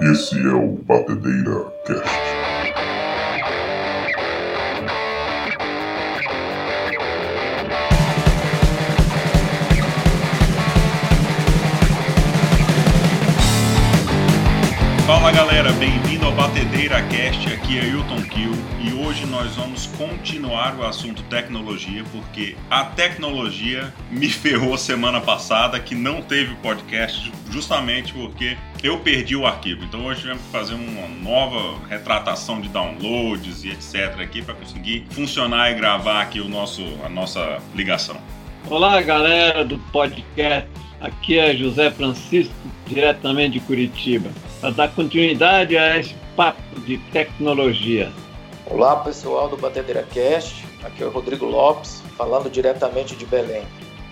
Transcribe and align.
Esse 0.00 0.38
é 0.46 0.52
o 0.52 0.78
Batedeira 0.84 1.64
Cast. 1.84 2.27
Fala 15.28 15.44
galera, 15.44 15.72
bem-vindo 15.72 16.24
ao 16.24 16.32
Batedeira 16.32 17.02
Cast, 17.02 17.52
aqui 17.52 17.78
é 17.78 17.84
Hilton 17.84 18.22
Kill 18.30 18.52
e 18.80 18.94
hoje 18.94 19.26
nós 19.26 19.54
vamos 19.56 19.84
continuar 19.84 20.74
o 20.74 20.86
assunto 20.86 21.22
tecnologia 21.24 22.02
porque 22.10 22.56
a 22.70 22.82
tecnologia 22.84 23.92
me 24.10 24.26
ferrou 24.32 24.78
semana 24.78 25.20
passada 25.20 25.78
que 25.78 25.94
não 25.94 26.22
teve 26.22 26.54
podcast 26.62 27.30
justamente 27.50 28.14
porque 28.14 28.56
eu 28.82 29.00
perdi 29.00 29.36
o 29.36 29.46
arquivo. 29.46 29.84
Então 29.84 30.06
hoje 30.06 30.22
tivemos 30.22 30.42
que 30.44 30.50
fazer 30.50 30.72
uma 30.72 31.06
nova 31.08 31.78
retratação 31.90 32.58
de 32.58 32.70
downloads 32.70 33.64
e 33.64 33.68
etc 33.68 34.18
aqui 34.20 34.40
para 34.40 34.54
conseguir 34.54 35.04
funcionar 35.10 35.70
e 35.70 35.74
gravar 35.74 36.22
aqui 36.22 36.40
o 36.40 36.48
nosso 36.48 36.82
a 37.04 37.08
nossa 37.10 37.58
ligação. 37.74 38.16
Olá 38.70 39.02
galera 39.02 39.62
do 39.62 39.76
podcast, 39.92 40.66
aqui 40.98 41.38
é 41.38 41.54
José 41.54 41.90
Francisco, 41.90 42.54
diretamente 42.86 43.58
de 43.58 43.60
Curitiba 43.60 44.30
para 44.60 44.70
dar 44.70 44.88
continuidade 44.94 45.76
a 45.76 45.98
esse 45.98 46.14
papo 46.36 46.80
de 46.80 46.98
tecnologia. 47.12 48.10
Olá 48.66 48.96
pessoal 48.96 49.48
do 49.48 49.56
Batedeira 49.56 50.02
Cast, 50.02 50.64
aqui 50.84 51.02
é 51.02 51.06
o 51.06 51.10
Rodrigo 51.10 51.46
Lopes, 51.46 52.02
falando 52.16 52.50
diretamente 52.50 53.16
de 53.16 53.24
Belém. 53.24 53.62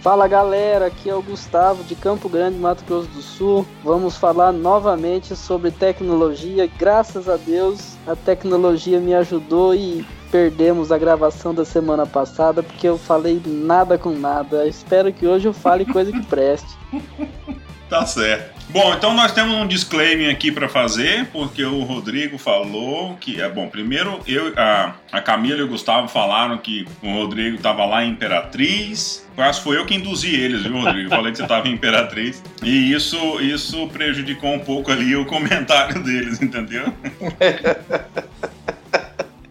Fala 0.01 0.29
galera, 0.29 0.87
aqui 0.87 1.11
é 1.11 1.15
o 1.15 1.21
Gustavo 1.21 1.83
de 1.83 1.97
Campo 1.97 2.29
Grande, 2.29 2.59
Mato 2.59 2.85
Grosso 2.85 3.09
do 3.09 3.21
Sul. 3.21 3.67
Vamos 3.83 4.17
falar 4.17 4.53
novamente 4.53 5.35
sobre 5.35 5.73
tecnologia. 5.73 6.71
Graças 6.79 7.29
a 7.29 7.37
Deus, 7.37 7.97
a 8.07 8.15
tecnologia 8.15 9.01
me 9.01 9.15
ajudou 9.15 9.75
e 9.75 10.07
perdemos 10.31 10.93
a 10.93 10.99
gravação 10.99 11.53
da 11.53 11.65
semana 11.65 12.07
passada 12.07 12.63
porque 12.63 12.89
eu 12.89 12.97
falei 12.97 13.43
nada 13.45 13.99
com 13.99 14.11
nada. 14.11 14.67
Espero 14.69 15.13
que 15.13 15.27
hoje 15.27 15.49
eu 15.49 15.53
fale 15.53 15.85
coisa 15.85 16.13
que 16.13 16.25
preste. 16.25 16.69
Tá 17.89 18.05
certo. 18.05 18.56
Bom, 18.69 18.95
então 18.95 19.15
nós 19.15 19.33
temos 19.33 19.55
um 19.55 19.67
disclaimer 19.67 20.31
aqui 20.31 20.51
para 20.51 20.69
fazer, 20.69 21.27
porque 21.27 21.65
o 21.65 21.85
Rodrigo 21.85 22.37
falou 22.37 23.17
que 23.17 23.41
é 23.41 23.49
bom. 23.49 23.69
Primeiro, 23.69 24.21
eu, 24.27 24.53
a, 24.57 24.95
a 25.13 25.23
Camila 25.23 25.61
e 25.61 25.63
o 25.63 25.69
Gustavo 25.69 26.09
falaram 26.09 26.59
que 26.59 26.87
o 27.03 27.13
Rodrigo 27.13 27.57
estava 27.57 27.87
lá 27.87 28.05
em 28.05 28.11
Imperatriz. 28.11 29.25
Quase 29.37 29.61
foi 29.61 29.79
eu 29.79 29.87
que 29.87 29.95
induzi 29.95 30.35
eles, 30.35 30.63
viu, 30.63 30.81
Rodrigo? 30.81 31.11
Falei 31.11 31.31
que 31.31 31.39
você 31.39 31.45
estava 31.45 31.69
em 31.69 31.73
Imperatriz. 31.73 32.43
E 32.63 32.93
isso, 32.93 33.41
isso 33.41 33.87
prejudicou 33.89 34.53
um 34.53 34.61
pouco 34.61 34.91
ali 34.91 35.15
o 35.15 35.25
comentário 35.25 36.03
deles, 36.03 36.43
entendeu? 36.43 36.93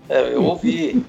é, 0.09 0.33
eu 0.33 0.43
ouvi 0.43 1.01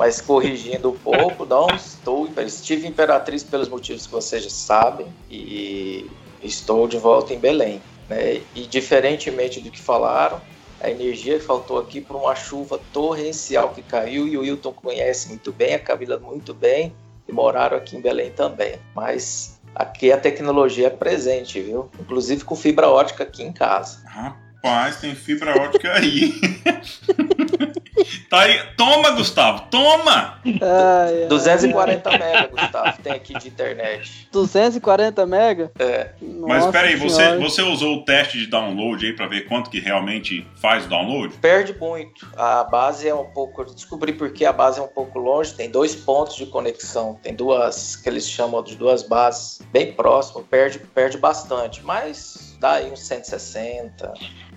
mas 0.00 0.18
corrigindo 0.18 0.92
um 0.92 0.96
pouco, 0.96 1.44
não 1.44 1.66
estou. 1.76 2.26
Estive 2.38 2.86
Imperatriz 2.86 3.44
pelos 3.44 3.68
motivos 3.68 4.06
que 4.06 4.12
vocês 4.12 4.44
já 4.44 4.48
sabem 4.48 5.06
e 5.30 6.10
estou 6.42 6.86
de 6.86 6.98
volta 6.98 7.32
em 7.34 7.38
Belém. 7.38 7.80
Né? 8.08 8.42
E 8.54 8.66
diferentemente 8.66 9.60
do 9.60 9.70
que 9.70 9.80
falaram, 9.80 10.40
a 10.80 10.90
energia 10.90 11.38
faltou 11.40 11.78
aqui 11.78 12.00
por 12.00 12.16
uma 12.16 12.34
chuva 12.34 12.80
torrencial 12.92 13.70
que 13.70 13.82
caiu 13.82 14.26
e 14.26 14.36
o 14.36 14.40
Wilton 14.40 14.72
conhece 14.72 15.28
muito 15.28 15.52
bem, 15.52 15.74
a 15.74 15.78
Camila 15.78 16.18
muito 16.18 16.54
bem, 16.54 16.94
e 17.28 17.32
moraram 17.32 17.76
aqui 17.76 17.96
em 17.96 18.00
Belém 18.00 18.30
também. 18.30 18.76
Mas 18.94 19.60
aqui 19.74 20.10
a 20.10 20.18
tecnologia 20.18 20.86
é 20.86 20.90
presente, 20.90 21.60
viu? 21.60 21.90
Inclusive 22.00 22.44
com 22.44 22.56
fibra 22.56 22.88
ótica 22.88 23.24
aqui 23.24 23.42
em 23.42 23.52
casa. 23.52 24.02
Rapaz, 24.06 24.96
tem 24.96 25.14
fibra 25.14 25.54
ótica 25.60 25.92
aí. 25.92 26.32
Tá 28.28 28.42
aí. 28.42 28.60
Toma, 28.76 29.10
Gustavo, 29.10 29.66
toma! 29.70 30.40
Ai, 30.44 31.26
240 31.28 32.10
mega, 32.10 32.46
Gustavo, 32.46 33.02
tem 33.02 33.12
aqui 33.12 33.34
de 33.38 33.48
internet. 33.48 34.28
240 34.32 35.26
mega? 35.26 35.70
É. 35.78 36.10
Nossa 36.20 36.46
Mas 36.46 36.64
espera 36.64 36.88
aí, 36.88 36.96
você, 36.96 37.36
você 37.38 37.62
usou 37.62 37.96
o 37.96 38.04
teste 38.04 38.38
de 38.38 38.46
download 38.46 39.04
aí 39.04 39.12
para 39.12 39.26
ver 39.26 39.46
quanto 39.48 39.70
que 39.70 39.80
realmente 39.80 40.46
faz 40.60 40.86
o 40.86 40.88
download? 40.88 41.34
Perde 41.38 41.76
muito. 41.78 42.28
A 42.36 42.64
base 42.64 43.08
é 43.08 43.14
um 43.14 43.24
pouco. 43.24 43.62
Eu 43.62 43.66
descobri 43.66 44.12
porque 44.12 44.44
a 44.44 44.52
base 44.52 44.78
é 44.78 44.82
um 44.82 44.88
pouco 44.88 45.18
longe, 45.18 45.54
tem 45.54 45.70
dois 45.70 45.94
pontos 45.94 46.36
de 46.36 46.46
conexão, 46.46 47.18
tem 47.22 47.34
duas 47.34 47.96
que 47.96 48.08
eles 48.08 48.28
chamam 48.28 48.62
de 48.62 48.76
duas 48.76 49.02
bases 49.02 49.60
bem 49.72 49.92
próximas, 49.92 50.46
perde, 50.48 50.78
perde 50.78 51.18
bastante. 51.18 51.82
Mas 51.82 52.56
dá 52.60 52.72
aí 52.72 52.90
uns 52.90 53.00
160. 53.00 54.12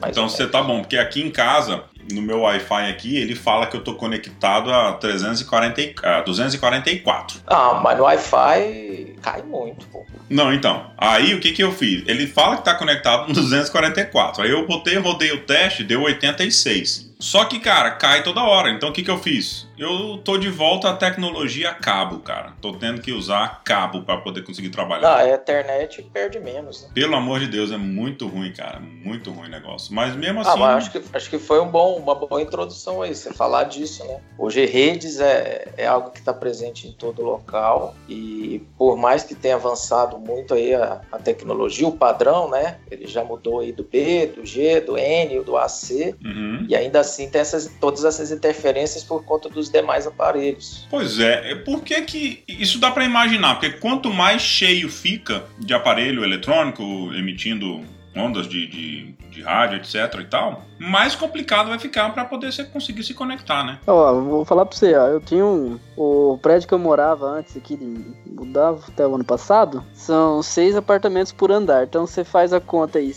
então 0.08 0.28
você 0.28 0.48
tá 0.48 0.62
bom, 0.62 0.82
porque 0.82 0.98
aqui 0.98 1.22
em 1.22 1.32
casa 1.32 1.86
no 2.12 2.22
meu 2.22 2.42
Wi-Fi 2.42 2.90
aqui, 2.90 3.18
ele 3.18 3.36
fala 3.36 3.68
que 3.68 3.76
eu 3.76 3.84
tô 3.84 3.96
conectado 3.96 4.72
a 4.72 4.94
340, 4.94 6.08
a 6.08 6.22
244. 6.22 7.42
Ah, 7.48 7.80
mas 7.84 7.98
no 7.98 8.04
Wi-Fi 8.04 9.16
cai 9.22 9.42
muito, 9.44 9.86
pô. 9.88 10.06
Não, 10.30 10.54
então. 10.54 10.92
Aí 10.98 11.34
o 11.34 11.40
que 11.40 11.52
que 11.52 11.64
eu 11.64 11.72
fiz? 11.72 12.04
Ele 12.08 12.28
fala 12.28 12.58
que 12.58 12.66
tá 12.66 12.76
conectado 12.76 13.28
no 13.28 13.34
244. 13.34 14.44
Aí 14.44 14.52
eu 14.52 14.66
botei, 14.66 14.98
rodei 14.98 15.32
o 15.32 15.42
teste, 15.42 15.84
deu 15.84 16.02
86. 16.02 17.13
Só 17.24 17.46
que, 17.46 17.58
cara, 17.58 17.92
cai 17.92 18.22
toda 18.22 18.44
hora. 18.44 18.70
Então 18.70 18.90
o 18.90 18.92
que, 18.92 19.02
que 19.02 19.10
eu 19.10 19.18
fiz? 19.18 19.66
Eu 19.78 20.20
tô 20.26 20.38
de 20.38 20.50
volta 20.50 20.90
à 20.90 20.94
tecnologia 20.94 21.74
cabo, 21.74 22.20
cara. 22.20 22.52
Tô 22.62 22.74
tendo 22.74 23.02
que 23.02 23.14
usar 23.14 23.62
cabo 23.64 24.02
para 24.02 24.18
poder 24.18 24.44
conseguir 24.44 24.70
trabalhar. 24.70 25.08
Ah, 25.08 25.22
a 25.22 25.34
internet 25.34 26.04
perde 26.12 26.38
menos. 26.42 26.84
Né? 26.84 26.90
Pelo 26.94 27.16
amor 27.16 27.40
de 27.40 27.48
Deus, 27.48 27.72
é 27.72 27.78
muito 27.78 28.28
ruim, 28.28 28.52
cara. 28.52 28.82
Muito 28.82 29.32
ruim 29.32 29.48
o 29.48 29.52
negócio. 29.52 29.96
Mas 29.96 30.14
mesmo 30.18 30.42
assim. 30.42 30.50
Ah, 30.50 30.58
mas 30.58 30.76
acho 30.76 30.92
que, 30.92 31.04
acho 31.14 31.30
que 31.30 31.40
foi 31.40 31.62
um 31.62 31.68
bom, 31.70 31.96
uma 31.96 32.14
boa 32.14 32.42
introdução 32.42 33.02
aí, 33.02 33.16
você 33.16 33.34
falar 33.34 33.64
disso, 33.64 34.06
né? 34.06 34.20
Hoje 34.38 34.66
redes 34.66 35.22
é, 35.22 35.70
é 35.78 35.88
algo 35.88 36.12
que 36.12 36.20
está 36.20 36.34
presente 36.34 36.90
em 36.90 36.92
todo 36.92 37.24
local. 37.24 37.96
E 38.10 38.62
por 38.78 38.98
mais 38.98 39.24
que 39.24 39.34
tenha 39.34 39.56
avançado 39.56 40.20
muito 40.20 40.54
aí 40.54 40.76
a, 40.76 41.00
a 41.10 41.18
tecnologia, 41.18 41.88
o 41.88 41.92
padrão, 41.94 42.50
né? 42.50 42.80
Ele 42.92 43.08
já 43.08 43.24
mudou 43.24 43.62
aí 43.62 43.72
do 43.72 43.84
B, 43.84 44.28
do 44.28 44.46
G, 44.46 44.82
do 44.82 44.98
N, 44.98 45.40
do 45.40 45.56
AC. 45.56 46.16
Uhum. 46.22 46.66
E 46.68 46.76
ainda 46.76 47.00
assim 47.00 47.13
assim 47.14 47.30
tem 47.30 47.42
essas, 47.42 47.72
todas 47.80 48.04
essas 48.04 48.32
interferências 48.32 49.04
por 49.04 49.24
conta 49.24 49.48
dos 49.50 49.70
demais 49.70 50.08
aparelhos. 50.08 50.88
Pois 50.90 51.20
é, 51.20 51.52
é 51.52 51.56
por 51.56 51.82
que 51.82 52.02
que 52.02 52.44
isso 52.48 52.80
dá 52.80 52.92
para 52.92 53.06
imaginar? 53.06 53.56
Porque 53.56 53.78
quanto 53.78 54.12
mais 54.12 54.42
cheio 54.42 54.90
fica 54.90 55.44
de 55.60 55.74
aparelho 55.74 56.24
eletrônico 56.24 56.84
emitindo 57.14 57.82
ondas 58.16 58.48
de, 58.48 58.68
de, 58.68 59.16
de 59.32 59.42
rádio, 59.42 59.78
etc 59.78 60.20
e 60.20 60.26
tal, 60.26 60.62
mais 60.80 61.16
complicado 61.16 61.70
vai 61.70 61.80
ficar 61.80 62.14
para 62.14 62.24
poder 62.26 62.52
você 62.52 62.64
conseguir 62.64 63.04
se 63.04 63.14
conectar, 63.14 63.64
né? 63.64 63.80
Ó, 63.88 64.14
vou 64.22 64.46
falar 64.46 64.66
para 64.66 64.78
você, 64.78 64.94
ó, 64.96 65.08
eu 65.08 65.20
tinha 65.20 65.44
um 65.44 65.80
o 65.98 66.38
prédio 66.40 66.68
que 66.68 66.74
eu 66.74 66.80
morava 66.80 67.26
antes 67.26 67.58
aqui 67.58 67.76
de 67.76 68.14
mudava 68.30 68.84
até 68.88 69.08
o 69.08 69.16
ano 69.16 69.24
passado, 69.24 69.84
são 69.94 70.44
seis 70.44 70.76
apartamentos 70.76 71.32
por 71.32 71.52
andar. 71.52 71.84
Então 71.84 72.06
você 72.06 72.24
faz 72.24 72.54
a 72.54 72.60
conta 72.60 73.00
aí, 73.00 73.14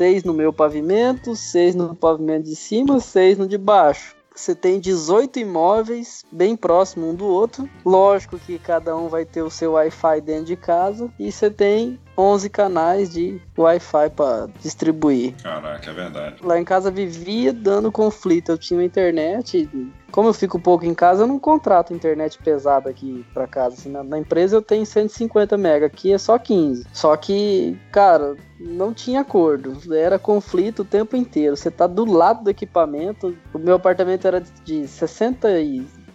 seis 0.00 0.24
no 0.24 0.32
meu 0.32 0.50
pavimento, 0.50 1.36
seis 1.36 1.74
no 1.74 1.94
pavimento 1.94 2.44
de 2.44 2.56
cima, 2.56 2.98
seis 3.00 3.36
no 3.36 3.46
de 3.46 3.58
baixo. 3.58 4.16
Você 4.34 4.54
tem 4.54 4.80
18 4.80 5.40
imóveis 5.40 6.24
bem 6.32 6.56
próximo 6.56 7.10
um 7.10 7.14
do 7.14 7.26
outro. 7.26 7.68
Lógico 7.84 8.38
que 8.38 8.58
cada 8.58 8.96
um 8.96 9.08
vai 9.08 9.26
ter 9.26 9.42
o 9.42 9.50
seu 9.50 9.72
Wi-Fi 9.72 10.22
dentro 10.22 10.46
de 10.46 10.56
casa. 10.56 11.12
E 11.18 11.30
você 11.30 11.50
tem 11.50 12.00
11 12.20 12.50
canais 12.50 13.10
de 13.10 13.40
Wi-Fi 13.56 14.10
para 14.10 14.48
distribuir. 14.60 15.34
Caraca, 15.42 15.90
é 15.90 15.94
verdade. 15.94 16.36
Lá 16.42 16.58
em 16.58 16.64
casa 16.64 16.90
vivia 16.90 17.52
dando 17.52 17.90
conflito. 17.90 18.52
Eu 18.52 18.58
tinha 18.58 18.84
internet, 18.84 19.68
como 20.10 20.28
eu 20.28 20.34
fico 20.34 20.58
pouco 20.58 20.84
em 20.84 20.94
casa, 20.94 21.22
eu 21.22 21.26
não 21.26 21.38
contrato 21.38 21.94
internet 21.94 22.38
pesada 22.38 22.90
aqui 22.90 23.24
para 23.32 23.46
casa. 23.46 23.76
Assim, 23.76 23.90
na, 23.90 24.02
na, 24.02 24.18
empresa 24.18 24.56
eu 24.56 24.62
tenho 24.62 24.84
150 24.84 25.56
mega, 25.56 25.86
aqui 25.86 26.12
é 26.12 26.18
só 26.18 26.38
15. 26.38 26.86
Só 26.92 27.16
que, 27.16 27.78
cara, 27.92 28.36
não 28.58 28.92
tinha 28.92 29.20
acordo. 29.20 29.94
Era 29.94 30.18
conflito 30.18 30.80
o 30.80 30.84
tempo 30.84 31.16
inteiro. 31.16 31.56
Você 31.56 31.70
tá 31.70 31.86
do 31.86 32.04
lado 32.04 32.44
do 32.44 32.50
equipamento. 32.50 33.36
O 33.54 33.58
meu 33.58 33.76
apartamento 33.76 34.26
era 34.26 34.40
de 34.40 34.86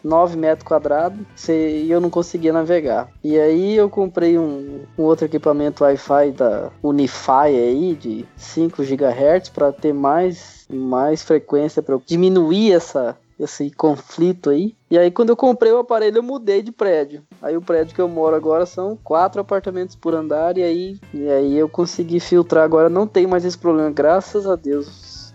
69 0.06 0.38
metros 0.38 0.68
quadrados 0.68 1.20
e 1.50 1.90
eu 1.90 2.00
não 2.00 2.10
conseguia 2.10 2.54
navegar. 2.54 3.10
E 3.24 3.38
aí 3.40 3.76
eu 3.76 3.90
comprei 3.90 4.38
um, 4.38 4.82
um 4.98 5.04
outro 5.04 5.26
equipamento 5.26 5.84
Wi-Fi 5.84 6.32
da 6.32 6.72
Unify 6.82 7.48
aí 7.48 7.96
de 7.96 8.26
5 8.38 8.84
GHz 8.84 9.50
para 9.50 9.72
ter 9.72 9.94
mais 9.94 10.66
mais 10.70 11.22
frequência 11.22 11.82
para 11.82 12.00
diminuir 12.06 12.74
essa 12.74 13.18
esse 13.40 13.70
conflito 13.70 14.50
aí. 14.50 14.74
E 14.90 14.98
aí, 14.98 15.12
quando 15.12 15.30
eu 15.30 15.36
comprei 15.36 15.72
o 15.72 15.80
aparelho, 15.80 16.20
eu 16.20 16.24
mudei 16.24 16.62
de 16.62 16.72
prédio. 16.72 17.22
Aí, 17.42 17.58
o 17.58 17.62
prédio 17.62 17.94
que 17.94 18.00
eu 18.00 18.08
moro 18.08 18.34
agora 18.34 18.66
são 18.66 18.98
quatro 19.04 19.42
apartamentos 19.42 19.94
por 19.94 20.16
andar. 20.16 20.58
E 20.58 20.64
aí, 20.64 21.00
e 21.14 21.28
aí 21.28 21.58
eu 21.58 21.68
consegui 21.68 22.22
filtrar. 22.22 22.64
Agora 22.64 22.90
não 22.90 23.06
tem 23.06 23.28
mais 23.28 23.44
esse 23.44 23.58
problema, 23.58 23.92
graças 23.92 24.48
a 24.48 24.56
Deus. 24.56 24.88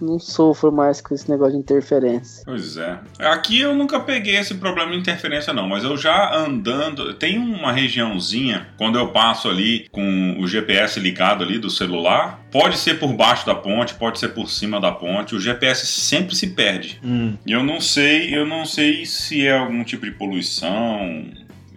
Não 0.04 0.18
sofro 0.18 0.72
mais 0.72 1.00
com 1.00 1.14
esse 1.14 1.30
negócio 1.30 1.52
de 1.54 1.58
interferência. 1.58 2.42
Pois 2.44 2.76
é. 2.76 2.98
Aqui 3.18 3.60
eu 3.60 3.74
nunca 3.74 4.00
peguei 4.00 4.36
esse 4.36 4.54
problema 4.54 4.92
de 4.92 4.98
interferência, 4.98 5.52
não, 5.52 5.68
mas 5.68 5.84
eu 5.84 5.96
já 5.96 6.34
andando. 6.34 7.14
Tem 7.14 7.38
uma 7.38 7.72
regiãozinha, 7.72 8.68
quando 8.76 8.98
eu 8.98 9.08
passo 9.08 9.48
ali 9.48 9.88
com 9.90 10.36
o 10.38 10.46
GPS 10.46 10.98
ligado 10.98 11.44
ali 11.44 11.58
do 11.58 11.70
celular, 11.70 12.40
pode 12.50 12.78
ser 12.78 12.98
por 12.98 13.12
baixo 13.12 13.46
da 13.46 13.54
ponte, 13.54 13.94
pode 13.94 14.18
ser 14.18 14.28
por 14.28 14.48
cima 14.48 14.80
da 14.80 14.92
ponte, 14.92 15.34
o 15.34 15.40
GPS 15.40 15.86
sempre 15.86 16.34
se 16.34 16.48
perde. 16.48 17.00
Hum. 17.02 17.34
E 17.46 17.52
eu 17.52 17.62
não 17.62 17.80
sei, 17.80 18.34
eu 18.34 18.46
não 18.46 18.64
sei 18.64 19.06
se 19.06 19.46
é 19.46 19.56
algum 19.56 19.84
tipo 19.84 20.04
de 20.04 20.12
poluição. 20.12 21.24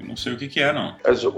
Não 0.07 0.15
sei 0.15 0.33
o 0.33 0.38
que, 0.38 0.47
que 0.47 0.59
é, 0.59 0.71
não. 0.73 0.95
Mas 1.05 1.23
o, 1.23 1.31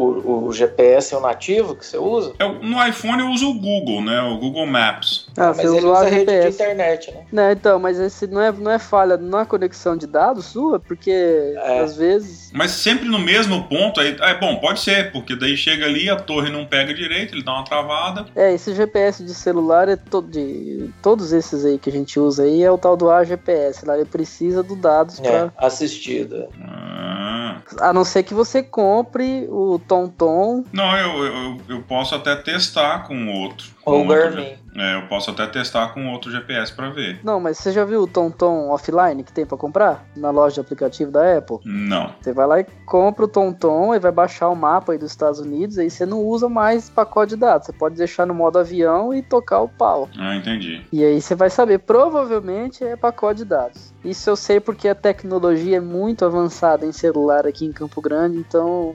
o 0.47 0.51
GPS 0.51 1.13
é 1.13 1.17
o 1.17 1.21
nativo 1.21 1.75
que 1.75 1.85
você 1.85 1.97
usa? 1.97 2.33
Eu- 2.39 2.56
no 2.62 2.85
iPhone 2.88 3.21
eu 3.21 3.29
uso 3.29 3.50
o 3.50 3.53
Google, 3.53 4.01
né? 4.01 4.21
O 4.21 4.38
Google 4.38 4.65
Maps. 4.65 5.27
Ah, 5.38 5.47
Mas 5.56 5.57
você 5.57 5.77
ele 5.77 5.85
usa 5.85 6.01
o 6.01 6.03
rede 6.03 6.25
de 6.25 6.31
GPS. 6.31 6.56
internet, 6.56 7.12
né? 7.12 7.25
Não, 7.31 7.51
então, 7.51 7.79
mas 7.79 8.00
esse 8.00 8.27
não 8.27 8.41
é, 8.41 8.51
não 8.51 8.71
é 8.71 8.79
falha 8.79 9.17
na 9.17 9.45
conexão 9.45 9.95
de 9.95 10.07
dados 10.07 10.45
sua, 10.45 10.79
porque 10.79 11.12
É. 11.12 11.79
às 11.79 11.95
vezes. 11.95 12.51
Mas 12.53 12.71
sempre 12.71 13.07
no 13.07 13.19
mesmo 13.19 13.63
ponto, 13.67 14.00
aí, 14.00 14.15
é 14.19 14.33
bom, 14.39 14.56
pode 14.57 14.79
ser, 14.79 15.12
porque 15.12 15.35
daí 15.35 15.56
chega 15.57 15.85
ali, 15.85 16.09
a 16.09 16.15
torre 16.15 16.50
não 16.50 16.65
pega 16.65 16.94
direito, 16.94 17.33
ele 17.35 17.44
dá 17.44 17.53
uma 17.53 17.63
travada. 17.65 18.25
É, 18.35 18.53
esse 18.53 18.73
GPS 18.73 19.23
de 19.23 19.33
celular 19.33 19.88
é 19.89 19.95
todo 19.95 20.25
de 20.29 20.89
todos 21.01 21.31
esses 21.33 21.63
aí 21.65 21.77
que 21.77 21.89
a 21.89 21.94
gente 21.94 22.19
usa 22.19 22.44
aí 22.44 22.63
é 22.63 22.71
o 22.71 22.77
tal 22.77 22.97
do 22.97 23.09
AGPS, 23.09 23.85
lá 23.85 23.95
ele 23.95 24.06
precisa 24.06 24.63
do 24.63 24.75
dados 24.75 25.19
É, 25.19 25.23
pra. 25.50 25.53
assistido. 25.57 26.47
Ah. 26.62 26.94
A 27.79 27.91
não 27.91 28.06
ser 28.06 28.23
que 28.23 28.33
você 28.33 28.62
compre 28.62 29.47
o 29.50 29.79
TomTom. 29.79 30.63
Não, 30.71 30.97
eu, 30.97 31.25
eu, 31.25 31.62
eu 31.69 31.81
posso 31.83 32.15
até 32.15 32.35
testar 32.35 33.07
com 33.07 33.27
outro. 33.27 33.75
Ou 33.86 34.00
outro 34.00 34.16
Garmin. 34.16 34.66
É, 34.78 34.98
eu 34.98 35.08
posso 35.08 35.32
até 35.32 35.48
testar 35.48 35.94
com 35.94 36.12
outro 36.12 36.30
GPS 36.30 36.74
pra 36.74 36.90
ver. 36.90 37.20
Não, 37.24 37.40
mas 37.40 37.58
você 37.58 37.72
já 37.72 37.86
viu 37.86 38.02
o 38.02 38.08
TomTom 38.08 38.70
offline 38.70 39.24
que 39.24 39.32
tem 39.32 39.46
pra 39.46 39.58
comprar 39.58 40.06
na 40.18 40.32
loja 40.32 40.56
de 40.56 40.60
aplicativo 40.60 41.12
da 41.12 41.38
Apple? 41.38 41.60
Não. 41.64 42.14
Você 42.20 42.34
vai 42.34 42.46
lá 42.46 42.60
e 42.60 42.66
compra 42.86 43.24
o 43.24 43.28
TomTom 43.28 43.96
e 43.96 44.00
vai 44.00 44.12
baixar 44.12 44.50
o 44.50 44.56
mapa 44.56 44.92
aí 44.92 44.98
dos 44.98 45.12
Estados 45.12 45.40
Unidos, 45.40 45.78
aí 45.78 45.90
você 45.90 46.06
não 46.06 46.22
usa 46.22 46.50
mais 46.50 46.90
pacote 46.90 47.30
de 47.30 47.38
dados. 47.38 47.68
Você 47.68 47.74
pode 47.74 47.96
deixar 47.96 48.26
no 48.26 48.34
modo 48.34 48.60
avião 48.60 49.14
e 49.14 49.22
tocar 49.22 49.62
o 49.62 49.70
pau. 49.70 50.10
Ah, 50.18 50.36
entendi. 50.36 50.82
E 50.92 51.04
aí 51.04 51.22
você 51.22 51.36
vai 51.36 51.50
saber, 51.50 51.80
provavelmente 51.80 52.84
é 52.84 52.98
pacote 52.98 53.38
de 53.38 53.46
dados. 53.46 53.94
Isso 54.04 54.30
eu 54.30 54.36
sei 54.36 54.60
porque 54.60 54.90
a 54.90 54.96
tecnologia 54.96 55.78
é 55.78 55.82
muito 55.82 56.26
avançada 56.26 56.86
em 56.86 56.92
celular 56.92 57.48
aqui 57.48 57.66
em 57.66 57.72
Campo 57.72 58.02
Grande, 58.02 58.38
então 58.38 58.94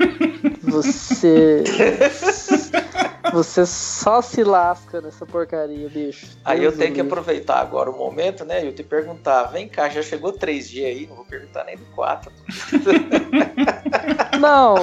você 0.62 1.62
você 3.32 3.64
só 3.66 4.20
se 4.20 4.42
lasca 4.44 5.00
nessa 5.00 5.24
porcaria, 5.24 5.88
bicho. 5.88 6.26
Aí 6.44 6.62
eu 6.62 6.76
tenho 6.76 6.94
que 6.94 7.00
aproveitar 7.00 7.60
agora 7.60 7.90
o 7.90 7.96
momento, 7.96 8.44
né? 8.44 8.62
E 8.62 8.66
eu 8.66 8.74
te 8.74 8.82
perguntar, 8.82 9.44
vem 9.44 9.68
cá, 9.68 9.88
já 9.88 10.02
chegou 10.02 10.32
3G 10.32 10.84
aí? 10.84 11.06
Não 11.06 11.16
vou 11.16 11.24
perguntar 11.24 11.64
nem 11.64 11.76
do 11.76 11.84
4. 11.86 12.30
Não, 14.40 14.74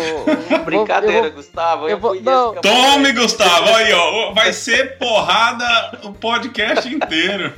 Brincadeira, 0.64 1.28
eu 1.28 1.32
Gustavo. 1.32 1.90
Eu, 1.90 1.98
vou- 1.98 2.16
não. 2.22 2.56
Tome. 2.56 3.12
Gustavo! 3.14 3.76
Aí, 3.76 3.92
ó. 3.94 4.34
Vai 4.34 4.54
ser 4.54 4.98
porrada 4.98 6.00
o 6.04 6.14
podcast 6.14 6.88
inteiro. 6.88 7.54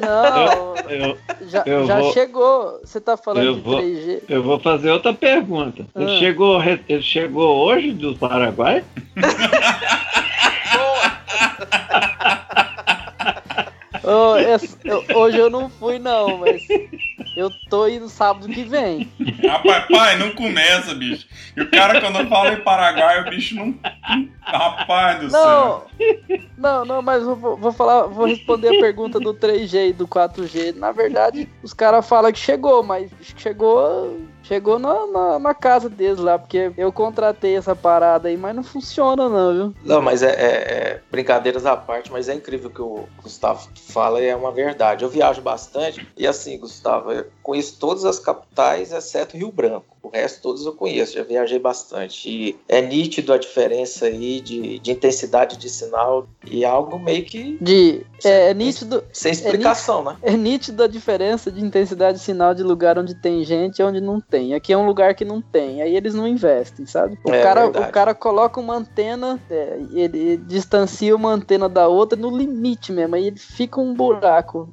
Não, 0.00 0.74
Eu, 0.90 1.18
já, 1.48 1.62
eu 1.66 1.86
já 1.86 1.98
vou- 2.00 2.12
chegou. 2.12 2.80
Você 2.84 3.00
tá 3.00 3.16
falando 3.16 3.44
Eu 3.44 3.54
de 3.54 3.60
vou- 3.60 3.78
3G? 3.80 4.22
eu 4.28 4.42
vou 4.42 4.58
fazer 4.58 4.90
outra 4.90 5.12
pergunta. 5.14 5.86
Ele, 5.96 6.12
Ah. 6.12 6.18
chegou, 6.18 6.58
re- 6.58 6.80
ele 6.88 7.02
chegou 7.02 7.56
hoje 7.66 7.92
do 7.92 8.14
Paraguai? 8.16 8.84
Ô, 10.76 10.80
esse- 14.38 14.76
eu- 14.84 15.04
hoje 15.14 15.36
eu 15.38 15.50
não 15.50 15.68
fui 15.68 15.98
não, 15.98 16.38
mas 16.38 16.66
eu 17.36 17.50
tô 17.68 17.86
indo 17.86 18.08
sábado 18.08 18.48
que 18.48 18.64
vem. 18.64 19.10
Rapaz, 19.46 19.84
pai, 19.90 20.16
não 20.18 20.30
começa, 20.32 20.94
bicho. 20.94 21.26
E 21.56 21.60
o 21.60 21.70
cara, 21.70 22.00
quando 22.00 22.26
fala 22.28 22.52
em 22.54 22.60
Paraguai, 22.60 23.20
o 23.22 23.30
bicho 23.30 23.54
não. 23.56 23.74
Rapaz 24.40 25.20
do 25.20 25.30
céu. 25.30 25.86
Não, 26.58 26.78
não, 26.78 26.84
não, 26.84 27.02
mas 27.02 27.22
eu 27.22 27.36
vou, 27.36 27.56
vou 27.56 27.72
falar, 27.72 28.06
vou 28.06 28.26
responder 28.26 28.68
a 28.76 28.80
pergunta 28.80 29.20
do 29.20 29.34
3G 29.34 29.88
e 29.88 29.92
do 29.92 30.06
4G. 30.08 30.72
Na 30.72 30.92
verdade, 30.92 31.48
os 31.62 31.72
caras 31.74 32.08
falam 32.08 32.32
que 32.32 32.38
chegou, 32.38 32.82
mas 32.82 33.10
chegou, 33.36 34.18
chegou 34.50 34.80
na, 34.80 35.06
na, 35.06 35.38
na 35.38 35.54
casa 35.54 35.88
deles 35.88 36.18
lá, 36.18 36.36
porque 36.36 36.72
eu 36.76 36.90
contratei 36.92 37.56
essa 37.56 37.76
parada 37.76 38.28
aí, 38.28 38.36
mas 38.36 38.54
não 38.56 38.64
funciona 38.64 39.28
não, 39.28 39.54
viu? 39.54 39.74
Não, 39.84 40.02
mas 40.02 40.24
é, 40.24 40.30
é- 40.30 40.72
é 40.72 41.00
brincadeiras 41.08 41.64
à 41.64 41.76
parte, 41.76 42.10
mas 42.10 42.28
é 42.28 42.34
incrível 42.34 42.68
que 42.68 42.82
o 42.82 43.04
Gustavo 43.22 43.68
fala 43.76 44.20
e 44.20 44.26
é 44.26 44.34
uma 44.34 44.50
verdade. 44.50 45.04
Eu 45.04 45.08
viajo 45.08 45.40
bastante 45.40 46.04
e 46.16 46.26
assim, 46.26 46.58
Gustavo, 46.58 47.12
eu 47.12 47.26
conheço 47.44 47.78
todas 47.78 48.04
as 48.04 48.18
capitais 48.18 48.92
exceto 48.92 49.36
Rio 49.36 49.52
Branco. 49.52 49.96
O 50.02 50.08
resto 50.08 50.42
todos 50.42 50.64
eu 50.64 50.72
conheço, 50.72 51.14
já 51.14 51.22
viajei 51.22 51.58
bastante. 51.58 52.28
E 52.28 52.56
é 52.68 52.80
nítido 52.80 53.32
a 53.32 53.38
diferença 53.38 54.06
aí 54.06 54.40
de, 54.40 54.78
de 54.78 54.90
intensidade 54.90 55.56
de 55.56 55.68
sinal 55.68 56.26
e 56.46 56.64
é 56.64 56.68
algo 56.68 56.98
meio 56.98 57.24
que 57.24 57.58
De, 57.60 58.02
é, 58.24 58.50
é 58.50 58.54
nítido, 58.54 59.04
sem 59.12 59.32
explicação, 59.32 60.02
né? 60.02 60.16
é 60.22 60.32
nítido 60.36 60.82
a 60.82 60.86
diferença 60.86 61.50
de 61.50 61.62
intensidade 61.62 62.18
de 62.18 62.24
sinal 62.24 62.54
de 62.54 62.62
lugar 62.62 62.98
onde 62.98 63.14
tem 63.14 63.44
gente 63.44 63.78
e 63.78 63.82
onde 63.82 64.00
não 64.00 64.20
tem. 64.20 64.54
Aqui 64.54 64.72
é 64.72 64.76
um 64.76 64.86
lugar 64.86 65.14
que 65.14 65.24
não 65.24 65.40
tem, 65.40 65.82
aí 65.82 65.94
eles 65.94 66.14
não 66.14 66.26
investem, 66.26 66.86
sabe? 66.86 67.18
O, 67.24 67.30
É 67.30 67.42
cara, 67.42 67.62
verdade. 67.62 67.88
o 67.88 67.92
cara 67.92 68.14
coloca 68.14 68.60
uma 68.60 68.76
antena, 68.76 69.38
é, 69.50 69.78
ele 69.92 70.36
distancia 70.38 71.14
uma 71.14 71.30
antena 71.30 71.68
da 71.68 71.88
outra 71.88 72.18
no 72.18 72.36
limite 72.36 72.92
mesmo, 72.92 73.14
aí 73.16 73.26
ele 73.26 73.38
fica 73.38 73.80
um 73.80 73.94
buraco. 73.94 74.68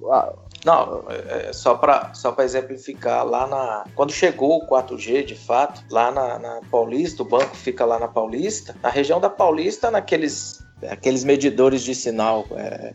Não, 0.67 1.05
é, 1.07 1.47
é 1.47 1.53
só 1.53 1.75
para 1.75 2.13
só 2.13 2.35
exemplificar, 2.39 3.25
lá 3.25 3.47
na. 3.47 3.85
Quando 3.95 4.11
chegou 4.11 4.57
o 4.57 4.67
4G, 4.67 5.23
de 5.23 5.33
fato, 5.33 5.81
lá 5.89 6.11
na, 6.11 6.37
na 6.37 6.59
Paulista, 6.69 7.23
o 7.23 7.25
banco 7.25 7.55
fica 7.55 7.85
lá 7.85 7.97
na 7.97 8.09
Paulista, 8.09 8.75
na 8.83 8.89
região 8.89 9.17
da 9.17 9.29
Paulista, 9.29 9.89
naqueles. 9.89 10.66
Aqueles 10.89 11.23
medidores 11.23 11.81
de 11.81 11.95
sinal 11.95 12.45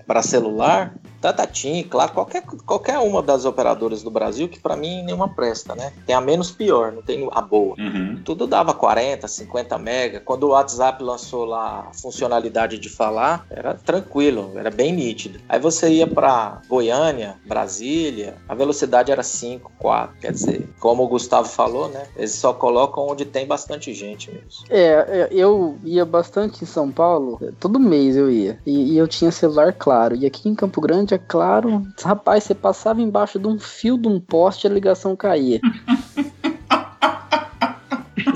para 0.07 0.23
celular, 0.23 0.95
Tatatim, 1.23 1.85
claro, 1.85 2.13
qualquer, 2.13 2.43
qualquer 2.67 2.99
uma 2.99 3.23
das 3.23 3.45
operadoras 3.45 4.03
do 4.03 4.11
Brasil, 4.11 4.49
que 4.49 4.59
para 4.59 4.77
mim 4.77 5.05
nenhuma 5.05 5.29
presta, 5.29 5.73
né? 5.75 5.93
Tem 6.05 6.17
a 6.17 6.21
menos 6.21 6.51
pior, 6.51 6.91
não 6.91 7.01
tem 7.01 7.29
a 7.31 7.41
boa. 7.41 7.77
Uhum. 7.79 8.21
Tudo 8.25 8.45
dava 8.45 8.75
40, 8.75 9.29
50 9.29 9.79
mega. 9.79 10.21
Quando 10.21 10.45
o 10.45 10.49
WhatsApp 10.49 11.03
lançou 11.03 11.45
lá 11.45 11.89
a 11.89 11.95
funcionalidade 11.95 12.77
de 12.77 12.89
falar, 12.89 13.47
era 13.49 13.75
tranquilo, 13.75 14.53
era 14.57 14.71
bem 14.71 14.93
nítido. 14.93 15.39
Aí 15.49 15.61
você 15.61 15.89
ia 15.91 16.09
para 16.09 16.61
Goiânia, 16.69 17.37
Brasília, 17.47 18.35
a 18.49 18.55
velocidade 18.55 19.13
era 19.13 19.23
5, 19.23 19.71
4. 19.79 20.17
Quer 20.21 20.33
dizer, 20.33 20.69
como 20.81 21.05
o 21.05 21.09
Gustavo 21.09 21.49
falou, 21.49 21.89
né? 21.89 22.05
Eles 22.17 22.33
só 22.33 22.53
colocam 22.53 23.07
onde 23.07 23.25
tem 23.25 23.47
bastante 23.47 23.95
gente 23.95 24.29
mesmo. 24.29 24.65
É, 24.69 24.89
é, 24.89 25.29
eu 25.31 25.79
ia 25.85 26.05
bastante 26.05 26.65
em 26.65 26.67
São 26.67 26.91
Paulo, 26.91 27.39
é, 27.41 27.53
todo 27.73 27.81
mês 27.81 28.17
eu 28.17 28.31
ia. 28.31 28.59
E, 28.67 28.93
e 28.93 28.99
eu 28.99 29.09
tinha 29.09 29.31
celular 29.31 29.73
claro. 29.73 30.15
E 30.15 30.27
aqui 30.27 30.49
em 30.49 30.55
Campo 30.55 30.81
Grande 30.81 31.15
é 31.15 31.19
claro. 31.19 31.83
Rapaz, 32.03 32.45
você 32.45 32.55
passava 32.55 33.01
embaixo 33.01 33.39
de 33.39 33.47
um 33.47 33.59
fio 33.59 33.97
de 33.97 34.07
um 34.07 34.21
poste 34.21 34.67
e 34.67 34.71
a 34.71 34.73
ligação 34.73 35.17
caía. 35.17 35.59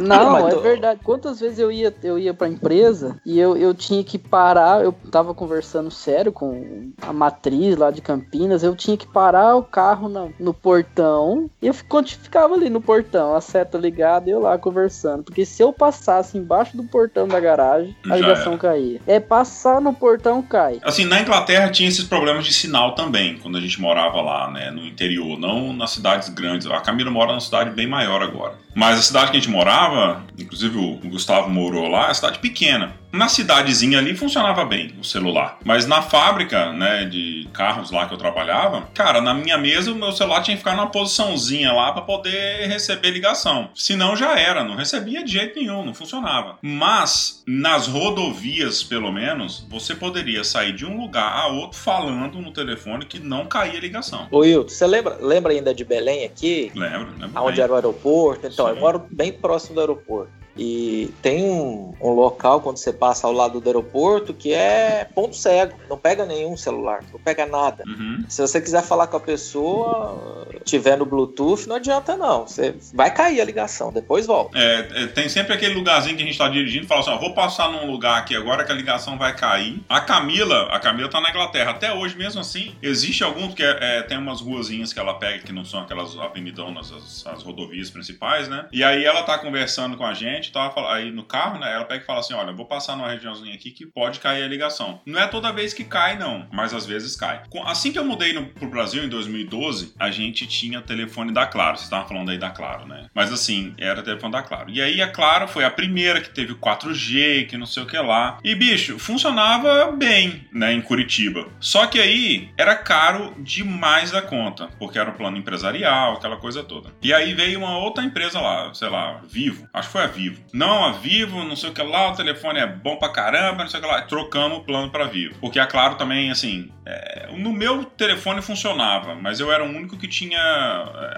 Não, 0.06 0.48
é 0.48 0.50
tu- 0.54 0.60
verdade. 0.60 1.00
Quantas 1.02 1.40
vezes 1.40 1.58
eu 1.58 1.70
ia, 1.72 1.94
eu 2.02 2.18
ia 2.18 2.32
pra 2.34 2.48
empresa 2.48 3.20
e 3.24 3.38
eu, 3.38 3.56
eu 3.56 3.74
tinha 3.74 4.02
que 4.04 4.18
parar, 4.18 4.82
eu 4.84 4.92
tava 5.10 5.34
conversando 5.34 5.90
sério 5.90 6.32
com 6.32 6.90
a 7.02 7.12
matriz 7.12 7.76
lá 7.76 7.90
de 7.90 8.00
Campinas, 8.00 8.62
eu 8.62 8.74
tinha 8.76 8.96
que 8.96 9.06
parar 9.06 9.56
o 9.56 9.62
carro 9.62 10.08
na- 10.08 10.28
no 10.38 10.52
portão 10.54 11.50
e 11.60 11.66
eu 11.66 11.74
ficava 11.74 12.54
ali 12.54 12.68
no 12.70 12.80
portão, 12.80 13.34
a 13.34 13.40
seta 13.40 13.78
ligada 13.78 14.28
e 14.28 14.32
eu 14.32 14.40
lá 14.40 14.56
conversando. 14.58 15.24
Porque 15.24 15.44
se 15.44 15.62
eu 15.62 15.72
passasse 15.72 16.36
embaixo 16.38 16.76
do 16.76 16.84
portão 16.84 17.26
da 17.26 17.40
garagem, 17.40 17.96
a 18.04 18.08
Já 18.10 18.16
ligação 18.16 18.52
era. 18.52 18.60
caía. 18.60 19.00
É 19.06 19.18
passar 19.20 19.80
no 19.80 19.92
portão, 19.92 20.42
cai. 20.42 20.80
Assim, 20.82 21.04
na 21.04 21.20
Inglaterra 21.20 21.70
tinha 21.70 21.88
esses 21.88 22.04
problemas 22.04 22.44
de 22.44 22.52
sinal 22.52 22.94
também, 22.94 23.38
quando 23.38 23.56
a 23.58 23.60
gente 23.60 23.80
morava 23.80 24.20
lá, 24.20 24.50
né, 24.50 24.70
no 24.70 24.84
interior, 24.86 25.38
não 25.38 25.72
nas 25.72 25.90
cidades 25.90 26.28
grandes. 26.28 26.66
A 26.66 26.80
Camila 26.80 27.10
mora 27.10 27.28
numa 27.32 27.40
cidade 27.40 27.70
bem 27.70 27.86
maior 27.86 28.22
agora. 28.22 28.54
Mas 28.76 28.98
a 28.98 29.02
cidade 29.02 29.30
que 29.30 29.38
a 29.38 29.40
gente 29.40 29.50
morava, 29.50 30.22
inclusive 30.38 30.76
o 30.76 30.98
Gustavo 31.08 31.48
morou 31.48 31.88
lá, 31.88 32.10
é 32.10 32.14
cidade 32.14 32.40
pequena. 32.40 32.94
Na 33.16 33.28
cidadezinha 33.28 33.98
ali 33.98 34.14
funcionava 34.14 34.62
bem 34.64 34.94
o 35.00 35.04
celular. 35.04 35.58
Mas 35.64 35.86
na 35.86 36.02
fábrica, 36.02 36.72
né, 36.72 37.06
de 37.06 37.48
carros 37.52 37.90
lá 37.90 38.06
que 38.06 38.12
eu 38.12 38.18
trabalhava, 38.18 38.82
cara, 38.92 39.22
na 39.22 39.32
minha 39.32 39.56
mesa 39.56 39.90
o 39.90 39.94
meu 39.94 40.12
celular 40.12 40.42
tinha 40.42 40.54
que 40.54 40.62
ficar 40.62 40.76
numa 40.76 40.90
posiçãozinha 40.90 41.72
lá 41.72 41.92
pra 41.92 42.02
poder 42.02 42.66
receber 42.68 43.10
ligação. 43.10 43.70
Senão 43.74 44.14
já 44.14 44.38
era, 44.38 44.62
não 44.62 44.76
recebia 44.76 45.24
de 45.24 45.32
jeito 45.32 45.58
nenhum, 45.58 45.82
não 45.82 45.94
funcionava. 45.94 46.58
Mas 46.60 47.42
nas 47.46 47.86
rodovias, 47.86 48.84
pelo 48.84 49.10
menos, 49.10 49.66
você 49.70 49.94
poderia 49.94 50.44
sair 50.44 50.74
de 50.74 50.84
um 50.84 51.00
lugar 51.00 51.32
a 51.32 51.46
outro 51.46 51.78
falando 51.78 52.38
no 52.38 52.52
telefone 52.52 53.06
que 53.06 53.18
não 53.18 53.46
caía 53.46 53.80
ligação. 53.80 54.28
Ô, 54.30 54.40
Wilton, 54.40 54.68
você 54.68 54.86
lembra, 54.86 55.16
lembra 55.20 55.52
ainda 55.52 55.74
de 55.74 55.84
Belém 55.84 56.24
aqui? 56.24 56.70
Lembro, 56.74 57.14
lembro. 57.18 57.42
Onde 57.42 57.56
bem. 57.56 57.64
era 57.64 57.72
o 57.72 57.76
aeroporto? 57.76 58.46
Então, 58.46 58.68
eu 58.68 58.74
Sim. 58.74 58.80
moro 58.80 59.06
bem 59.10 59.32
próximo 59.32 59.76
do 59.76 59.80
aeroporto. 59.80 60.45
E 60.56 61.12
tem 61.20 61.44
um, 61.44 61.94
um, 62.00 62.10
local 62.10 62.60
quando 62.60 62.78
você 62.78 62.92
passa 62.92 63.26
ao 63.26 63.32
lado 63.32 63.60
do 63.60 63.68
aeroporto 63.68 64.32
que 64.32 64.52
é 64.52 65.06
ponto 65.14 65.36
cego, 65.36 65.76
não 65.88 65.98
pega 65.98 66.24
nenhum 66.24 66.56
celular, 66.56 67.04
não 67.12 67.20
pega 67.20 67.44
nada. 67.44 67.84
Uhum. 67.86 68.24
Se 68.28 68.40
você 68.40 68.60
quiser 68.60 68.82
falar 68.82 69.06
com 69.06 69.16
a 69.16 69.20
pessoa, 69.20 70.48
tiver 70.64 70.96
no 70.96 71.04
Bluetooth, 71.04 71.66
não 71.66 71.76
adianta 71.76 72.16
não. 72.16 72.46
Você 72.46 72.74
vai 72.94 73.12
cair 73.12 73.40
a 73.40 73.44
ligação, 73.44 73.92
depois 73.92 74.26
volta. 74.26 74.58
É, 74.58 75.02
é 75.02 75.06
tem 75.06 75.28
sempre 75.28 75.52
aquele 75.52 75.74
lugarzinho 75.74 76.16
que 76.16 76.22
a 76.22 76.26
gente 76.26 76.34
está 76.34 76.48
dirigindo 76.48 76.86
fala 76.86 77.00
assim: 77.00 77.10
ó, 77.10 77.18
vou 77.18 77.34
passar 77.34 77.70
num 77.70 77.90
lugar 77.90 78.18
aqui 78.18 78.34
agora 78.34 78.64
que 78.64 78.72
a 78.72 78.74
ligação 78.74 79.18
vai 79.18 79.34
cair. 79.36 79.80
A 79.88 80.00
Camila, 80.00 80.68
a 80.70 80.78
Camila 80.78 81.08
tá 81.08 81.20
na 81.20 81.30
Inglaterra. 81.30 81.72
Até 81.72 81.92
hoje, 81.92 82.16
mesmo 82.16 82.40
assim, 82.40 82.74
existe 82.82 83.22
alguns 83.22 83.54
que 83.54 83.62
é, 83.62 84.02
tem 84.02 84.18
umas 84.18 84.40
ruazinhas 84.40 84.92
que 84.92 84.98
ela 84.98 85.14
pega 85.14 85.38
que 85.40 85.52
não 85.52 85.64
são 85.64 85.80
aquelas 85.80 86.16
avenidonas, 86.18 86.92
as, 86.92 87.26
as 87.26 87.42
rodovias 87.42 87.90
principais, 87.90 88.48
né? 88.48 88.66
E 88.72 88.82
aí 88.82 89.04
ela 89.04 89.22
tá 89.22 89.38
conversando 89.38 89.96
com 89.96 90.04
a 90.04 90.14
gente, 90.14 90.45
tá 90.52 90.72
aí 90.92 91.10
no 91.10 91.24
carro, 91.24 91.58
né? 91.58 91.72
Ela 91.72 91.84
pega 91.84 92.02
e 92.02 92.06
fala 92.06 92.20
assim: 92.20 92.34
olha, 92.34 92.52
vou 92.52 92.66
passar 92.66 92.96
numa 92.96 93.08
regiãozinha 93.08 93.54
aqui 93.54 93.70
que 93.70 93.86
pode 93.86 94.20
cair 94.20 94.42
a 94.42 94.48
ligação. 94.48 95.00
Não 95.06 95.20
é 95.20 95.26
toda 95.26 95.52
vez 95.52 95.72
que 95.72 95.84
cai, 95.84 96.18
não, 96.18 96.46
mas 96.52 96.74
às 96.74 96.86
vezes 96.86 97.16
cai. 97.16 97.42
Assim 97.64 97.92
que 97.92 97.98
eu 97.98 98.04
mudei 98.04 98.32
no, 98.32 98.46
pro 98.46 98.68
Brasil 98.68 99.04
em 99.04 99.08
2012, 99.08 99.94
a 99.98 100.10
gente 100.10 100.46
tinha 100.46 100.80
telefone 100.80 101.32
da 101.32 101.46
Claro. 101.46 101.76
Vocês 101.76 101.84
estavam 101.84 102.08
falando 102.08 102.30
aí 102.30 102.38
da 102.38 102.50
Claro, 102.50 102.86
né? 102.86 103.06
Mas 103.14 103.32
assim, 103.32 103.74
era 103.78 104.02
telefone 104.02 104.32
da 104.32 104.42
Claro. 104.42 104.70
E 104.70 104.80
aí 104.80 105.00
a 105.00 105.08
Claro 105.08 105.48
foi 105.48 105.64
a 105.64 105.70
primeira 105.70 106.20
que 106.20 106.30
teve 106.30 106.54
4G, 106.54 107.46
que 107.46 107.56
não 107.56 107.66
sei 107.66 107.82
o 107.82 107.86
que 107.86 107.96
lá. 107.98 108.38
E 108.42 108.54
bicho, 108.54 108.98
funcionava 108.98 109.92
bem, 109.92 110.46
né, 110.52 110.72
em 110.72 110.80
Curitiba. 110.80 111.48
Só 111.60 111.86
que 111.86 112.00
aí 112.00 112.50
era 112.56 112.74
caro 112.74 113.34
demais 113.38 114.10
da 114.10 114.22
conta, 114.22 114.68
porque 114.78 114.98
era 114.98 115.10
um 115.10 115.14
plano 115.14 115.36
empresarial, 115.36 116.14
aquela 116.14 116.36
coisa 116.36 116.62
toda. 116.62 116.92
E 117.02 117.12
aí 117.12 117.34
veio 117.34 117.58
uma 117.58 117.78
outra 117.78 118.04
empresa 118.04 118.40
lá, 118.40 118.72
sei 118.74 118.88
lá, 118.88 119.20
Vivo. 119.28 119.68
Acho 119.72 119.88
que 119.88 119.92
foi 119.92 120.02
a 120.02 120.06
Vivo. 120.06 120.35
Não, 120.52 120.84
a 120.84 120.92
Vivo, 120.92 121.44
não 121.44 121.56
sei 121.56 121.70
o 121.70 121.72
que 121.72 121.82
lá, 121.82 122.10
o 122.10 122.14
telefone 122.14 122.58
é 122.58 122.66
bom 122.66 122.96
pra 122.96 123.10
caramba, 123.10 123.62
não 123.62 123.68
sei 123.68 123.78
o 123.78 123.82
que 123.82 123.88
lá. 123.88 124.02
Trocamos 124.02 124.58
o 124.58 124.60
plano 124.62 124.90
pra 124.90 125.04
Vivo. 125.04 125.34
Porque 125.40 125.58
a 125.58 125.66
Claro 125.66 125.96
também, 125.96 126.30
assim, 126.30 126.70
é, 126.86 127.28
no 127.36 127.52
meu 127.52 127.84
telefone 127.84 128.40
funcionava, 128.40 129.14
mas 129.14 129.40
eu 129.40 129.52
era 129.52 129.64
o 129.64 129.66
único 129.66 129.96
que 129.96 130.08
tinha 130.08 130.38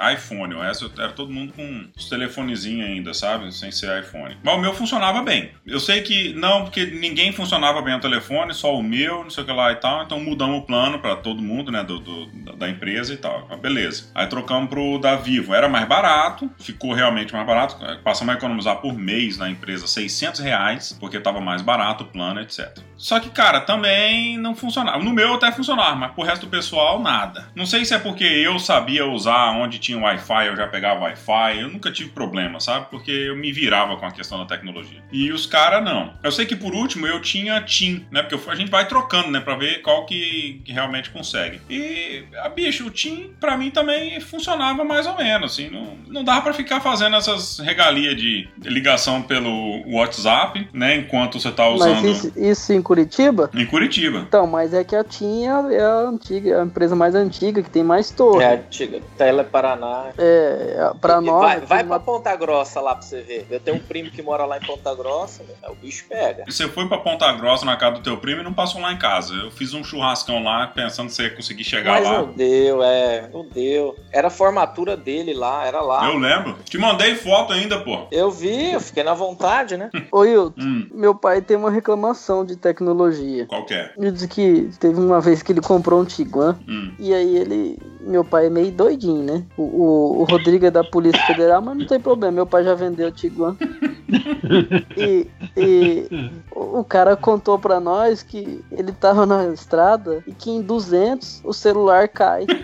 é, 0.00 0.14
iPhone. 0.14 0.54
O 0.54 0.60
resto 0.60 0.90
era 0.98 1.12
todo 1.12 1.32
mundo 1.32 1.52
com 1.52 1.86
os 1.96 2.08
telefonezinhos 2.08 2.88
ainda, 2.88 3.14
sabe? 3.14 3.52
Sem 3.54 3.70
ser 3.70 4.02
iPhone. 4.02 4.36
Mas 4.42 4.54
o 4.54 4.58
meu 4.58 4.74
funcionava 4.74 5.22
bem. 5.22 5.50
Eu 5.66 5.78
sei 5.78 6.02
que 6.02 6.32
não, 6.32 6.64
porque 6.64 6.86
ninguém 6.86 7.32
funcionava 7.32 7.80
bem 7.82 7.94
o 7.94 8.00
telefone, 8.00 8.54
só 8.54 8.74
o 8.74 8.82
meu, 8.82 9.22
não 9.22 9.30
sei 9.30 9.44
o 9.44 9.46
que 9.46 9.52
lá 9.52 9.70
e 9.72 9.76
tal. 9.76 10.02
Então 10.02 10.18
mudamos 10.18 10.58
o 10.58 10.62
plano 10.62 10.98
para 10.98 11.16
todo 11.16 11.42
mundo, 11.42 11.70
né? 11.70 11.84
Do, 11.84 11.98
do, 11.98 12.26
da 12.56 12.68
empresa 12.68 13.12
e 13.12 13.16
tal. 13.16 13.46
Mas 13.48 13.60
beleza. 13.60 14.10
Aí 14.14 14.26
trocamos 14.26 14.68
pro 14.68 14.98
da 14.98 15.16
Vivo. 15.16 15.54
Era 15.54 15.68
mais 15.68 15.86
barato, 15.86 16.50
ficou 16.58 16.92
realmente 16.92 17.32
mais 17.32 17.46
barato. 17.46 17.76
Passamos 18.02 18.34
a 18.34 18.38
economizar 18.38 18.76
por 18.76 18.94
mês 18.94 19.07
na 19.36 19.50
empresa 19.50 19.86
600 19.86 20.40
reais, 20.40 20.96
porque 20.98 21.18
tava 21.18 21.40
mais 21.40 21.62
barato 21.62 22.04
o 22.04 22.06
plano, 22.06 22.40
etc. 22.40 22.78
Só 22.96 23.20
que, 23.20 23.30
cara, 23.30 23.60
também 23.60 24.36
não 24.36 24.54
funcionava. 24.54 24.98
No 24.98 25.12
meu 25.12 25.34
até 25.34 25.52
funcionava, 25.52 25.94
mas 25.94 26.12
pro 26.12 26.24
resto 26.24 26.46
do 26.46 26.50
pessoal, 26.50 27.00
nada. 27.00 27.48
Não 27.54 27.64
sei 27.64 27.84
se 27.84 27.94
é 27.94 27.98
porque 27.98 28.24
eu 28.24 28.58
sabia 28.58 29.06
usar 29.06 29.52
onde 29.52 29.78
tinha 29.78 29.98
Wi-Fi, 29.98 30.46
eu 30.48 30.56
já 30.56 30.66
pegava 30.66 31.02
Wi-Fi. 31.02 31.60
Eu 31.60 31.68
nunca 31.68 31.92
tive 31.92 32.10
problema, 32.10 32.58
sabe? 32.58 32.86
Porque 32.90 33.10
eu 33.10 33.36
me 33.36 33.52
virava 33.52 33.96
com 33.96 34.04
a 34.04 34.10
questão 34.10 34.38
da 34.38 34.46
tecnologia. 34.46 35.02
E 35.12 35.30
os 35.30 35.46
caras, 35.46 35.84
não. 35.84 36.14
Eu 36.22 36.32
sei 36.32 36.44
que 36.44 36.56
por 36.56 36.74
último 36.74 37.06
eu 37.06 37.20
tinha 37.20 37.60
TIM, 37.60 38.04
né? 38.10 38.22
Porque 38.22 38.50
a 38.50 38.54
gente 38.54 38.70
vai 38.70 38.86
trocando, 38.86 39.30
né? 39.30 39.40
Pra 39.40 39.54
ver 39.54 39.80
qual 39.82 40.04
que, 40.04 40.60
que 40.64 40.72
realmente 40.72 41.10
consegue. 41.10 41.60
E, 41.70 42.24
a 42.42 42.48
bicho, 42.48 42.86
o 42.86 42.90
TIM 42.90 43.32
pra 43.38 43.56
mim 43.56 43.70
também 43.70 44.18
funcionava 44.20 44.84
mais 44.84 45.06
ou 45.06 45.16
menos, 45.16 45.52
assim. 45.52 45.70
Não, 45.70 45.96
não 46.08 46.24
dava 46.24 46.42
pra 46.42 46.52
ficar 46.52 46.80
fazendo 46.80 47.16
essas 47.16 47.58
regalias 47.60 48.16
de 48.16 48.48
ligação 48.88 49.20
pelo 49.22 49.82
WhatsApp, 49.86 50.66
né? 50.72 50.96
Enquanto 50.96 51.38
você 51.38 51.52
tá 51.52 51.68
usando. 51.68 52.02
Mas 52.02 52.04
isso, 52.04 52.32
isso 52.36 52.72
em 52.72 52.80
Curitiba? 52.80 53.50
Em 53.54 53.66
Curitiba. 53.66 54.18
Então, 54.18 54.46
mas 54.46 54.72
é 54.72 54.82
que 54.82 54.96
a 54.96 55.04
TIM 55.04 55.44
é, 55.44 55.80
a 55.80 56.08
antiga, 56.08 56.62
a 56.62 56.64
empresa 56.64 56.96
mais 56.96 57.14
antiga, 57.14 57.62
que 57.62 57.68
tem 57.68 57.82
mais 57.82 58.10
torre. 58.10 58.42
É 58.42 58.48
a 58.48 58.52
antiga. 58.54 59.00
Tele 59.16 59.44
Paraná. 59.44 60.06
É, 60.16 60.90
pra 61.00 61.20
nós. 61.20 61.42
Vai, 61.42 61.60
vai 61.60 61.84
pra 61.84 62.00
Ponta 62.00 62.34
Grossa 62.34 62.80
lá 62.80 62.94
pra 62.94 63.02
você 63.02 63.20
ver. 63.20 63.46
Eu 63.50 63.60
tenho 63.60 63.76
um 63.76 63.80
primo 63.80 64.10
que 64.10 64.22
mora 64.22 64.46
lá 64.46 64.56
em 64.56 64.60
Ponta 64.60 64.94
Grossa, 64.94 65.42
né? 65.42 65.54
o 65.68 65.74
bicho 65.74 66.06
pega. 66.08 66.44
E 66.46 66.52
você 66.52 66.66
foi 66.68 66.88
pra 66.88 66.98
Ponta 66.98 67.30
Grossa 67.32 67.66
na 67.66 67.76
casa 67.76 67.96
do 67.96 68.02
teu 68.02 68.16
primo 68.16 68.40
e 68.40 68.44
não 68.44 68.54
passou 68.54 68.80
lá 68.80 68.92
em 68.92 68.98
casa. 68.98 69.34
Eu 69.34 69.50
fiz 69.50 69.74
um 69.74 69.84
churrascão 69.84 70.42
lá 70.42 70.66
pensando 70.66 71.08
que 71.08 71.14
você 71.14 71.24
ia 71.24 71.36
conseguir 71.36 71.64
chegar 71.64 71.92
mas 71.92 72.04
lá. 72.04 72.10
Mas 72.10 72.26
não 72.26 72.32
deu, 72.32 72.82
é. 72.82 73.28
Não 73.32 73.44
deu. 73.44 73.96
Era 74.10 74.28
a 74.28 74.30
formatura 74.30 74.96
dele 74.96 75.34
lá, 75.34 75.66
era 75.66 75.80
lá. 75.80 76.06
Eu 76.06 76.16
lembro. 76.16 76.56
Te 76.64 76.78
mandei 76.78 77.14
foto 77.14 77.52
ainda, 77.52 77.80
pô. 77.80 78.06
Eu 78.10 78.30
vi, 78.30 78.77
eu 78.78 78.80
fiquei 78.80 79.02
na 79.02 79.14
vontade, 79.14 79.76
né? 79.76 79.90
Ô, 80.10 80.24
Hilton, 80.24 80.60
hum. 80.60 80.86
meu 80.92 81.14
pai 81.14 81.42
tem 81.42 81.56
uma 81.56 81.70
reclamação 81.70 82.44
de 82.44 82.56
tecnologia. 82.56 83.46
Qual 83.46 83.64
que 83.64 83.74
é? 83.74 83.92
Ele 83.96 84.10
disse 84.10 84.28
que 84.28 84.70
teve 84.78 84.98
uma 84.98 85.20
vez 85.20 85.42
que 85.42 85.52
ele 85.52 85.60
comprou 85.60 86.00
um 86.00 86.04
Tiguan 86.04 86.56
hum. 86.68 86.92
e 86.98 87.12
aí 87.12 87.36
ele. 87.36 87.78
Meu 88.00 88.24
pai 88.24 88.46
é 88.46 88.50
meio 88.50 88.72
doidinho, 88.72 89.22
né? 89.22 89.44
O, 89.56 89.62
o, 89.62 90.20
o 90.20 90.24
Rodrigo 90.24 90.64
é 90.64 90.70
da 90.70 90.82
Polícia 90.82 91.20
Federal, 91.26 91.60
mas 91.60 91.76
não 91.76 91.86
tem 91.86 92.00
problema. 92.00 92.32
Meu 92.32 92.46
pai 92.46 92.64
já 92.64 92.74
vendeu 92.74 93.08
o 93.08 93.12
Tiguan. 93.12 93.56
e, 94.96 95.26
e 95.54 96.08
o 96.50 96.82
cara 96.82 97.16
contou 97.16 97.58
pra 97.58 97.78
nós 97.78 98.22
que 98.22 98.64
ele 98.72 98.92
tava 98.92 99.26
na 99.26 99.48
estrada 99.48 100.22
e 100.26 100.32
que 100.32 100.50
em 100.50 100.62
200 100.62 101.42
o 101.44 101.52
celular 101.52 102.08
cai. 102.08 102.46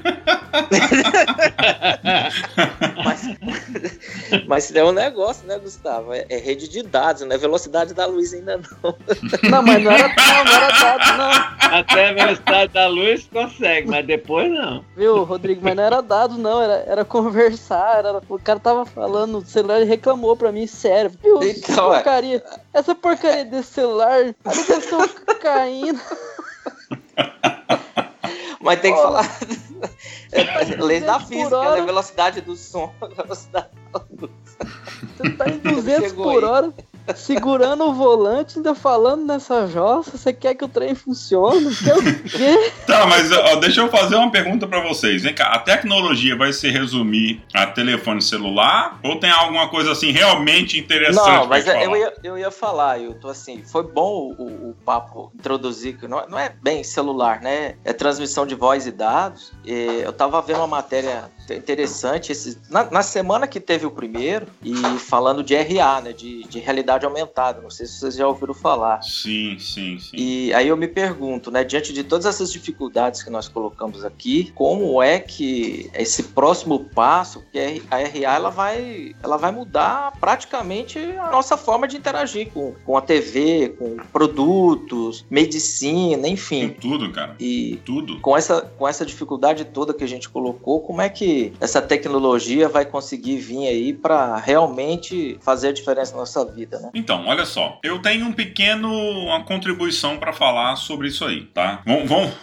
mas, 4.46 4.74
é 4.74 4.84
um 4.84 4.92
negócio, 4.92 5.46
né, 5.46 5.58
Gustavo? 5.58 6.12
É, 6.12 6.24
é, 6.28 6.38
rede 6.38 6.68
de 6.68 6.82
dados, 6.82 7.22
não 7.22 7.34
é 7.34 7.38
velocidade 7.38 7.94
da 7.94 8.06
luz 8.06 8.32
ainda 8.32 8.56
não. 8.56 8.94
Não, 9.50 9.62
mas 9.62 9.82
não 9.82 9.90
era, 9.90 10.08
não, 10.08 10.44
não 10.44 10.52
era 10.52 10.70
dados, 10.78 11.18
não. 11.18 11.78
Até 11.78 12.08
a 12.08 12.12
velocidade 12.12 12.72
da 12.72 12.86
luz 12.88 13.28
consegue, 13.32 13.88
mas 13.88 14.06
depois 14.06 14.50
não. 14.50 14.84
Viu, 14.96 15.22
Rodrigo? 15.24 15.60
Mas 15.62 15.76
não 15.76 15.82
era 15.82 16.00
dados, 16.00 16.36
não, 16.36 16.62
era, 16.62 16.84
era 16.86 17.04
conversar. 17.04 17.98
Era, 17.98 18.22
o 18.28 18.38
cara 18.38 18.58
tava 18.58 18.86
falando 18.86 19.40
do 19.40 19.48
celular 19.48 19.80
e 19.80 19.84
reclamou 19.84 20.36
pra 20.36 20.52
mim, 20.52 20.66
sério. 20.66 21.10
Viu, 21.22 21.42
então, 21.42 21.90
porcaria, 21.90 22.36
é... 22.36 22.60
essa 22.78 22.94
porcaria 22.94 23.44
desse 23.44 23.74
celular, 23.74 24.34
a 24.44 24.54
ligação 24.54 25.08
caindo. 25.44 26.00
Mas 28.60 28.80
tem 28.80 28.94
que 28.94 28.98
oh. 28.98 29.02
falar. 29.02 29.28
Leis 30.78 31.04
da 31.04 31.20
física, 31.20 31.76
né? 31.76 31.82
Velocidade 31.82 32.40
do 32.40 32.56
som. 32.56 32.92
Velocidade 33.16 33.68
da 33.92 34.04
luz. 34.10 34.30
Você 35.16 35.30
tá 35.30 35.48
em 35.48 35.58
200 35.58 36.12
por 36.12 36.44
hora 36.44 36.72
segurando 37.14 37.84
o 37.84 37.92
volante, 37.92 38.56
ainda 38.56 38.74
falando 38.74 39.26
nessa 39.26 39.66
jossa, 39.66 40.16
você 40.16 40.32
quer 40.32 40.54
que 40.54 40.64
o 40.64 40.68
trem 40.68 40.94
funcione? 40.94 41.74
Quer 41.76 41.96
o 41.96 42.22
quê? 42.22 42.72
Tá, 42.86 43.06
mas 43.06 43.32
ó, 43.32 43.56
deixa 43.56 43.80
eu 43.80 43.88
fazer 43.88 44.14
uma 44.14 44.30
pergunta 44.30 44.66
para 44.66 44.80
vocês. 44.80 45.22
Vem 45.22 45.34
cá, 45.34 45.46
a 45.46 45.58
tecnologia 45.58 46.36
vai 46.36 46.52
se 46.52 46.68
resumir 46.68 47.42
a 47.52 47.66
telefone 47.66 48.20
celular 48.20 48.98
ou 49.02 49.18
tem 49.18 49.30
alguma 49.30 49.68
coisa 49.68 49.92
assim 49.92 50.10
realmente 50.10 50.78
interessante? 50.78 51.26
Não, 51.26 51.46
mas 51.46 51.66
eu 51.66 51.96
ia, 51.96 52.12
eu 52.22 52.38
ia 52.38 52.50
falar, 52.50 53.00
eu 53.00 53.14
tô 53.14 53.28
assim, 53.28 53.62
foi 53.64 53.82
bom 53.82 54.34
o, 54.38 54.70
o 54.70 54.76
papo 54.84 55.32
introduzir, 55.34 55.96
que 55.98 56.06
não, 56.06 56.26
não 56.28 56.38
é 56.38 56.54
bem 56.62 56.84
celular, 56.84 57.40
né? 57.40 57.74
É 57.84 57.92
transmissão 57.92 58.46
de 58.46 58.54
voz 58.54 58.86
e 58.86 58.92
dados. 58.92 59.52
E 59.64 60.00
eu 60.02 60.12
tava 60.12 60.40
vendo 60.42 60.58
uma 60.58 60.66
matéria 60.66 61.30
interessante 61.50 62.32
esse, 62.32 62.58
na, 62.70 62.84
na, 62.90 63.02
semana 63.02 63.46
que 63.46 63.60
teve 63.60 63.84
o 63.86 63.90
primeiro 63.90 64.46
e 64.62 64.74
falando 64.98 65.42
de 65.42 65.54
RA, 65.54 66.00
né, 66.00 66.12
de, 66.12 66.44
de 66.44 66.58
realidade 66.58 67.04
aumentada. 67.04 67.60
Não 67.60 67.70
sei 67.70 67.86
se 67.86 67.98
vocês 67.98 68.16
já 68.16 68.26
ouviram 68.26 68.54
falar. 68.54 69.02
Sim, 69.02 69.58
sim, 69.58 69.98
sim. 69.98 70.16
E 70.16 70.54
aí 70.54 70.68
eu 70.68 70.76
me 70.76 70.88
pergunto, 70.88 71.50
né, 71.50 71.64
diante 71.64 71.92
de 71.92 72.02
todas 72.04 72.26
essas 72.26 72.50
dificuldades 72.50 73.22
que 73.22 73.30
nós 73.30 73.48
colocamos 73.48 74.04
aqui, 74.04 74.52
como 74.54 75.02
é 75.02 75.18
que 75.18 75.90
esse 75.94 76.22
próximo 76.22 76.84
passo, 76.94 77.42
que 77.52 77.82
a 77.90 77.98
RA 77.98 78.34
ela 78.34 78.50
vai, 78.50 79.14
ela 79.22 79.36
vai 79.36 79.50
mudar 79.50 80.12
praticamente 80.20 80.98
a 80.98 81.30
nossa 81.30 81.56
forma 81.56 81.86
de 81.86 81.96
interagir 81.96 82.50
com, 82.50 82.74
com 82.84 82.96
a 82.96 83.00
TV, 83.00 83.74
com 83.78 83.96
produtos, 84.12 85.24
medicina, 85.28 86.28
enfim. 86.28 86.68
Com 86.70 86.80
tudo, 86.80 87.12
cara. 87.12 87.34
E 87.38 87.80
tudo. 87.84 88.20
Com 88.20 88.36
essa, 88.36 88.62
com 88.62 88.86
essa 88.86 89.04
dificuldade 89.04 89.64
toda 89.64 89.92
que 89.92 90.04
a 90.04 90.08
gente 90.08 90.28
colocou, 90.28 90.80
como 90.80 91.00
é 91.00 91.08
que 91.08 91.33
essa 91.60 91.80
tecnologia 91.80 92.68
vai 92.68 92.84
conseguir 92.84 93.38
vir 93.38 93.66
aí 93.68 93.92
para 93.92 94.36
realmente 94.36 95.38
fazer 95.40 95.68
a 95.68 95.72
diferença 95.72 96.12
na 96.12 96.18
nossa 96.18 96.44
vida, 96.44 96.78
né? 96.78 96.90
Então, 96.94 97.26
olha 97.26 97.44
só, 97.44 97.78
eu 97.82 97.98
tenho 98.00 98.26
um 98.26 98.32
pequeno 98.32 98.90
uma 98.90 99.44
contribuição 99.44 100.16
para 100.18 100.32
falar 100.32 100.76
sobre 100.76 101.08
isso 101.08 101.24
aí, 101.24 101.42
tá? 101.46 101.82
Vamos, 101.84 102.08
vamos, 102.08 102.34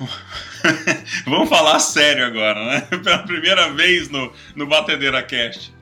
vamos 1.26 1.50
falar 1.50 1.80
sério 1.80 2.26
agora, 2.26 2.64
né? 2.66 2.82
Pela 3.04 3.20
primeira 3.20 3.70
vez 3.70 4.10
no, 4.10 4.32
no 4.56 4.66
Batedeira 4.66 5.22
Cast. 5.24 5.74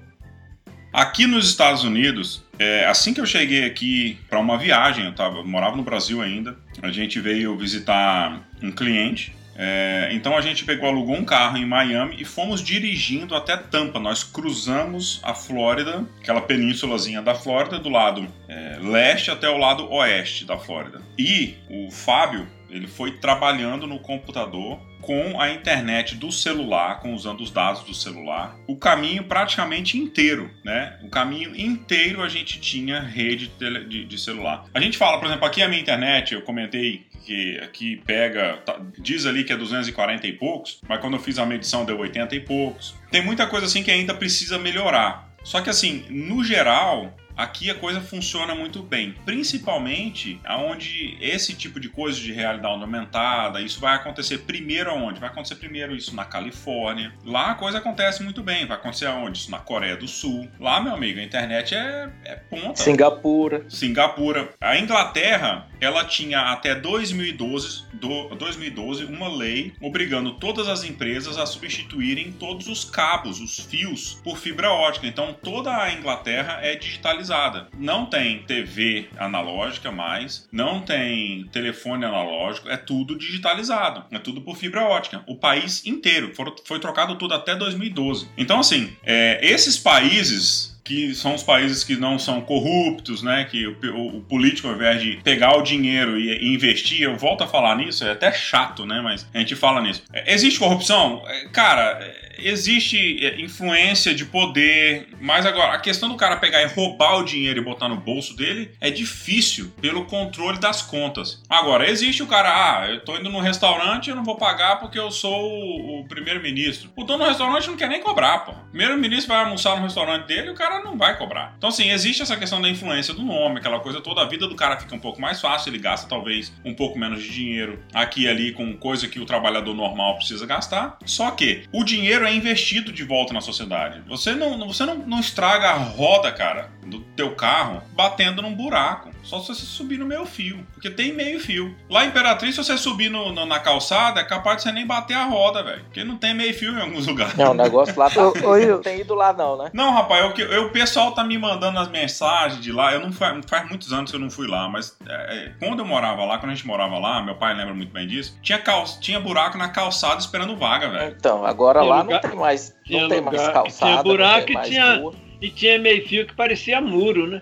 Aqui 0.92 1.28
nos 1.28 1.48
Estados 1.48 1.84
Unidos, 1.84 2.44
é, 2.58 2.86
assim 2.86 3.14
que 3.14 3.22
eu 3.22 3.26
cheguei 3.26 3.64
aqui 3.64 4.18
para 4.28 4.40
uma 4.40 4.58
viagem, 4.58 5.06
eu 5.06 5.14
tava, 5.14 5.44
morava 5.44 5.76
no 5.76 5.84
Brasil 5.84 6.20
ainda, 6.20 6.58
a 6.82 6.92
gente 6.92 7.20
veio 7.20 7.56
visitar 7.56 8.42
um 8.62 8.72
cliente 8.72 9.36
É, 9.62 10.08
então 10.14 10.38
a 10.38 10.42
gente 10.42 10.64
pegou, 10.64 10.88
alugou 10.88 11.18
um 11.18 11.26
carro 11.26 11.58
em 11.58 11.66
Miami 11.66 12.16
e 12.18 12.24
fomos 12.24 12.64
dirigindo 12.64 13.36
até 13.36 13.58
Tampa. 13.58 14.00
Nós 14.00 14.24
cruzamos 14.24 15.20
a 15.22 15.34
Flórida, 15.34 16.06
aquela 16.18 16.40
penínsulazinha 16.40 17.22
da 17.22 17.36
Flórida, 17.36 17.78
do 17.78 17.90
lado 17.90 18.26
é, 18.48 18.78
leste 18.82 19.30
até 19.30 19.50
o 19.50 19.58
lado 19.58 19.92
oeste 19.92 20.46
da 20.46 20.58
Flórida. 20.58 21.02
E 21.18 21.56
o 21.70 21.92
Fábio, 21.92 22.48
ele 22.70 22.88
foi 22.88 23.14
trabalhando 23.14 23.88
no 23.88 24.00
computador 24.00 24.80
com 25.02 25.40
a 25.40 25.50
internet 25.50 26.16
do 26.16 26.32
celular, 26.32 27.00
com 27.00 27.14
usando 27.14 27.42
os 27.42 27.52
dados 27.52 27.84
do 27.84 27.94
celular, 27.94 28.58
o 28.68 28.76
caminho 28.76 29.24
praticamente 29.24 29.98
inteiro, 29.98 30.52
né? 30.64 31.00
O 31.04 31.10
caminho 31.10 31.56
inteiro 31.56 32.22
a 32.22 32.30
gente 32.30 32.60
tinha 32.60 33.00
rede 33.00 33.48
de, 33.88 34.06
de, 34.06 34.18
celular. 34.20 34.66
A 34.74 34.80
gente 34.80 34.98
fala, 34.98 35.18
por 35.18 35.28
exemplo, 35.28 35.46
aqui 35.46 35.62
a 35.62 35.68
minha 35.68 35.82
internet, 35.82 36.34
eu 36.34 36.42
comentei 36.42 37.08
que 37.26 37.58
aqui 37.60 38.02
pega, 38.06 38.58
tá, 38.66 38.80
diz 38.98 39.26
ali 39.26 39.44
que 39.44 39.54
é 39.54 39.58
240 39.58 40.28
e 40.28 40.34
poucos, 40.34 40.82
mas 40.88 41.00
quando 41.00 41.14
eu 41.14 41.20
fiz 41.20 41.40
a 41.40 41.46
medição 41.46 41.86
deu 41.86 41.98
80 41.98 42.36
e 42.36 42.40
poucos. 42.40 42.96
Tem 43.10 43.24
muita 43.24 43.48
coisa 43.48 43.66
assim 43.66 43.84
que 43.84 43.92
ainda 43.92 44.14
precisa 44.14 44.58
melhorar. 44.58 45.30
Só 45.44 45.62
que 45.62 45.70
assim, 45.70 46.06
no 46.10 46.44
geral, 46.44 47.16
aqui 47.40 47.72
a 47.72 47.76
coisa 47.76 48.02
funciona 48.02 48.54
muito 48.54 48.84
bem, 48.84 49.16
principalmente 49.26 50.42
aonde 50.44 51.18
esse 51.22 51.54
tipo 51.54 51.80
de 51.80 51.88
coisa 51.88 52.20
de 52.20 52.34
realidade 52.34 52.82
aumentada, 52.82 53.62
isso 53.62 53.80
vai 53.80 53.96
acontecer 53.96 54.40
primeiro 54.40 54.90
aonde? 54.92 55.22
Vai 55.22 55.30
acontecer 55.30 55.56
primeiro 55.56 55.96
isso 55.96 56.14
na 56.14 56.26
Califórnia. 56.26 57.14
Lá 57.24 57.52
a 57.52 57.56
coisa 57.56 57.78
acontece 57.78 58.22
muito 58.24 58.44
bem. 58.44 58.66
Vai 58.66 58.76
acontecer 58.76 59.06
aonde? 59.06 59.40
Isso 59.40 59.52
na 59.52 59.60
Coreia 59.60 59.96
do 59.96 60.08
Sul. 60.08 60.50
Lá, 60.60 60.82
meu 60.82 60.94
amigo, 60.94 61.20
a 61.20 61.24
internet 61.24 61.74
é, 61.74 62.10
é 62.26 62.36
ponta. 62.36 62.82
Singapura. 62.82 63.64
Singapura. 63.70 64.50
A 64.60 64.78
Inglaterra, 64.78 65.69
ela 65.80 66.06
tinha 66.06 66.40
até 66.40 66.76
2012, 66.76 67.86
do, 67.94 68.36
2012 68.36 69.06
uma 69.06 69.28
lei 69.28 69.74
obrigando 69.82 70.34
todas 70.34 70.68
as 70.68 70.84
empresas 70.84 71.38
a 71.38 71.46
substituírem 71.46 72.32
todos 72.32 72.68
os 72.68 72.84
cabos, 72.86 73.40
os 73.40 73.60
fios, 73.60 74.20
por 74.24 74.38
fibra 74.38 74.72
ótica. 74.72 75.08
Então 75.08 75.34
toda 75.34 75.76
a 75.76 75.92
Inglaterra 75.94 76.60
é 76.62 76.76
digitalizada 76.76 77.68
não 77.78 78.06
tem 78.06 78.44
TV 78.44 79.10
analógica 79.18 79.92
mais, 79.92 80.48
não 80.52 80.82
tem 80.82 81.46
telefone 81.52 82.06
analógico, 82.06 82.70
é 82.70 82.78
tudo 82.78 83.18
digitalizado, 83.18 84.04
é 84.12 84.20
tudo 84.20 84.42
por 84.42 84.58
fibra 84.58 84.84
ótica. 84.84 85.24
O 85.28 85.36
país 85.36 85.86
inteiro 85.86 86.34
foi 86.66 86.80
trocado 86.80 87.16
tudo 87.16 87.34
até 87.34 87.56
2012. 87.56 88.30
Então, 88.38 88.60
assim, 88.60 88.96
é, 89.04 89.40
esses 89.42 89.78
países 89.78 90.79
que 90.90 91.14
são 91.14 91.36
os 91.36 91.44
países 91.44 91.84
que 91.84 91.96
não 91.96 92.18
são 92.18 92.42
corruptos, 92.42 93.22
né? 93.22 93.46
Que 93.46 93.68
o, 93.68 93.78
o, 93.94 94.18
o, 94.18 94.22
político, 94.22 94.68
ao 94.68 94.74
invés 94.74 95.00
de 95.00 95.18
pegar 95.24 95.56
o 95.56 95.62
dinheiro 95.62 96.20
e, 96.20 96.32
e, 96.32 96.56
investir, 96.56 97.04
eu 97.04 97.16
volto 97.16 97.44
a 97.44 97.48
falar 97.48 97.76
nisso, 97.76 98.04
é 98.04 98.12
até 98.12 98.32
chato, 98.32 98.88
né? 98.88 99.00
Mas 99.00 99.28
a 99.32 99.38
gente 99.38 99.56
fala 99.56 99.82
nisso. 99.82 100.02
É, 100.12 100.34
existe 100.34 100.58
corrupção? 100.58 101.22
É, 101.28 101.48
cara, 101.50 102.00
existe 102.48 103.26
é, 103.26 103.42
influência 103.42 104.14
de 104.14 104.26
poder, 104.26 105.08
mas 105.20 105.46
agora, 105.46 105.74
a 105.74 105.80
questão 105.80 106.10
do 106.10 106.16
cara 106.16 106.38
pegar 106.38 106.62
e 106.62 106.68
roubar 106.68 107.20
o 107.20 107.24
dinheiro 107.24 107.60
e 107.60 107.64
botar 107.64 107.88
no 107.88 107.98
bolso 107.98 108.36
dele 108.36 108.72
é 108.80 108.90
difícil 108.90 109.72
pelo 109.82 110.06
controle 110.06 110.60
das 110.60 110.82
contas. 110.82 111.42
Agora, 111.50 111.90
existe 111.90 112.24
o 112.24 112.28
cara, 112.28 112.50
ah, 112.50 112.90
eu 112.90 113.04
tô 113.04 113.18
indo 113.18 113.30
no 113.30 113.40
restaurante 113.40 114.10
eu 114.10 114.16
não 114.16 114.24
vou 114.24 114.36
pagar 114.36 114.80
porque 114.80 115.00
eu 115.00 115.12
sou 115.12 116.00
o 116.00 116.06
primeiro-ministro. 116.08 116.90
O 116.96 117.04
dono 117.04 117.24
do 117.24 117.30
restaurante 117.30 117.68
não 117.68 117.78
quer 117.78 117.90
nem 117.90 118.02
cobrar, 118.02 118.40
pô. 118.40 118.52
O 118.52 118.70
primeiro-ministro 118.70 119.34
vai 119.34 119.44
almoçar 119.44 119.76
no 119.76 119.84
restaurante 119.84 120.26
dele 120.26 120.48
e 120.48 120.52
o 120.52 120.56
cara 120.56 120.84
não 120.84 120.98
vai 120.98 121.18
cobrar. 121.18 121.54
Então, 121.58 121.70
assim, 121.70 121.90
existe 121.90 122.22
essa 122.22 122.38
questão 122.38 122.62
da 122.62 122.70
influência 122.70 123.14
do 123.14 123.24
nome, 123.24 123.60
aquela 123.60 123.80
coisa 123.80 124.02
toda. 124.02 124.22
A 124.22 124.26
vida 124.26 124.48
do 124.48 124.56
cara 124.56 124.78
fica 124.78 124.96
um 124.96 125.00
pouco 125.00 125.22
mais 125.22 125.42
fácil, 125.42 125.70
ele 125.70 125.80
gasta 125.80 126.08
talvez 126.08 126.54
um 126.64 126.74
pouco 126.74 126.98
menos 126.98 127.22
de 127.24 127.30
dinheiro 127.30 127.84
aqui 127.94 128.24
e 128.24 128.28
ali 128.28 128.52
com 128.52 128.76
coisa 128.78 129.08
que 129.08 129.20
o 129.20 129.26
trabalhador 129.26 129.74
normal 129.74 130.18
precisa 130.18 130.46
gastar. 130.46 130.98
Só 131.06 131.32
que 131.32 131.64
o 131.72 131.84
dinheiro 131.84 132.26
é 132.26 132.29
investido 132.32 132.92
de 132.92 133.04
volta 133.04 133.34
na 133.34 133.42
sociedade. 133.42 134.02
Você 134.08 134.34
não, 134.34 134.68
você 134.68 134.86
não, 134.86 134.96
não 134.96 135.20
estraga 135.20 135.70
a 135.70 135.78
roda, 135.78 136.32
cara, 136.32 136.70
do 136.90 137.00
teu 137.16 137.36
carro 137.36 137.82
batendo 137.94 138.42
num 138.42 138.54
buraco. 138.54 139.10
Só 139.24 139.40
se 139.40 139.50
você 139.50 139.66
subir 139.66 139.98
no 139.98 140.06
meio 140.06 140.26
fio. 140.26 140.66
Porque 140.74 140.90
tem 140.90 141.14
meio 141.14 141.40
fio. 141.40 141.76
Lá 141.90 142.06
em 142.06 142.08
Imperatriz, 142.08 142.56
se 142.56 142.64
você 142.64 142.78
subir 142.78 143.10
no, 143.10 143.32
no, 143.32 143.46
na 143.46 143.60
calçada, 143.60 144.22
é 144.22 144.24
capaz 144.24 144.58
de 144.58 144.64
você 144.64 144.72
nem 144.72 144.86
bater 144.86 145.16
a 145.16 145.26
roda, 145.26 145.62
velho. 145.62 145.84
Porque 145.84 146.04
não 146.04 146.18
tem 146.18 146.34
meio 146.34 146.54
fio 146.54 146.74
em 146.74 146.82
alguns 146.82 147.06
lugares. 147.08 147.36
Não, 147.36 147.52
o 147.52 147.54
negócio 147.54 147.98
lá 147.98 148.10
tá. 148.10 148.22
não 148.22 148.82
tem 148.82 149.02
ido 149.02 149.14
lá, 149.14 149.32
não, 149.34 149.58
né? 149.58 149.70
Não, 149.74 149.92
rapaz, 149.92 150.40
eu, 150.40 150.48
eu, 150.48 150.66
o 150.66 150.70
pessoal 150.72 151.12
tá 151.12 151.24
me 151.24 151.38
mandando 151.38 151.80
as 151.80 151.90
mensagens 151.90 152.62
de 152.62 152.72
lá. 152.72 152.94
Eu 152.94 153.02
não 153.02 153.12
faz, 153.12 153.46
faz 153.46 153.70
muitos 153.70 153.94
anos 153.94 154.10
que 154.10 154.18
eu 154.18 154.22
não 154.22 154.30
fui 154.30 154.48
lá, 154.48 154.68
mas 154.68 154.98
é, 155.08 155.14
é, 155.14 155.54
quando 155.60 155.80
eu 155.80 155.86
morava 155.86 156.26
lá, 156.26 156.38
quando 156.38 156.52
a 156.52 156.56
gente 156.56 156.66
morava 156.66 156.98
lá, 156.98 157.22
meu 157.22 157.36
pai 157.36 157.54
lembra 157.54 157.74
muito 157.74 157.92
bem 157.92 158.08
disso, 158.08 158.38
tinha, 158.42 158.58
cal, 158.58 158.84
tinha 159.00 159.20
buraco 159.20 159.58
na 159.58 159.70
calçada 159.70 160.20
esperando 160.20 160.56
vaga, 160.56 160.90
velho. 160.90 161.16
Então, 161.18 161.46
agora 161.46 161.82
lá 161.82 162.02
lugar, 162.02 162.22
não 162.22 162.30
tem 162.30 162.40
mais. 162.40 162.76
Não 162.90 163.08
tem 163.08 163.20
lugar, 163.20 163.34
mais 163.34 163.50
calçada. 163.50 163.92
Tinha 163.92 164.04
buraco 164.04 164.52
e 164.52 164.62
tinha. 164.64 165.29
E 165.42 165.50
tinha 165.50 165.80
meio 165.80 166.08
fio 166.08 166.28
que 166.28 166.36
parecia 166.36 166.82
muro, 166.82 167.28
né? 167.28 167.42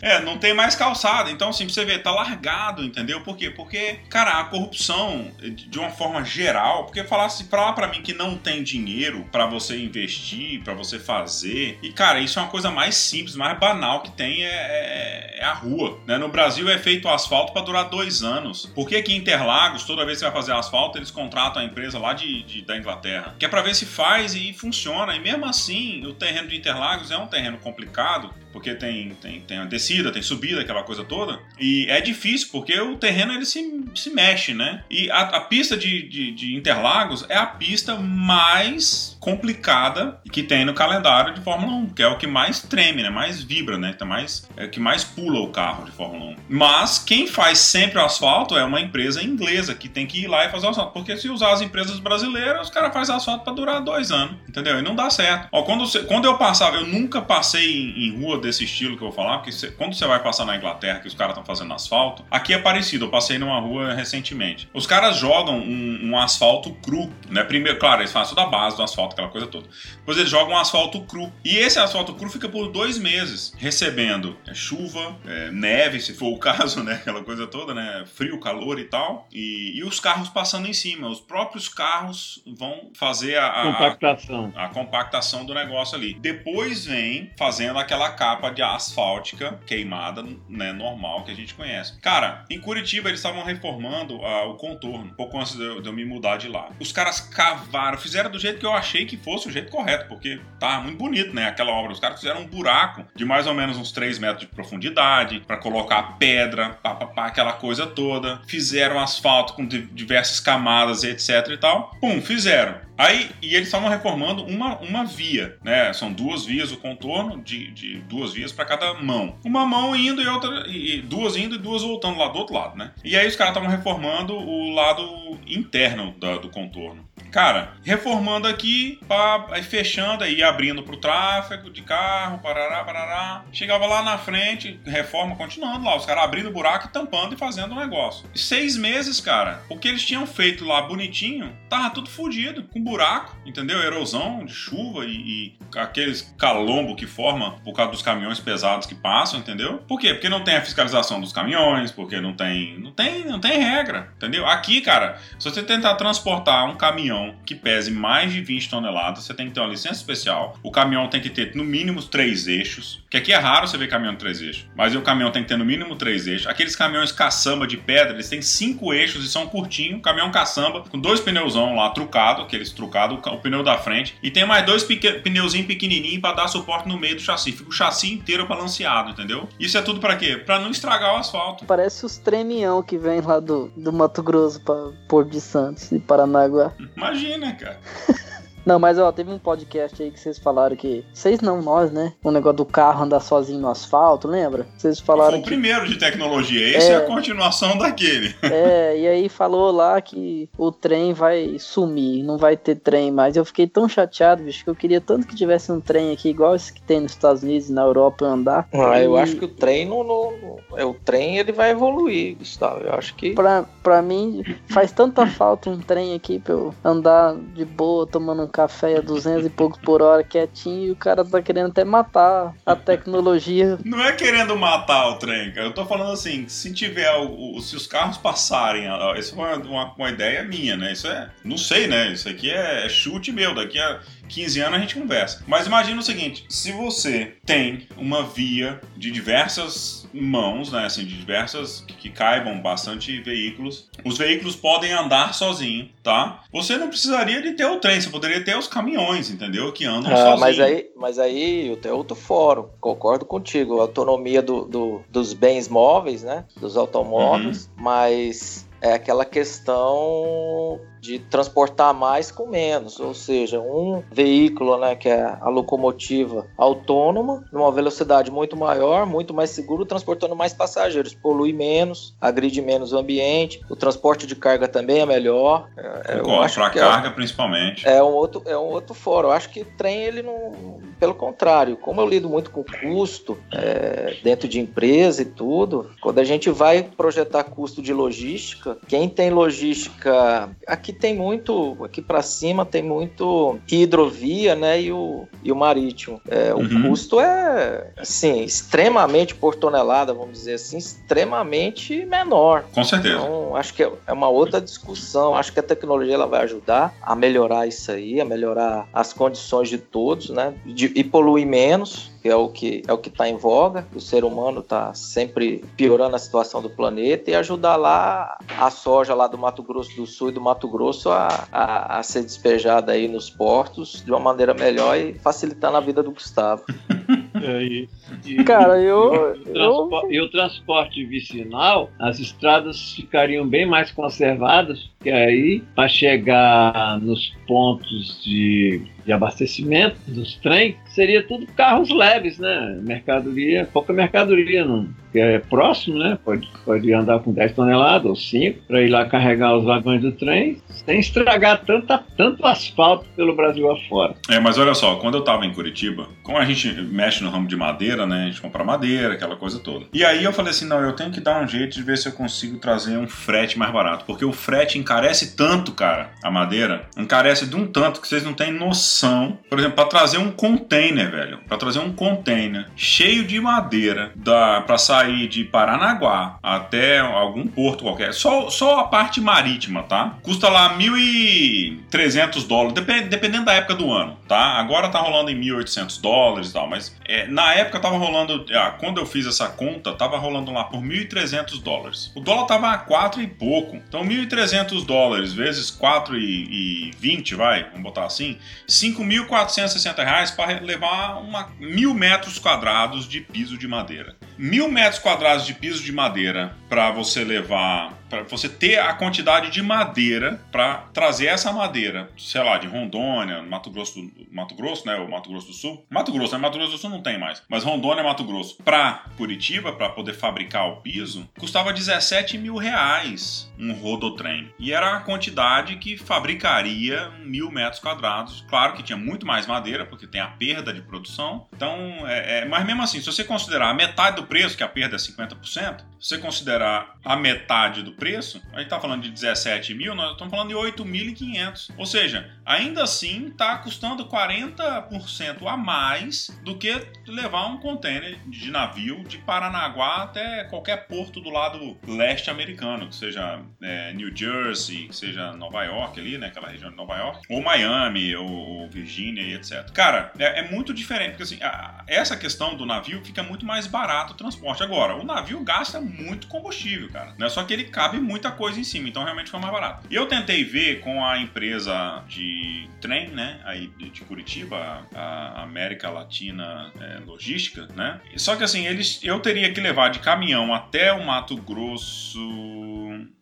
É, 0.02 0.20
não 0.20 0.38
tem 0.38 0.54
mais 0.54 0.74
calçada. 0.74 1.30
Então, 1.30 1.48
assim, 1.48 1.68
você 1.68 1.84
vê, 1.84 1.98
tá 1.98 2.10
largado, 2.10 2.84
entendeu? 2.84 3.20
Por 3.22 3.36
quê? 3.36 3.50
Porque, 3.50 4.00
cara, 4.08 4.40
a 4.40 4.44
corrupção, 4.44 5.30
de 5.40 5.78
uma 5.78 5.90
forma 5.90 6.24
geral, 6.24 6.84
porque 6.84 7.04
falar 7.04 7.72
pra 7.72 7.88
mim 7.88 8.02
que 8.02 8.12
não 8.12 8.36
tem 8.36 8.62
dinheiro 8.62 9.26
para 9.32 9.46
você 9.46 9.78
investir, 9.78 10.62
para 10.62 10.74
você 10.74 10.98
fazer. 10.98 11.78
E, 11.82 11.92
cara, 11.92 12.20
isso 12.20 12.38
é 12.38 12.42
uma 12.42 12.50
coisa 12.50 12.70
mais 12.70 12.94
simples, 12.94 13.34
mais 13.34 13.58
banal 13.58 14.02
que 14.02 14.10
tem 14.12 14.44
é, 14.44 14.48
é, 14.48 15.40
é 15.40 15.44
a 15.44 15.52
rua. 15.52 16.00
Né? 16.06 16.18
No 16.18 16.28
Brasil 16.28 16.68
é 16.68 16.78
feito 16.78 17.08
asfalto 17.08 17.52
para 17.52 17.62
durar 17.62 17.88
dois 17.88 18.22
anos. 18.22 18.66
Por 18.66 18.88
que 18.88 18.96
aqui 18.96 19.12
em 19.12 19.16
Interlagos, 19.16 19.84
toda 19.84 20.04
vez 20.04 20.18
que 20.18 20.24
você 20.24 20.30
vai 20.30 20.34
fazer 20.34 20.52
asfalto, 20.52 20.98
eles 20.98 21.10
contratam 21.10 21.62
a 21.62 21.64
empresa 21.64 21.98
lá 21.98 22.12
de, 22.12 22.42
de 22.42 22.62
da 22.62 22.76
Inglaterra? 22.76 23.34
Que 23.38 23.44
é 23.44 23.48
pra 23.48 23.62
ver 23.62 23.74
se 23.74 23.86
faz 23.86 24.34
e 24.34 24.52
funciona. 24.52 25.14
E 25.14 25.20
mesmo 25.20 25.44
assim, 25.46 26.04
o 26.06 26.14
terreno 26.14 26.48
de 26.48 26.56
Interlagos 26.56 27.10
é 27.10 27.16
um 27.16 27.26
terreno 27.26 27.58
complicado 27.58 28.32
porque 28.56 28.74
tem, 28.74 29.10
tem, 29.20 29.42
tem 29.42 29.58
a 29.58 29.66
descida, 29.66 30.10
tem 30.10 30.22
subida, 30.22 30.62
aquela 30.62 30.82
coisa 30.82 31.04
toda. 31.04 31.38
E 31.60 31.84
é 31.90 32.00
difícil, 32.00 32.48
porque 32.50 32.80
o 32.80 32.96
terreno 32.96 33.34
ele 33.34 33.44
se, 33.44 33.84
se 33.94 34.08
mexe, 34.08 34.54
né? 34.54 34.82
E 34.90 35.10
a, 35.10 35.20
a 35.20 35.40
pista 35.42 35.76
de, 35.76 36.08
de, 36.08 36.30
de, 36.32 36.56
Interlagos 36.56 37.26
é 37.28 37.36
a 37.36 37.44
pista 37.44 37.96
mais 37.96 39.15
complicada 39.26 40.20
que 40.30 40.40
tem 40.40 40.64
no 40.64 40.72
calendário 40.72 41.34
de 41.34 41.40
Fórmula 41.40 41.72
1, 41.72 41.88
que 41.88 42.00
é 42.00 42.06
o 42.06 42.16
que 42.16 42.28
mais 42.28 42.62
treme, 42.62 43.02
né? 43.02 43.10
Mais 43.10 43.42
vibra, 43.42 43.76
né? 43.76 43.92
Tá 43.92 44.04
mais, 44.04 44.48
é 44.56 44.66
o 44.66 44.70
que 44.70 44.78
mais 44.78 45.02
pula 45.02 45.40
o 45.40 45.48
carro 45.48 45.84
de 45.84 45.90
Fórmula 45.90 46.26
1. 46.26 46.36
Mas 46.48 47.00
quem 47.00 47.26
faz 47.26 47.58
sempre 47.58 47.98
o 47.98 48.04
asfalto 48.04 48.56
é 48.56 48.62
uma 48.62 48.80
empresa 48.80 49.20
inglesa 49.20 49.74
que 49.74 49.88
tem 49.88 50.06
que 50.06 50.22
ir 50.22 50.28
lá 50.28 50.44
e 50.44 50.50
fazer 50.50 50.66
o 50.66 50.70
asfalto. 50.70 50.92
Porque 50.92 51.16
se 51.16 51.28
usar 51.28 51.50
as 51.50 51.60
empresas 51.60 51.98
brasileiras, 51.98 52.68
os 52.68 52.70
caras 52.70 52.94
fazem 52.94 53.16
asfalto 53.16 53.42
para 53.42 53.52
durar 53.52 53.80
dois 53.80 54.12
anos, 54.12 54.36
entendeu? 54.48 54.78
E 54.78 54.82
não 54.82 54.94
dá 54.94 55.10
certo. 55.10 55.48
Ó, 55.50 55.62
quando, 55.62 55.84
você, 55.84 56.04
quando 56.04 56.26
eu 56.26 56.38
passava, 56.38 56.76
eu 56.76 56.86
nunca 56.86 57.20
passei 57.20 57.68
em, 57.68 58.06
em 58.06 58.20
rua 58.20 58.38
desse 58.38 58.62
estilo 58.62 58.96
que 58.96 59.02
eu 59.02 59.08
vou 59.08 59.16
falar, 59.16 59.38
porque 59.38 59.70
quando 59.72 59.94
você 59.94 60.06
vai 60.06 60.22
passar 60.22 60.44
na 60.44 60.54
Inglaterra, 60.54 61.00
que 61.00 61.08
os 61.08 61.14
caras 61.14 61.36
estão 61.36 61.44
fazendo 61.44 61.74
asfalto, 61.74 62.24
aqui 62.30 62.54
é 62.54 62.58
parecido. 62.58 63.06
Eu 63.06 63.10
passei 63.10 63.38
numa 63.38 63.58
rua 63.58 63.92
recentemente. 63.92 64.68
Os 64.72 64.86
caras 64.86 65.16
jogam 65.16 65.58
um, 65.58 66.10
um 66.10 66.16
asfalto 66.16 66.70
cru, 66.74 67.12
né? 67.28 67.42
Primeiro, 67.42 67.76
claro, 67.80 68.02
eles 68.02 68.12
fazem 68.12 68.32
toda 68.32 68.46
a 68.46 68.50
base 68.50 68.76
do 68.76 68.84
asfalto, 68.84 69.15
aquela 69.16 69.28
coisa 69.28 69.46
toda. 69.46 69.68
Depois 69.98 70.18
eles 70.18 70.30
jogam 70.30 70.54
um 70.54 70.58
asfalto 70.58 71.00
cru. 71.02 71.32
E 71.44 71.56
esse 71.56 71.78
asfalto 71.78 72.14
cru 72.14 72.28
fica 72.28 72.48
por 72.48 72.68
dois 72.68 72.98
meses, 72.98 73.52
recebendo 73.56 74.36
é, 74.46 74.54
chuva, 74.54 75.16
é, 75.24 75.50
neve, 75.50 76.00
se 76.00 76.14
for 76.14 76.32
o 76.32 76.38
caso, 76.38 76.82
né? 76.82 76.94
Aquela 76.94 77.22
coisa 77.24 77.46
toda, 77.46 77.74
né? 77.74 78.04
Frio, 78.06 78.38
calor 78.38 78.78
e 78.78 78.84
tal. 78.84 79.28
E, 79.32 79.78
e 79.78 79.84
os 79.84 79.98
carros 79.98 80.28
passando 80.28 80.68
em 80.68 80.72
cima. 80.72 81.08
Os 81.08 81.20
próprios 81.20 81.68
carros 81.68 82.42
vão 82.46 82.90
fazer 82.94 83.36
a, 83.36 83.46
a 83.46 83.72
compactação. 83.72 84.52
A, 84.54 84.64
a 84.64 84.68
compactação 84.68 85.44
do 85.44 85.54
negócio 85.54 85.96
ali. 85.96 86.14
Depois 86.14 86.84
vem 86.84 87.30
fazendo 87.38 87.78
aquela 87.78 88.10
capa 88.10 88.50
de 88.50 88.62
asfáltica 88.62 89.58
queimada, 89.66 90.24
né, 90.48 90.72
normal 90.72 91.24
que 91.24 91.30
a 91.30 91.34
gente 91.34 91.54
conhece. 91.54 91.98
Cara, 92.00 92.44
em 92.50 92.60
Curitiba 92.60 93.08
eles 93.08 93.20
estavam 93.20 93.44
reformando 93.44 94.16
uh, 94.16 94.50
o 94.50 94.54
contorno, 94.56 95.14
pouco 95.14 95.38
antes 95.38 95.56
de 95.56 95.62
eu, 95.62 95.80
de 95.80 95.88
eu, 95.88 95.92
me 95.92 96.04
mudar 96.04 96.36
de 96.36 96.48
lá. 96.48 96.70
Os 96.80 96.92
caras 96.92 97.20
cavaram, 97.20 97.98
fizeram 97.98 98.30
do 98.30 98.38
jeito 98.38 98.58
que 98.58 98.66
eu 98.66 98.72
achei 98.72 99.05
que 99.06 99.16
fosse 99.16 99.48
o 99.48 99.50
jeito 99.50 99.70
correto, 99.70 100.08
porque 100.08 100.40
tá 100.58 100.80
muito 100.80 100.98
bonito, 100.98 101.34
né, 101.34 101.46
aquela 101.48 101.72
obra. 101.72 101.92
Os 101.92 102.00
caras 102.00 102.20
fizeram 102.20 102.42
um 102.42 102.46
buraco 102.46 103.04
de 103.14 103.24
mais 103.24 103.46
ou 103.46 103.54
menos 103.54 103.76
uns 103.76 103.92
3 103.92 104.18
metros 104.18 104.40
de 104.40 104.46
profundidade 104.46 105.40
para 105.46 105.56
colocar 105.56 106.16
pedra, 106.18 106.70
pá, 106.82 106.94
pá, 106.94 107.06
pá, 107.06 107.26
aquela 107.26 107.52
coisa 107.52 107.86
toda. 107.86 108.40
Fizeram 108.46 108.98
asfalto 108.98 109.54
com 109.54 109.66
diversas 109.66 110.40
camadas, 110.40 111.04
etc 111.04 111.48
e 111.50 111.56
tal. 111.56 111.96
Pum, 112.00 112.20
fizeram. 112.20 112.85
Aí, 112.98 113.30
e 113.42 113.54
eles 113.54 113.68
estavam 113.68 113.88
reformando 113.88 114.44
uma, 114.44 114.78
uma 114.78 115.04
via, 115.04 115.56
né? 115.62 115.92
São 115.92 116.12
duas 116.12 116.44
vias 116.44 116.72
o 116.72 116.76
contorno, 116.78 117.42
de, 117.42 117.70
de 117.70 117.98
duas 118.02 118.32
vias 118.32 118.52
para 118.52 118.64
cada 118.64 118.94
mão. 118.94 119.36
Uma 119.44 119.66
mão 119.66 119.94
indo 119.94 120.22
e 120.22 120.26
outra, 120.26 120.66
e 120.68 121.02
duas 121.02 121.36
indo 121.36 121.56
e 121.56 121.58
duas 121.58 121.82
voltando 121.82 122.18
lá 122.18 122.28
do 122.28 122.38
outro 122.38 122.54
lado, 122.54 122.76
né? 122.76 122.92
E 123.04 123.16
aí 123.16 123.26
os 123.26 123.36
caras 123.36 123.54
estavam 123.54 123.68
reformando 123.68 124.34
o 124.34 124.70
lado 124.70 125.38
interno 125.46 126.14
da, 126.18 126.38
do 126.38 126.48
contorno. 126.48 127.06
Cara, 127.30 127.74
reformando 127.82 128.48
aqui, 128.48 128.98
pá, 129.06 129.46
aí 129.50 129.62
fechando, 129.62 130.24
aí 130.24 130.42
abrindo 130.42 130.82
pro 130.82 130.96
tráfego 130.96 131.70
de 131.70 131.82
carro, 131.82 132.38
parará, 132.38 132.82
parará. 132.84 133.44
Chegava 133.52 133.86
lá 133.86 134.02
na 134.02 134.16
frente, 134.16 134.80
reforma 134.86 135.36
continuando 135.36 135.84
lá, 135.84 135.96
os 135.96 136.06
caras 136.06 136.24
abrindo 136.24 136.48
o 136.48 136.52
buraco 136.52 136.88
tampando 136.88 137.34
e 137.34 137.38
fazendo 137.38 137.72
o 137.72 137.78
negócio. 137.78 138.26
Seis 138.34 138.76
meses, 138.76 139.20
cara, 139.20 139.62
o 139.68 139.76
que 139.78 139.88
eles 139.88 140.04
tinham 140.04 140.26
feito 140.26 140.64
lá 140.64 140.82
bonitinho, 140.82 141.54
tava 141.68 141.90
tudo 141.90 142.08
fodido, 142.08 142.64
com 142.64 142.82
buraco, 142.86 143.36
entendeu? 143.44 143.80
Erosão 143.82 144.44
de 144.44 144.54
chuva 144.54 145.04
e, 145.04 145.10
e 145.10 145.54
aqueles 145.76 146.32
calombo 146.38 146.94
que 146.94 147.06
forma 147.06 147.58
por 147.64 147.74
causa 147.74 147.90
dos 147.90 148.00
caminhões 148.02 148.38
pesados 148.38 148.86
que 148.86 148.94
passam, 148.94 149.40
entendeu? 149.40 149.78
Por 149.88 149.98
quê? 149.98 150.14
Porque 150.14 150.28
não 150.28 150.44
tem 150.44 150.56
a 150.56 150.62
fiscalização 150.62 151.20
dos 151.20 151.32
caminhões, 151.32 151.90
porque 151.90 152.20
não 152.20 152.32
tem, 152.32 152.78
não 152.78 152.92
tem, 152.92 153.24
não 153.24 153.40
tem 153.40 153.58
regra, 153.58 154.12
entendeu? 154.16 154.46
Aqui, 154.46 154.80
cara, 154.80 155.18
se 155.36 155.50
você 155.50 155.62
tentar 155.62 155.96
transportar 155.96 156.64
um 156.64 156.76
caminhão 156.76 157.34
que 157.44 157.54
pese 157.54 157.90
mais 157.90 158.32
de 158.32 158.40
20 158.40 158.70
toneladas, 158.70 159.24
você 159.24 159.34
tem 159.34 159.48
que 159.48 159.54
ter 159.54 159.60
uma 159.60 159.68
licença 159.68 159.94
especial. 159.94 160.56
O 160.62 160.70
caminhão 160.70 161.08
tem 161.08 161.20
que 161.20 161.30
ter 161.30 161.56
no 161.56 161.64
mínimo 161.64 162.00
três 162.02 162.46
eixos, 162.46 163.02
que 163.10 163.16
aqui 163.16 163.32
é 163.32 163.36
raro 163.36 163.66
você 163.66 163.76
ver 163.76 163.88
caminhão 163.88 164.12
de 164.12 164.20
três 164.20 164.40
eixos, 164.40 164.66
mas 164.76 164.94
o 164.94 165.02
caminhão 165.02 165.32
tem 165.32 165.42
que 165.42 165.48
ter 165.48 165.58
no 165.58 165.64
mínimo 165.64 165.96
três 165.96 166.28
eixos. 166.28 166.46
Aqueles 166.46 166.76
caminhões 166.76 167.10
caçamba 167.10 167.66
de 167.66 167.76
pedra, 167.76 168.14
eles 168.14 168.28
têm 168.28 168.40
cinco 168.40 168.94
eixos 168.94 169.24
e 169.24 169.28
são 169.28 169.48
curtinhos. 169.48 170.00
Caminhão 170.00 170.30
caçamba 170.30 170.82
com 170.82 171.00
dois 171.00 171.20
pneuzão 171.20 171.74
lá 171.74 171.90
trucado, 171.90 172.42
aqueles 172.42 172.75
trucado, 172.76 173.14
o 173.14 173.38
pneu 173.38 173.62
da 173.62 173.78
frente, 173.78 174.16
e 174.22 174.30
tem 174.30 174.46
mais 174.46 174.64
dois 174.64 174.84
pneuzinhos 174.84 175.66
pequenininhos 175.66 176.20
para 176.20 176.36
dar 176.36 176.48
suporte 176.48 176.88
no 176.88 176.98
meio 176.98 177.16
do 177.16 177.22
chassi. 177.22 177.52
Fica 177.52 177.70
o 177.70 177.72
chassi 177.72 178.12
inteiro 178.12 178.46
balanceado, 178.46 179.10
entendeu? 179.10 179.48
Isso 179.58 179.76
é 179.76 179.82
tudo 179.82 179.98
para 179.98 180.16
quê? 180.16 180.36
Para 180.36 180.58
não 180.58 180.70
estragar 180.70 181.14
o 181.14 181.16
asfalto. 181.16 181.64
Parece 181.64 182.04
os 182.04 182.18
tremião 182.18 182.82
que 182.82 182.98
vem 182.98 183.20
lá 183.20 183.40
do, 183.40 183.70
do 183.76 183.92
Mato 183.92 184.22
Grosso 184.22 184.60
para 184.60 184.92
Porto 185.08 185.30
de 185.30 185.40
Santos 185.40 185.90
e 185.90 185.98
Paranaguá. 185.98 186.72
Imagina, 186.96 187.54
cara. 187.54 187.80
Não, 188.66 188.80
mas 188.80 188.98
ó, 188.98 189.12
teve 189.12 189.30
um 189.30 189.38
podcast 189.38 190.02
aí 190.02 190.10
que 190.10 190.18
vocês 190.18 190.38
falaram 190.38 190.74
que. 190.74 191.04
Vocês 191.14 191.40
não, 191.40 191.62
nós, 191.62 191.92
né? 191.92 192.12
O 192.24 192.32
negócio 192.32 192.56
do 192.56 192.64
carro 192.64 193.04
andar 193.04 193.20
sozinho 193.20 193.60
no 193.60 193.70
asfalto, 193.70 194.26
lembra? 194.26 194.66
Vocês 194.76 194.98
falaram. 194.98 195.30
Foi 195.30 195.38
o 195.38 195.42
que... 195.42 195.50
primeiro 195.50 195.86
de 195.86 195.96
tecnologia, 195.96 196.76
esse 196.76 196.90
é... 196.90 196.94
é... 196.94 196.96
a 196.96 197.02
continuação 197.02 197.78
daquele. 197.78 198.34
É, 198.56 198.98
e 198.98 199.06
aí 199.06 199.28
falou 199.28 199.70
lá 199.70 200.00
que 200.00 200.48
o 200.56 200.72
trem 200.72 201.12
vai 201.12 201.56
sumir, 201.58 202.22
não 202.22 202.38
vai 202.38 202.56
ter 202.56 202.76
trem 202.76 203.12
mais. 203.12 203.36
Eu 203.36 203.44
fiquei 203.44 203.66
tão 203.66 203.86
chateado, 203.88 204.42
bicho, 204.42 204.64
que 204.64 204.70
eu 204.70 204.74
queria 204.74 205.00
tanto 205.00 205.26
que 205.26 205.36
tivesse 205.36 205.70
um 205.70 205.80
trem 205.80 206.10
aqui, 206.10 206.30
igual 206.30 206.54
esse 206.54 206.72
que 206.72 206.80
tem 206.80 207.00
nos 207.00 207.12
Estados 207.12 207.42
Unidos 207.42 207.68
e 207.68 207.72
na 207.72 207.82
Europa 207.82 208.24
andar. 208.24 208.66
Ah, 208.72 208.98
e... 208.98 209.04
eu 209.04 209.16
acho 209.16 209.36
que 209.36 209.44
o 209.44 209.48
trem 209.48 209.84
não, 209.84 210.02
não, 210.02 210.58
É 210.74 210.84
o 210.84 210.94
trem 210.94 211.38
ele 211.38 211.52
vai 211.52 211.70
evoluir, 211.70 212.36
Gustavo. 212.38 212.80
Eu 212.82 212.94
acho 212.94 213.14
que. 213.14 213.34
Pra, 213.34 213.66
pra 213.82 214.00
mim, 214.00 214.42
faz 214.68 214.90
tanta 214.90 215.26
falta 215.26 215.68
um 215.68 215.78
trem 215.78 216.14
aqui 216.14 216.38
pra 216.38 216.54
eu 216.54 216.74
andar 216.82 217.36
de 217.54 217.64
boa, 217.64 218.06
tomando 218.06 218.42
um 218.42 218.48
café 218.56 218.96
a 218.96 219.00
200 219.02 219.44
e 219.44 219.50
poucos 219.50 219.78
por 219.82 220.00
hora 220.00 220.24
quietinho 220.24 220.88
e 220.88 220.90
o 220.92 220.96
cara 220.96 221.22
tá 221.22 221.42
querendo 221.42 221.68
até 221.68 221.84
matar 221.84 222.54
a 222.64 222.74
tecnologia. 222.74 223.78
Não 223.84 224.02
é 224.02 224.12
querendo 224.12 224.56
matar 224.56 225.10
o 225.10 225.18
trem, 225.18 225.52
cara. 225.52 225.66
Eu 225.66 225.74
tô 225.74 225.84
falando 225.84 226.12
assim, 226.12 226.48
se 226.48 226.72
tiver 226.72 227.12
o, 227.16 227.60
se 227.60 227.76
os 227.76 227.86
carros 227.86 228.16
passarem, 228.16 228.86
isso 229.18 229.38
é 229.38 229.56
uma, 229.56 229.92
uma, 229.92 230.10
ideia 230.10 230.42
minha, 230.42 230.74
né? 230.74 230.92
Isso 230.92 231.06
é, 231.06 231.28
não 231.44 231.58
sei, 231.58 231.86
né? 231.86 232.12
Isso 232.12 232.28
aqui 232.30 232.50
é, 232.50 232.86
é 232.86 232.88
chute 232.88 233.30
meu. 233.30 233.54
Daqui 233.54 233.78
a 233.78 234.00
15 234.28 234.60
anos 234.60 234.78
a 234.78 234.80
gente 234.80 234.94
conversa. 234.94 235.42
Mas 235.46 235.66
imagina 235.66 236.00
o 236.00 236.02
seguinte: 236.02 236.44
se 236.48 236.72
você 236.72 237.34
tem 237.44 237.88
uma 237.96 238.22
via 238.22 238.80
de 238.96 239.10
diversas 239.10 240.06
mãos, 240.12 240.72
né, 240.72 240.86
assim, 240.86 241.04
de 241.04 241.16
diversas 241.16 241.80
que, 241.86 241.94
que 241.94 242.10
caibam 242.10 242.60
bastante 242.60 243.20
veículos, 243.20 243.88
os 244.04 244.16
veículos 244.18 244.56
podem 244.56 244.92
andar 244.92 245.34
sozinhos, 245.34 245.88
tá? 246.02 246.42
Você 246.52 246.76
não 246.76 246.88
precisaria 246.88 247.42
de 247.42 247.52
ter 247.52 247.66
o 247.66 247.78
trem, 247.78 248.00
você 248.00 248.08
poderia 248.08 248.42
ter 248.42 248.56
os 248.56 248.66
caminhões, 248.66 249.30
entendeu? 249.30 249.72
Que 249.72 249.84
andam 249.84 250.12
ah, 250.12 250.16
sozinhos. 250.16 250.40
Mas 250.40 250.60
aí, 250.60 250.86
mas 250.96 251.18
aí 251.18 251.78
tem 251.82 251.92
outro 251.92 252.16
fórum, 252.16 252.68
concordo 252.80 253.24
contigo, 253.24 253.78
a 253.78 253.82
autonomia 253.82 254.42
do, 254.42 254.64
do, 254.64 255.04
dos 255.10 255.32
bens 255.32 255.68
móveis, 255.68 256.22
né, 256.22 256.44
dos 256.60 256.76
automóveis, 256.76 257.66
uhum. 257.76 257.84
mas 257.84 258.66
é 258.80 258.92
aquela 258.92 259.24
questão 259.24 260.80
de 261.06 261.18
transportar 261.18 261.94
mais 261.94 262.30
com 262.30 262.48
menos, 262.48 262.98
ou 262.98 263.14
seja, 263.14 263.60
um 263.60 264.02
veículo, 264.10 264.76
né, 264.78 264.96
que 264.96 265.08
é 265.08 265.36
a 265.40 265.48
locomotiva 265.48 266.46
autônoma, 266.58 267.44
numa 267.52 267.70
velocidade 267.70 268.30
muito 268.30 268.56
maior, 268.56 269.06
muito 269.06 269.32
mais 269.32 269.50
seguro, 269.50 269.86
transportando 269.86 270.34
mais 270.34 270.52
passageiros, 270.52 271.14
polui 271.14 271.52
menos, 271.52 272.14
agride 272.20 272.60
menos 272.60 272.92
o 272.92 272.98
ambiente, 272.98 273.60
o 273.70 273.76
transporte 273.76 274.26
de 274.26 274.34
carga 274.34 274.66
também 274.66 275.00
é 275.00 275.06
melhor. 275.06 275.68
É, 275.76 276.18
para 276.54 276.70
carga 276.70 277.08
é, 277.08 277.10
principalmente. 277.10 277.86
É 277.86 278.02
um 278.02 278.12
outro 278.12 278.42
é 278.46 278.56
um 278.56 278.64
outro 278.64 278.94
fórum. 278.94 279.28
Eu 279.28 279.32
acho 279.32 279.50
que 279.50 279.64
trem 279.64 280.02
ele 280.02 280.22
não, 280.22 280.80
pelo 280.98 281.14
contrário, 281.14 281.76
como 281.76 282.00
eu 282.00 282.08
lido 282.08 282.28
muito 282.28 282.50
com 282.50 282.64
custo 282.64 283.38
é, 283.52 284.16
dentro 284.22 284.48
de 284.48 284.58
empresa 284.60 285.22
e 285.22 285.24
tudo, 285.24 285.90
quando 286.00 286.18
a 286.18 286.24
gente 286.24 286.50
vai 286.50 286.82
projetar 286.82 287.44
custo 287.44 287.80
de 287.80 287.92
logística, 287.92 288.76
quem 288.88 289.08
tem 289.08 289.30
logística 289.30 290.50
aqui 290.66 290.92
tem 290.98 291.14
muito, 291.14 291.76
aqui 291.84 292.02
para 292.02 292.22
cima 292.22 292.64
tem 292.64 292.82
muito 292.82 293.58
hidrovia, 293.70 294.54
né, 294.54 294.80
e 294.80 294.92
o, 294.92 295.26
e 295.42 295.52
o 295.52 295.56
marítimo. 295.56 296.20
É, 296.28 296.52
o 296.52 296.58
uhum. 296.58 296.88
custo 296.88 297.20
é, 297.20 297.92
assim, 297.96 298.42
extremamente 298.42 299.34
por 299.34 299.54
tonelada, 299.54 300.12
vamos 300.12 300.32
dizer 300.32 300.54
assim, 300.54 300.78
extremamente 300.78 302.04
menor. 302.06 302.64
Com 302.74 302.84
certeza. 302.84 303.16
Então, 303.16 303.56
acho 303.56 303.74
que 303.74 303.82
é 303.82 304.12
uma 304.12 304.28
outra 304.28 304.60
discussão. 304.60 305.34
Acho 305.34 305.52
que 305.52 305.60
a 305.60 305.62
tecnologia 305.62 306.14
ela 306.14 306.26
vai 306.26 306.42
ajudar 306.42 306.94
a 307.02 307.14
melhorar 307.14 307.66
isso 307.66 307.90
aí, 307.90 308.20
a 308.20 308.24
melhorar 308.24 308.88
as 308.92 309.12
condições 309.12 309.68
de 309.68 309.78
todos, 309.78 310.30
né, 310.30 310.54
de, 310.64 310.92
e 310.94 311.04
poluir 311.04 311.46
menos 311.46 312.10
que 312.26 312.30
é 312.30 312.34
o 312.34 312.48
que 312.48 312.82
é 312.88 312.92
o 312.92 312.98
que 312.98 313.08
está 313.08 313.28
em 313.28 313.36
voga. 313.36 313.86
O 313.94 314.00
ser 314.00 314.24
humano 314.24 314.60
está 314.60 314.92
sempre 314.94 315.64
piorando 315.76 316.16
a 316.16 316.18
situação 316.18 316.60
do 316.60 316.68
planeta 316.68 317.30
e 317.30 317.34
ajudar 317.34 317.76
lá 317.76 318.36
a 318.58 318.70
soja 318.70 319.14
lá 319.14 319.28
do 319.28 319.38
Mato 319.38 319.62
Grosso 319.62 319.94
do 319.94 320.06
Sul 320.06 320.30
e 320.30 320.32
do 320.32 320.40
Mato 320.40 320.68
Grosso 320.68 321.10
a, 321.10 321.46
a, 321.52 321.98
a 321.98 322.02
ser 322.02 322.22
despejada 322.22 322.92
aí 322.92 323.06
nos 323.06 323.30
portos 323.30 324.02
de 324.04 324.10
uma 324.10 324.18
maneira 324.18 324.52
melhor 324.52 324.98
e 324.98 325.14
facilitando 325.14 325.76
a 325.76 325.80
vida 325.80 326.02
do 326.02 326.10
Gustavo. 326.10 326.64
É, 327.42 327.62
e, 327.62 327.88
e, 328.24 328.42
Cara, 328.44 328.80
eu 328.80 329.36
e 329.44 329.50
o, 329.50 329.90
eu... 329.92 330.10
e 330.10 330.20
o 330.20 330.30
transporte 330.30 331.04
vicinal, 331.04 331.90
as 332.00 332.18
estradas 332.18 332.94
ficariam 332.94 333.46
bem 333.46 333.66
mais 333.66 333.92
conservadas, 333.92 334.90
que 335.00 335.10
aí, 335.10 335.62
para 335.74 335.86
chegar 335.86 336.98
nos 336.98 337.35
pontos 337.46 338.22
de 338.24 338.82
de 339.06 339.12
abastecimento 339.12 339.96
dos 340.08 340.34
trens, 340.34 340.74
seria 340.88 341.22
tudo 341.22 341.46
carros 341.56 341.88
leves, 341.90 342.38
né? 342.38 342.78
Mercadoria, 342.82 343.68
pouca 343.72 343.92
mercadoria, 343.92 344.64
não, 344.64 344.88
que 345.12 345.20
é 345.20 345.38
próximo, 345.38 345.98
né? 345.98 346.18
Pode, 346.24 346.48
pode 346.64 346.92
andar 346.92 347.20
com 347.20 347.32
10 347.32 347.54
toneladas 347.54 348.04
ou 348.04 348.16
5 348.16 348.62
para 348.66 348.82
ir 348.82 348.88
lá 348.88 349.06
carregar 349.06 349.56
os 349.56 349.64
vagões 349.64 350.02
do 350.02 350.10
trem, 350.10 350.60
sem 350.68 350.98
estragar 350.98 351.62
tanta, 351.64 352.02
tanto 352.16 352.44
asfalto 352.44 353.06
pelo 353.14 353.36
Brasil 353.36 353.70
afora. 353.70 354.16
É, 354.28 354.40
mas 354.40 354.58
olha 354.58 354.74
só, 354.74 354.96
quando 354.96 355.14
eu 355.14 355.20
estava 355.20 355.46
em 355.46 355.52
Curitiba, 355.52 356.08
como 356.24 356.36
a 356.36 356.44
gente 356.44 356.68
mexe 356.82 357.22
no 357.22 357.30
ramo 357.30 357.46
de 357.46 357.56
madeira, 357.56 358.06
né? 358.06 358.24
A 358.24 358.26
gente 358.26 358.40
compra 358.40 358.64
madeira, 358.64 359.14
aquela 359.14 359.36
coisa 359.36 359.60
toda. 359.60 359.86
E 359.92 360.04
aí 360.04 360.24
eu 360.24 360.32
falei 360.32 360.50
assim: 360.50 360.66
não, 360.66 360.80
eu 360.80 360.92
tenho 360.94 361.12
que 361.12 361.20
dar 361.20 361.40
um 361.40 361.46
jeito 361.46 361.76
de 361.76 361.82
ver 361.82 361.96
se 361.96 362.08
eu 362.08 362.12
consigo 362.12 362.58
trazer 362.58 362.98
um 362.98 363.06
frete 363.06 363.56
mais 363.56 363.72
barato, 363.72 364.04
porque 364.04 364.24
o 364.24 364.32
frete 364.32 364.78
encarece 364.78 365.36
tanto, 365.36 365.72
cara, 365.72 366.10
a 366.24 366.30
madeira, 366.30 366.82
encarece 366.96 367.35
de 367.44 367.56
um 367.56 367.66
tanto 367.66 368.00
que 368.00 368.06
vocês 368.08 368.22
não 368.22 368.32
têm 368.32 368.52
noção 368.52 369.38
por 369.48 369.58
exemplo, 369.58 369.76
para 369.76 369.86
trazer 369.86 370.18
um 370.18 370.30
container, 370.30 371.10
velho, 371.10 371.38
para 371.48 371.56
trazer 371.56 371.78
um 371.78 371.92
container 371.92 372.66
cheio 372.76 373.24
de 373.24 373.40
madeira 373.40 374.12
da 374.14 374.60
para 374.60 374.78
sair 374.78 375.28
de 375.28 375.44
Paranaguá 375.44 376.38
até 376.42 376.98
algum 376.98 377.46
porto 377.46 377.84
qualquer, 377.84 378.12
só, 378.12 378.50
só 378.50 378.80
a 378.80 378.84
parte 378.84 379.20
marítima, 379.20 379.82
tá? 379.82 380.16
Custa 380.22 380.48
lá 380.48 380.76
1.300 380.78 382.46
dólares, 382.46 382.74
depend, 382.74 383.08
dependendo 383.08 383.46
da 383.46 383.54
época 383.54 383.74
do 383.74 383.92
ano, 383.92 384.16
tá? 384.28 384.58
Agora 384.58 384.88
tá 384.88 384.98
rolando 384.98 385.30
em 385.30 385.40
1.800 385.40 386.00
dólares 386.00 386.50
e 386.50 386.52
tal, 386.52 386.68
mas 386.68 386.96
é, 387.04 387.26
na 387.26 387.54
época 387.54 387.80
tava 387.80 387.96
rolando, 387.96 388.44
ah, 388.52 388.74
quando 388.78 388.98
eu 388.98 389.06
fiz 389.06 389.26
essa 389.26 389.48
conta, 389.48 389.92
tava 389.92 390.18
rolando 390.18 390.52
lá 390.52 390.64
por 390.64 390.82
1.300 390.82 391.62
dólares. 391.62 392.12
O 392.14 392.20
dólar 392.20 392.46
tava 392.46 392.70
a 392.72 392.78
4 392.78 393.22
e 393.22 393.26
pouco. 393.26 393.76
Então 393.76 394.04
1.300 394.04 394.84
dólares 394.84 395.32
vezes 395.32 395.70
4 395.70 396.18
e, 396.18 396.88
e 396.88 396.90
20, 396.98 397.25
vai, 397.34 397.64
vamos 397.64 397.82
botar 397.82 398.04
assim, 398.04 398.38
5.460 398.68 399.96
reais 399.96 400.30
para 400.30 400.60
levar 400.60 401.18
uma, 401.20 401.50
mil 401.58 401.92
metros 401.94 402.38
quadrados 402.38 403.08
de 403.08 403.20
piso 403.20 403.58
de 403.58 403.66
madeira. 403.66 404.16
Mil 404.38 404.68
metros 404.70 405.00
quadrados 405.00 405.46
de 405.46 405.54
piso 405.54 405.82
de 405.82 405.92
madeira 405.92 406.54
para 406.68 406.90
você 406.90 407.24
levar 407.24 407.96
para 408.08 408.22
você 408.22 408.48
ter 408.48 408.78
a 408.78 408.92
quantidade 408.94 409.50
de 409.50 409.62
madeira 409.62 410.40
para 410.50 410.76
trazer 410.92 411.26
essa 411.26 411.52
madeira, 411.52 412.08
sei 412.16 412.42
lá, 412.42 412.58
de 412.58 412.66
Rondônia, 412.66 413.42
Mato 413.42 413.70
Grosso, 413.70 414.00
do, 414.00 414.26
Mato 414.30 414.54
Grosso, 414.54 414.86
né, 414.86 414.96
ou 414.96 415.08
Mato 415.08 415.28
Grosso 415.28 415.48
do 415.48 415.52
Sul. 415.52 415.84
Mato 415.90 416.12
Grosso, 416.12 416.32
né, 416.32 416.38
Mato 416.38 416.56
Grosso 416.56 416.72
do 416.72 416.78
Sul 416.78 416.90
não 416.90 417.02
tem 417.02 417.18
mais, 417.18 417.42
mas 417.48 417.64
Rondônia, 417.64 418.04
Mato 418.04 418.24
Grosso, 418.24 418.56
para 418.62 419.04
Curitiba, 419.16 419.72
para 419.72 419.88
poder 419.88 420.14
fabricar 420.14 420.68
o 420.68 420.76
piso, 420.76 421.28
custava 421.38 421.72
17 421.72 422.38
mil 422.38 422.56
reais 422.56 423.50
um 423.58 423.72
rodotrem. 423.72 424.52
E 424.58 424.72
era 424.72 424.96
a 424.96 425.00
quantidade 425.00 425.76
que 425.76 425.96
fabricaria 425.96 427.10
mil 427.24 427.50
metros 427.50 427.80
quadrados. 427.80 428.44
Claro 428.48 428.74
que 428.74 428.82
tinha 428.82 428.96
muito 428.96 429.26
mais 429.26 429.46
madeira, 429.46 429.86
porque 429.86 430.06
tem 430.06 430.20
a 430.20 430.28
perda 430.28 430.72
de 430.72 430.82
produção. 430.82 431.46
Então, 431.54 432.06
é, 432.06 432.40
é, 432.40 432.44
mas 432.44 432.64
mesmo 432.64 432.82
assim, 432.82 433.00
se 433.00 433.06
você 433.06 433.24
considerar 433.24 433.70
a 433.70 433.74
metade 433.74 434.16
do 434.16 434.25
preço, 434.26 434.56
que 434.56 434.62
a 434.62 434.68
perda 434.68 434.96
é 434.96 434.98
50%, 434.98 435.84
se 435.98 436.10
você 436.10 436.18
considerar 436.18 436.96
a 437.04 437.16
metade 437.16 437.82
do 437.82 437.92
preço, 437.92 438.42
a 438.52 438.58
gente 438.58 438.64
está 438.64 438.80
falando 438.80 439.02
de 439.02 439.10
17 439.10 439.74
mil, 439.74 439.94
nós 439.94 440.12
estamos 440.12 440.30
falando 440.30 440.48
de 440.48 440.54
8.500. 440.54 441.70
Ou 441.76 441.86
seja, 441.86 442.30
ainda 442.44 442.82
assim 442.82 443.28
está 443.28 443.58
custando 443.58 444.06
40% 444.06 445.46
a 445.46 445.56
mais 445.56 446.30
do 446.44 446.56
que 446.56 446.86
levar 447.06 447.46
um 447.46 447.58
container 447.58 448.18
de 448.28 448.50
navio 448.50 449.02
de 449.04 449.18
Paranaguá 449.18 450.02
até 450.02 450.44
qualquer 450.44 450.86
porto 450.86 451.20
do 451.20 451.30
lado 451.30 451.76
leste 451.86 452.30
americano, 452.30 452.88
que 452.88 452.94
seja 452.94 453.40
é, 453.62 453.92
New 453.92 454.14
Jersey, 454.14 454.88
que 454.88 454.96
seja 454.96 455.32
Nova 455.32 455.64
York 455.64 455.98
ali, 455.98 456.18
né, 456.18 456.28
aquela 456.28 456.48
região 456.48 456.70
de 456.70 456.76
Nova 456.76 456.96
York, 456.96 457.20
ou 457.30 457.42
Miami, 457.42 458.14
ou, 458.14 458.28
ou 458.28 458.70
Virgínia 458.70 459.22
e 459.22 459.34
etc. 459.34 459.70
Cara, 459.72 460.12
é, 460.18 460.40
é, 460.40 460.50
muito 460.50 460.74
diferente, 460.74 461.10
porque 461.10 461.22
assim, 461.22 461.42
a, 461.42 461.84
essa 461.86 462.16
questão 462.16 462.54
do 462.56 462.66
navio 462.66 463.04
fica 463.04 463.22
muito 463.22 463.46
mais 463.46 463.66
barato 463.66 464.14
transporte. 464.16 464.62
Agora, 464.62 464.96
o 464.96 465.04
navio 465.04 465.40
gasta 465.40 465.80
muito 465.80 466.26
combustível, 466.26 466.88
cara. 466.90 467.14
Não 467.18 467.26
é 467.26 467.30
só 467.30 467.42
que 467.44 467.52
ele 467.52 467.64
cabe 467.64 467.98
muita 467.98 468.30
coisa 468.30 468.58
em 468.58 468.64
cima, 468.64 468.88
então 468.88 469.04
realmente 469.04 469.30
foi 469.30 469.40
mais 469.40 469.52
barato. 469.52 469.86
Eu 469.90 470.06
tentei 470.06 470.44
ver 470.44 470.80
com 470.80 471.04
a 471.04 471.18
empresa 471.18 472.02
de 472.08 472.68
trem, 472.80 473.08
né, 473.08 473.40
aí 473.44 473.68
de 473.68 474.02
Curitiba, 474.02 474.86
a 474.94 475.42
América 475.42 475.90
Latina 475.90 476.70
é, 476.80 476.98
Logística, 477.04 477.68
né? 477.74 478.00
Só 478.16 478.36
que 478.36 478.44
assim, 478.44 478.66
eles, 478.66 479.00
eu 479.02 479.18
teria 479.20 479.52
que 479.52 479.60
levar 479.60 479.88
de 479.88 479.98
caminhão 479.98 480.54
até 480.54 480.92
o 480.92 481.04
Mato 481.04 481.36
Grosso 481.36 482.20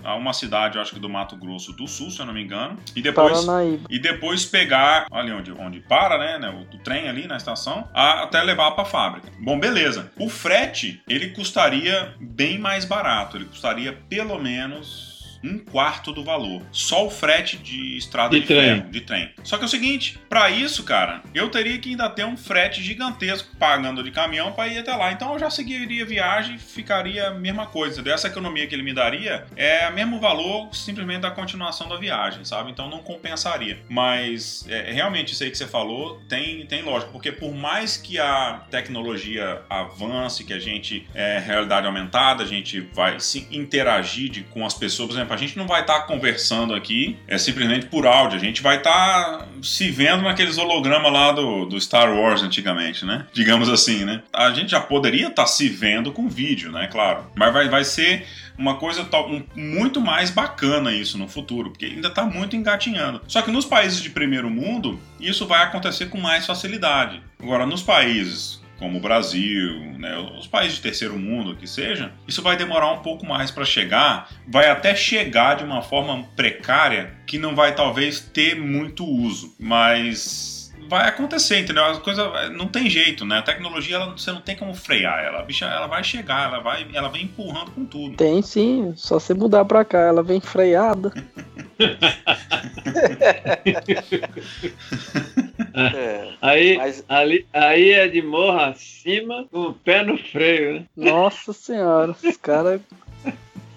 a 0.03 0.15
uma 0.15 0.33
cidade, 0.33 0.79
acho 0.79 0.95
que 0.95 1.01
do 1.01 1.09
Mato 1.09 1.37
Grosso 1.37 1.73
do 1.73 1.87
Sul, 1.87 2.11
se 2.11 2.21
eu 2.21 2.27
não 2.27 2.33
me 2.33 2.43
engano, 2.43 2.79
e 2.95 3.03
depois 3.03 3.45
Paranaíba. 3.45 3.87
e 3.89 3.99
depois 3.99 4.45
pegar 4.45 5.07
ali 5.11 5.33
onde, 5.33 5.53
onde 5.53 5.81
para, 5.81 6.19
né, 6.19 6.39
né 6.39 6.51
o, 6.51 6.77
o 6.77 6.79
trem 6.81 7.09
ali 7.09 7.27
na 7.27 7.37
estação, 7.37 7.89
a, 7.95 8.25
até 8.25 8.43
levar 8.43 8.73
para 8.73 8.83
a 8.83 8.87
fábrica. 8.87 9.29
Bom, 9.41 9.59
beleza. 9.59 10.11
O 10.19 10.29
frete 10.29 11.03
ele 11.09 11.31
custaria 11.31 12.15
bem 12.21 12.59
mais 12.59 12.85
barato, 12.85 13.37
ele 13.37 13.47
custaria 13.47 13.93
pelo 14.09 14.39
menos 14.39 15.14
um 15.45 15.59
quarto 15.59 16.13
do 16.13 16.25
valor. 16.25 16.63
Só 16.73 17.07
o 17.07 17.11
frete 17.11 17.59
de 17.59 17.97
estrada 17.97 18.31
de, 18.31 18.41
de 18.41 18.47
trem. 18.47 18.61
ferro, 18.61 18.91
de 18.91 19.01
trem. 19.03 19.31
Só 19.43 19.57
que 19.57 19.65
é 19.65 19.67
o 19.67 19.69
seguinte, 19.69 20.19
para 20.29 20.51
isso, 20.51 20.83
cara, 20.83 21.23
eu 21.35 21.49
teria 21.51 21.79
que 21.79 21.91
ainda 21.91 22.09
ter 22.09 22.25
um 22.25 22.37
frete 22.37 22.83
gigantesco 22.83 23.55
pagando 23.59 24.03
de 24.03 24.11
caminhão 24.11 24.53
para 24.53 24.69
ir 24.69 24.79
até 24.79 24.95
lá. 24.95 25.13
Então 25.13 25.35
eu 25.35 25.39
já 25.39 25.51
seguiria 25.51 26.05
viagem, 26.07 26.59
ficaria 26.59 27.29
a 27.29 27.31
mesma 27.35 27.67
coisa. 27.67 28.03
Dessa 28.03 28.29
economia 28.29 28.67
que 28.67 28.75
ele 28.75 28.83
me 28.83 28.95
daria 28.95 29.47
é 29.57 29.89
o 29.89 29.93
mesmo 29.93 30.19
valor 30.19 30.75
simplesmente 30.75 31.21
da 31.21 31.31
continuação 31.31 31.89
da 31.89 31.97
viagem, 31.97 32.45
sabe? 32.45 32.71
Então 32.71 32.89
não 32.89 33.01
compensaria. 33.01 33.79
Mas 33.89 34.65
é, 34.69 34.93
realmente 34.93 35.33
isso 35.33 35.43
aí 35.43 35.51
que 35.51 35.59
você 35.59 35.67
falou 35.67 36.21
tem, 36.29 36.67
tem 36.67 36.83
lógico, 36.83 37.13
porque 37.13 37.31
por 37.31 37.53
mais 37.55 37.97
que 37.97 38.19
a 38.19 38.63
tecnologia 38.71 39.63
avance, 39.69 40.45
que 40.45 40.53
a 40.53 40.59
gente 40.59 41.07
é 41.15 41.39
realidade 41.39 41.87
aumentada, 41.87 42.43
a 42.43 42.47
gente 42.47 42.81
vai 42.93 43.21
se 43.21 43.47
interagir 43.51 44.31
de, 44.31 44.43
com 44.45 44.65
as 44.65 44.75
pessoas, 44.75 45.09
por 45.09 45.15
exemplo, 45.15 45.34
a 45.35 45.37
gente 45.37 45.59
não 45.59 45.67
vai 45.67 45.81
estar 45.81 46.01
tá 46.01 46.07
conversando 46.07 46.75
aqui 46.75 47.19
é 47.27 47.37
simplesmente 47.37 47.87
por 47.87 48.07
áudio. 48.07 48.39
A 48.39 48.41
gente 48.41 48.63
vai 48.63 48.77
estar 48.77 49.39
tá 49.39 49.47
se 49.63 49.91
vendo 49.91 50.23
naqueles 50.23 50.57
hologramas 50.57 51.13
lá 51.13 51.33
do, 51.33 51.67
do 51.67 51.81
Star 51.81 52.15
Wars 52.15 52.43
antigamente, 52.43 53.05
né? 53.05 53.27
Digamos 53.33 53.69
assim, 53.69 54.05
né? 54.05 54.23
A 54.33 54.51
gente 54.51 54.71
já 54.71 54.81
poderia 54.81 55.29
estar 55.29 55.43
tá 55.43 55.47
se 55.47 55.69
vendo 55.69 56.13
com 56.13 56.29
vídeo, 56.29 56.71
né? 56.71 56.89
Claro. 56.91 57.27
Mas 57.35 57.53
vai, 57.53 57.69
vai 57.69 57.85
ser 57.85 58.25
uma 58.57 58.77
coisa 58.77 59.03
um, 59.03 59.43
muito 59.57 60.01
mais 60.01 60.31
bacana 60.31 60.93
isso 60.93 61.19
no 61.19 61.29
futuro, 61.29 61.71
porque 61.71 61.87
ainda 61.87 62.09
está 62.09 62.25
muito 62.25 62.55
engatinhando. 62.55 63.21
Só 63.27 63.43
que 63.43 63.51
nos 63.51 63.65
países 63.65 64.01
de 64.01 64.11
primeiro 64.11 64.49
mundo, 64.49 65.01
isso 65.21 65.47
vai 65.47 65.63
acontecer 65.65 66.07
com 66.07 66.19
mais 66.19 66.47
facilidade. 66.47 67.21
Agora, 67.43 67.67
nos 67.67 67.83
países 67.83 68.64
como 68.79 68.99
o 68.99 69.01
Brasil, 69.01 69.81
né, 69.99 70.17
os 70.39 70.47
países 70.47 70.77
de 70.77 70.83
terceiro 70.83 71.19
mundo 71.19 71.57
que 71.57 71.67
seja, 71.67 72.13
isso 72.27 72.43
vai 72.43 72.57
demorar 72.57 72.93
um 72.93 73.01
pouco 73.01 73.25
mais 73.25 73.51
para 73.51 73.65
chegar, 73.65 74.29
vai 74.47 74.69
até 74.69 74.95
chegar 74.95 75.57
de 75.57 75.65
uma 75.65 75.83
forma 75.83 76.25
precária 76.37 77.15
que 77.27 77.39
não 77.39 77.55
vai 77.55 77.75
talvez 77.75 78.21
ter 78.21 78.55
muito 78.55 79.05
uso, 79.05 79.55
mas 79.59 80.73
vai 80.89 81.09
acontecer, 81.09 81.61
entendeu? 81.61 81.85
A 81.85 82.01
coisa 82.01 82.51
não 82.51 82.69
tem 82.69 82.91
jeito, 82.91 83.25
né? 83.25 83.39
A 83.39 83.43
tecnologia 83.43 83.97
ela, 83.97 84.13
você 84.13 84.31
não 84.33 84.41
tem 84.41 84.55
como 84.55 84.75
frear 84.75 85.25
ela. 85.25 85.41
A 85.41 85.43
bicha 85.43 85.67
ela 85.67 85.87
vai 85.87 86.05
chegar, 86.05 86.49
ela 86.49 86.61
vai, 86.61 86.87
ela 86.93 87.09
vem 87.09 87.25
empurrando 87.25 87.71
com 87.71 87.85
tudo. 87.85 88.17
Tem 88.17 88.43
sim, 88.43 88.93
só 88.97 89.19
você 89.19 89.35
mudar 89.35 89.65
para 89.65 89.85
cá, 89.85 90.01
ela 90.01 90.23
vem 90.23 90.41
freada. 90.41 91.13
É, 95.75 96.35
aí, 96.41 96.77
mas... 96.77 97.05
ali, 97.09 97.47
aí 97.53 97.91
é 97.91 98.07
de 98.07 98.23
morro 98.23 98.61
acima, 98.61 99.45
com 99.51 99.61
o 99.63 99.75
pé 99.75 100.05
no 100.05 100.17
freio, 100.17 100.75
né? 100.75 100.87
Nossa 100.97 101.53
senhora, 101.53 102.13
os 102.13 102.37
caras 102.37 102.81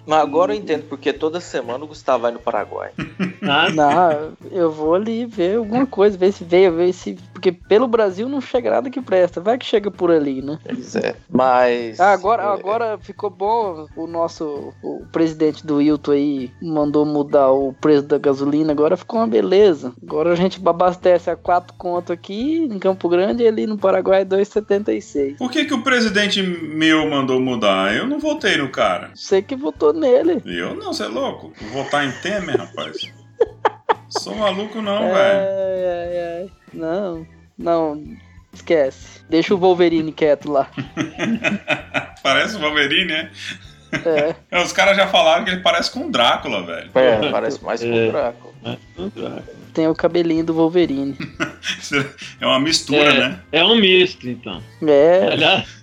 mas 0.08 0.20
agora 0.20 0.54
eu 0.54 0.58
entendo 0.58 0.84
porque 0.88 1.12
toda 1.12 1.38
semana 1.38 1.84
o 1.84 1.88
Gustavo 1.88 2.22
vai 2.22 2.32
no 2.32 2.38
Paraguai. 2.38 2.92
Ah, 3.40 3.70
não, 3.70 4.32
eu 4.50 4.70
vou 4.70 4.94
ali 4.94 5.24
ver 5.24 5.56
alguma 5.56 5.86
coisa, 5.86 6.18
ver 6.18 6.32
se 6.32 6.44
veio, 6.44 6.74
ver 6.74 6.92
se. 6.92 7.16
Porque 7.32 7.52
pelo 7.52 7.86
Brasil 7.86 8.28
não 8.28 8.40
chega 8.40 8.70
nada 8.70 8.90
que 8.90 9.00
presta. 9.00 9.40
Vai 9.40 9.56
que 9.56 9.64
chega 9.64 9.90
por 9.90 10.10
ali, 10.10 10.42
né? 10.42 10.58
Pois 10.62 10.96
é. 10.96 11.14
Mas. 11.30 12.00
Ah, 12.00 12.12
agora, 12.12 12.42
é... 12.42 12.46
agora 12.46 12.98
ficou 12.98 13.30
bom. 13.30 13.86
O 13.96 14.06
nosso 14.06 14.74
o 14.82 15.06
presidente 15.12 15.64
do 15.64 15.80
Hilton 15.80 16.12
aí 16.12 16.50
mandou 16.60 17.06
mudar 17.06 17.50
o 17.52 17.72
preço 17.72 18.02
da 18.02 18.18
gasolina. 18.18 18.72
Agora 18.72 18.96
ficou 18.96 19.20
uma 19.20 19.26
beleza. 19.26 19.92
Agora 20.02 20.32
a 20.32 20.36
gente 20.36 20.60
abastece 20.66 21.30
a 21.30 21.36
quatro 21.36 21.74
conto 21.78 22.12
aqui 22.12 22.68
em 22.70 22.78
Campo 22.78 23.08
Grande 23.08 23.44
e 23.44 23.48
ali 23.48 23.66
no 23.66 23.78
Paraguai 23.78 24.24
2,76. 24.24 25.38
Por 25.38 25.50
que, 25.50 25.64
que 25.64 25.74
o 25.74 25.82
presidente 25.82 26.42
meu 26.42 27.08
mandou 27.08 27.40
mudar? 27.40 27.96
Eu 27.96 28.06
não 28.06 28.18
votei 28.18 28.56
no 28.56 28.68
cara. 28.68 29.10
Você 29.14 29.40
que 29.40 29.54
votou 29.54 29.92
nele. 29.98 30.42
Eu 30.46 30.74
não, 30.74 30.92
você 30.92 31.04
é 31.04 31.08
louco. 31.08 31.52
Vou 31.60 31.84
votar 31.84 32.06
em 32.06 32.12
Temer, 32.20 32.56
rapaz. 32.56 33.12
Sou 34.08 34.34
maluco 34.34 34.80
não, 34.80 35.04
é, 35.04 35.14
velho. 35.14 35.40
É, 35.40 36.12
é, 36.14 36.46
não, 36.72 37.26
não. 37.58 38.02
Esquece. 38.52 39.20
Deixa 39.28 39.54
o 39.54 39.58
Wolverine 39.58 40.10
quieto 40.10 40.50
lá. 40.50 40.70
parece 42.22 42.56
o 42.56 42.60
Wolverine, 42.60 43.04
né? 43.04 43.30
É. 44.50 44.62
Os 44.62 44.72
caras 44.72 44.96
já 44.96 45.06
falaram 45.06 45.44
que 45.44 45.50
ele 45.50 45.60
parece 45.60 45.90
com 45.90 46.06
o 46.06 46.10
Drácula, 46.10 46.64
velho. 46.64 46.90
É, 46.94 47.30
parece 47.30 47.62
mais 47.62 47.80
com 47.80 47.90
o 47.90 47.94
é. 47.94 48.10
Drácula. 48.10 48.52
Tem 49.72 49.86
o 49.86 49.94
cabelinho 49.94 50.44
do 50.44 50.54
Wolverine. 50.54 51.16
é 52.40 52.46
uma 52.46 52.60
mistura, 52.60 53.12
é, 53.12 53.18
né? 53.18 53.40
É 53.52 53.64
um 53.64 53.76
misto, 53.76 54.28
então. 54.28 54.62
É. 54.86 55.28
Aliás... 55.32 55.78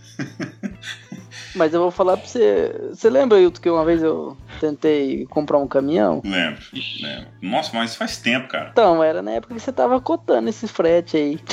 Mas 1.56 1.74
eu 1.74 1.82
vou 1.82 1.91
falar 1.91 2.18
pra 2.18 2.28
você. 2.28 2.89
Você 2.89 3.10
lembra, 3.10 3.39
Hilton, 3.39 3.62
que 3.62 3.70
uma 3.70 3.86
vez 3.86 4.04
eu 4.04 4.36
tentei 4.60 5.26
comprar 5.28 5.58
um 5.58 5.68
caminhão? 5.68 6.22
Lembro, 6.24 6.62
lembro. 7.02 7.28
Nossa, 7.41 7.72
mas 7.74 7.96
faz 7.96 8.18
tempo, 8.18 8.50
cara. 8.50 8.70
Então, 8.72 9.04
era 9.04 9.22
na 9.22 9.32
época 9.32 9.56
que 9.56 9.62
você 9.62 9.72
tava 9.72 10.02
cotando 10.02 10.50
esse 10.50 10.68
frete 10.68 11.15
aí. 11.15 11.39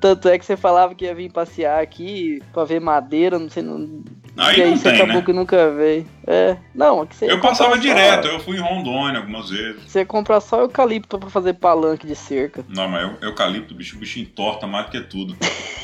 Tanto 0.00 0.28
é 0.28 0.38
que 0.38 0.44
você 0.44 0.54
falava 0.54 0.94
que 0.94 1.06
ia 1.06 1.14
vir 1.14 1.32
passear 1.32 1.82
aqui 1.82 2.42
pra 2.52 2.64
ver 2.64 2.78
madeira, 2.78 3.38
não 3.38 3.48
sei. 3.48 3.62
Não... 3.62 4.04
Aí 4.36 4.58
e 4.58 4.62
aí 4.62 4.76
você 4.76 4.90
tem, 4.90 4.96
acabou 4.96 5.14
né? 5.14 5.22
que 5.22 5.32
nunca 5.32 5.70
veio. 5.70 6.06
É. 6.26 6.58
Não, 6.74 7.02
é 7.02 7.06
que 7.06 7.16
você 7.16 7.30
Eu 7.30 7.40
passava 7.40 7.78
direto, 7.78 8.28
eu 8.28 8.38
fui 8.38 8.58
em 8.58 8.60
Rondônia 8.60 9.20
algumas 9.20 9.48
vezes. 9.48 9.82
Você 9.86 10.00
ia 10.00 10.06
comprar 10.06 10.42
só 10.42 10.60
eucalipto 10.60 11.18
pra 11.18 11.30
fazer 11.30 11.54
palanque 11.54 12.06
de 12.06 12.14
cerca. 12.14 12.62
Não, 12.68 12.86
mas 12.86 13.10
eucalipto, 13.22 13.74
bicho, 13.74 13.96
o 13.96 13.98
bicho 13.98 14.18
entorta 14.18 14.66
mais 14.66 14.84
do 14.84 14.92
que 14.92 15.00
tudo. 15.00 15.34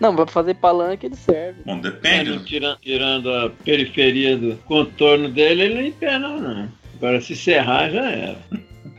Não, 0.00 0.16
pra 0.16 0.26
fazer 0.26 0.54
palanque 0.54 1.06
ele 1.06 1.14
serve. 1.14 1.60
Bom, 1.64 1.78
depende. 1.78 2.30
Mas, 2.30 2.44
tirando, 2.46 2.78
tirando 2.80 3.30
a 3.32 3.50
periferia 3.50 4.36
do 4.36 4.56
contorno 4.64 5.28
dele, 5.28 5.62
ele 5.62 5.74
não 5.74 5.82
empena, 5.82 6.28
não. 6.28 6.68
Agora, 6.96 7.20
se 7.20 7.36
serrar, 7.36 7.90
já 7.90 8.10
era. 8.10 8.38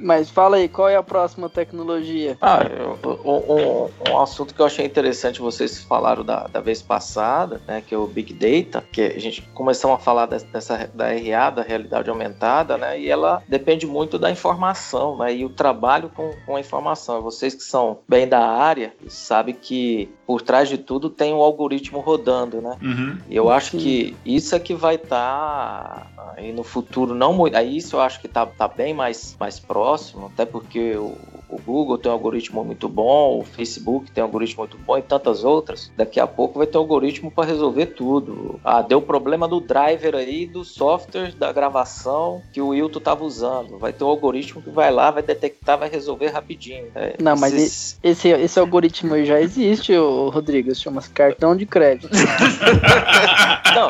Mas 0.02 0.30
fala 0.30 0.58
aí, 0.58 0.68
qual 0.68 0.90
é 0.90 0.96
a 0.96 1.04
próxima 1.04 1.50
tecnologia? 1.50 2.38
Ah, 2.42 2.62
eu, 2.64 2.98
um, 3.24 4.12
um, 4.12 4.20
assunto 4.20 4.54
que 4.54 4.62
eu 4.62 4.66
achei 4.66 4.86
interessante, 4.86 5.40
vocês 5.40 5.82
falaram 5.84 6.24
da, 6.24 6.48
da 6.48 6.60
vez 6.60 6.82
passada, 6.82 7.62
né, 7.68 7.84
que 7.86 7.94
é 7.94 7.98
o 7.98 8.08
Big 8.08 8.34
Data, 8.34 8.84
que 8.92 9.02
a 9.02 9.20
gente 9.20 9.42
começou 9.54 9.94
a 9.94 10.00
falar 10.00 10.26
dessa, 10.26 10.90
da 10.94 11.08
RA, 11.12 11.50
da 11.50 11.62
realidade 11.62 12.10
aumentada, 12.10 12.78
né, 12.78 13.00
e 13.00 13.10
ela 13.10 13.44
depende 13.48 13.86
muito 13.86 14.18
da 14.18 14.32
informação, 14.32 15.18
né, 15.18 15.34
e 15.34 15.46
o 15.46 15.50
trabalho 15.50 16.10
com, 16.10 16.32
com 16.46 16.56
a 16.56 16.60
informação. 16.60 17.22
Vocês 17.22 17.54
que 17.54 17.64
são 17.64 18.00
bem 18.08 18.28
da 18.28 18.40
área, 18.40 18.94
sabem 19.08 19.54
que 19.54 20.10
por 20.32 20.42
trás 20.42 20.70
de 20.70 20.78
tudo 20.78 21.10
tem 21.10 21.34
um 21.34 21.42
algoritmo 21.42 22.00
rodando, 22.00 22.62
né? 22.62 22.78
Uhum. 22.82 23.18
E 23.30 23.36
eu 23.36 23.50
acho 23.50 23.72
que 23.78 24.16
isso 24.26 24.56
é 24.56 24.60
que 24.60 24.74
vai 24.74 24.96
estar 24.96 26.08
tá, 26.16 26.34
aí 26.38 26.54
no 26.54 26.64
futuro 26.64 27.14
não 27.14 27.34
muito. 27.34 27.58
Aí 27.58 27.76
isso 27.76 27.98
eu 27.98 28.02
acho 28.02 28.22
que 28.22 28.30
tá, 28.30 28.46
tá 28.46 28.66
bem 28.66 28.94
mais, 28.94 29.36
mais 29.38 29.60
próximo, 29.60 29.91
até 30.26 30.46
porque 30.46 30.96
o, 30.96 31.18
o 31.52 31.60
Google 31.60 31.98
tem 31.98 32.10
um 32.10 32.14
algoritmo 32.14 32.64
muito 32.64 32.88
bom, 32.88 33.40
o 33.40 33.44
Facebook 33.44 34.10
tem 34.12 34.24
um 34.24 34.28
algoritmo 34.28 34.60
muito 34.60 34.78
bom 34.78 34.98
e 34.98 35.02
tantas 35.02 35.44
outras. 35.44 35.92
Daqui 35.98 36.20
a 36.20 36.26
pouco 36.26 36.58
vai 36.58 36.66
ter 36.66 36.78
um 36.78 36.82
algoritmo 36.82 37.30
para 37.30 37.48
resolver 37.48 37.88
tudo. 37.88 38.60
Ah, 38.64 38.82
deu 38.82 39.02
problema 39.02 39.48
do 39.48 39.60
driver 39.60 40.16
aí 40.16 40.46
do 40.46 40.64
software 40.64 41.36
da 41.36 41.52
gravação 41.52 42.42
que 42.54 42.62
o 42.62 42.70
Wilton 42.70 43.00
estava 43.00 43.24
usando. 43.24 43.78
Vai 43.78 43.92
ter 43.92 44.04
um 44.04 44.08
algoritmo 44.08 44.62
que 44.62 44.70
vai 44.70 44.92
lá, 44.92 45.12
vai 45.12 45.22
detectar, 45.22 45.78
vai 45.78 45.90
resolver 45.90 46.28
rapidinho. 46.28 46.88
É, 46.96 47.16
Não, 47.22 47.36
mas 47.36 47.54
esse, 47.54 47.98
esse, 48.02 48.30
esse 48.30 48.60
algoritmo 48.60 49.14
aí 49.14 49.26
já 49.26 49.42
existe, 49.42 49.94
o 49.94 50.30
Rodrigo, 50.30 50.74
chama-se 50.74 51.10
cartão 51.10 51.56
de 51.56 51.66
crédito. 51.66 52.10
Não. 53.76 53.88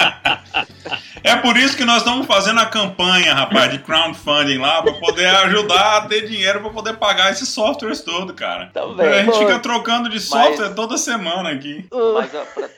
É 1.23 1.35
por 1.35 1.55
isso 1.57 1.77
que 1.77 1.85
nós 1.85 1.97
estamos 1.97 2.25
fazendo 2.25 2.59
a 2.59 2.65
campanha, 2.65 3.33
rapaz, 3.33 3.71
de 3.71 3.79
crowdfunding 3.79 4.57
lá, 4.57 4.81
para 4.81 4.93
poder 4.93 5.27
ajudar 5.27 5.97
a 5.97 6.01
ter 6.01 6.27
dinheiro 6.27 6.61
para 6.61 6.69
poder 6.69 6.93
pagar 6.97 7.31
esses 7.31 7.49
softwares 7.49 8.01
todo, 8.01 8.33
cara. 8.33 8.69
Também. 8.73 9.07
A 9.07 9.23
gente 9.23 9.37
fica 9.37 9.59
trocando 9.59 10.09
de 10.09 10.19
software 10.19 10.67
mas, 10.67 10.75
toda 10.75 10.97
semana 10.97 11.51
aqui. 11.51 11.85
Mas 11.91 12.29
pra, 12.29 12.69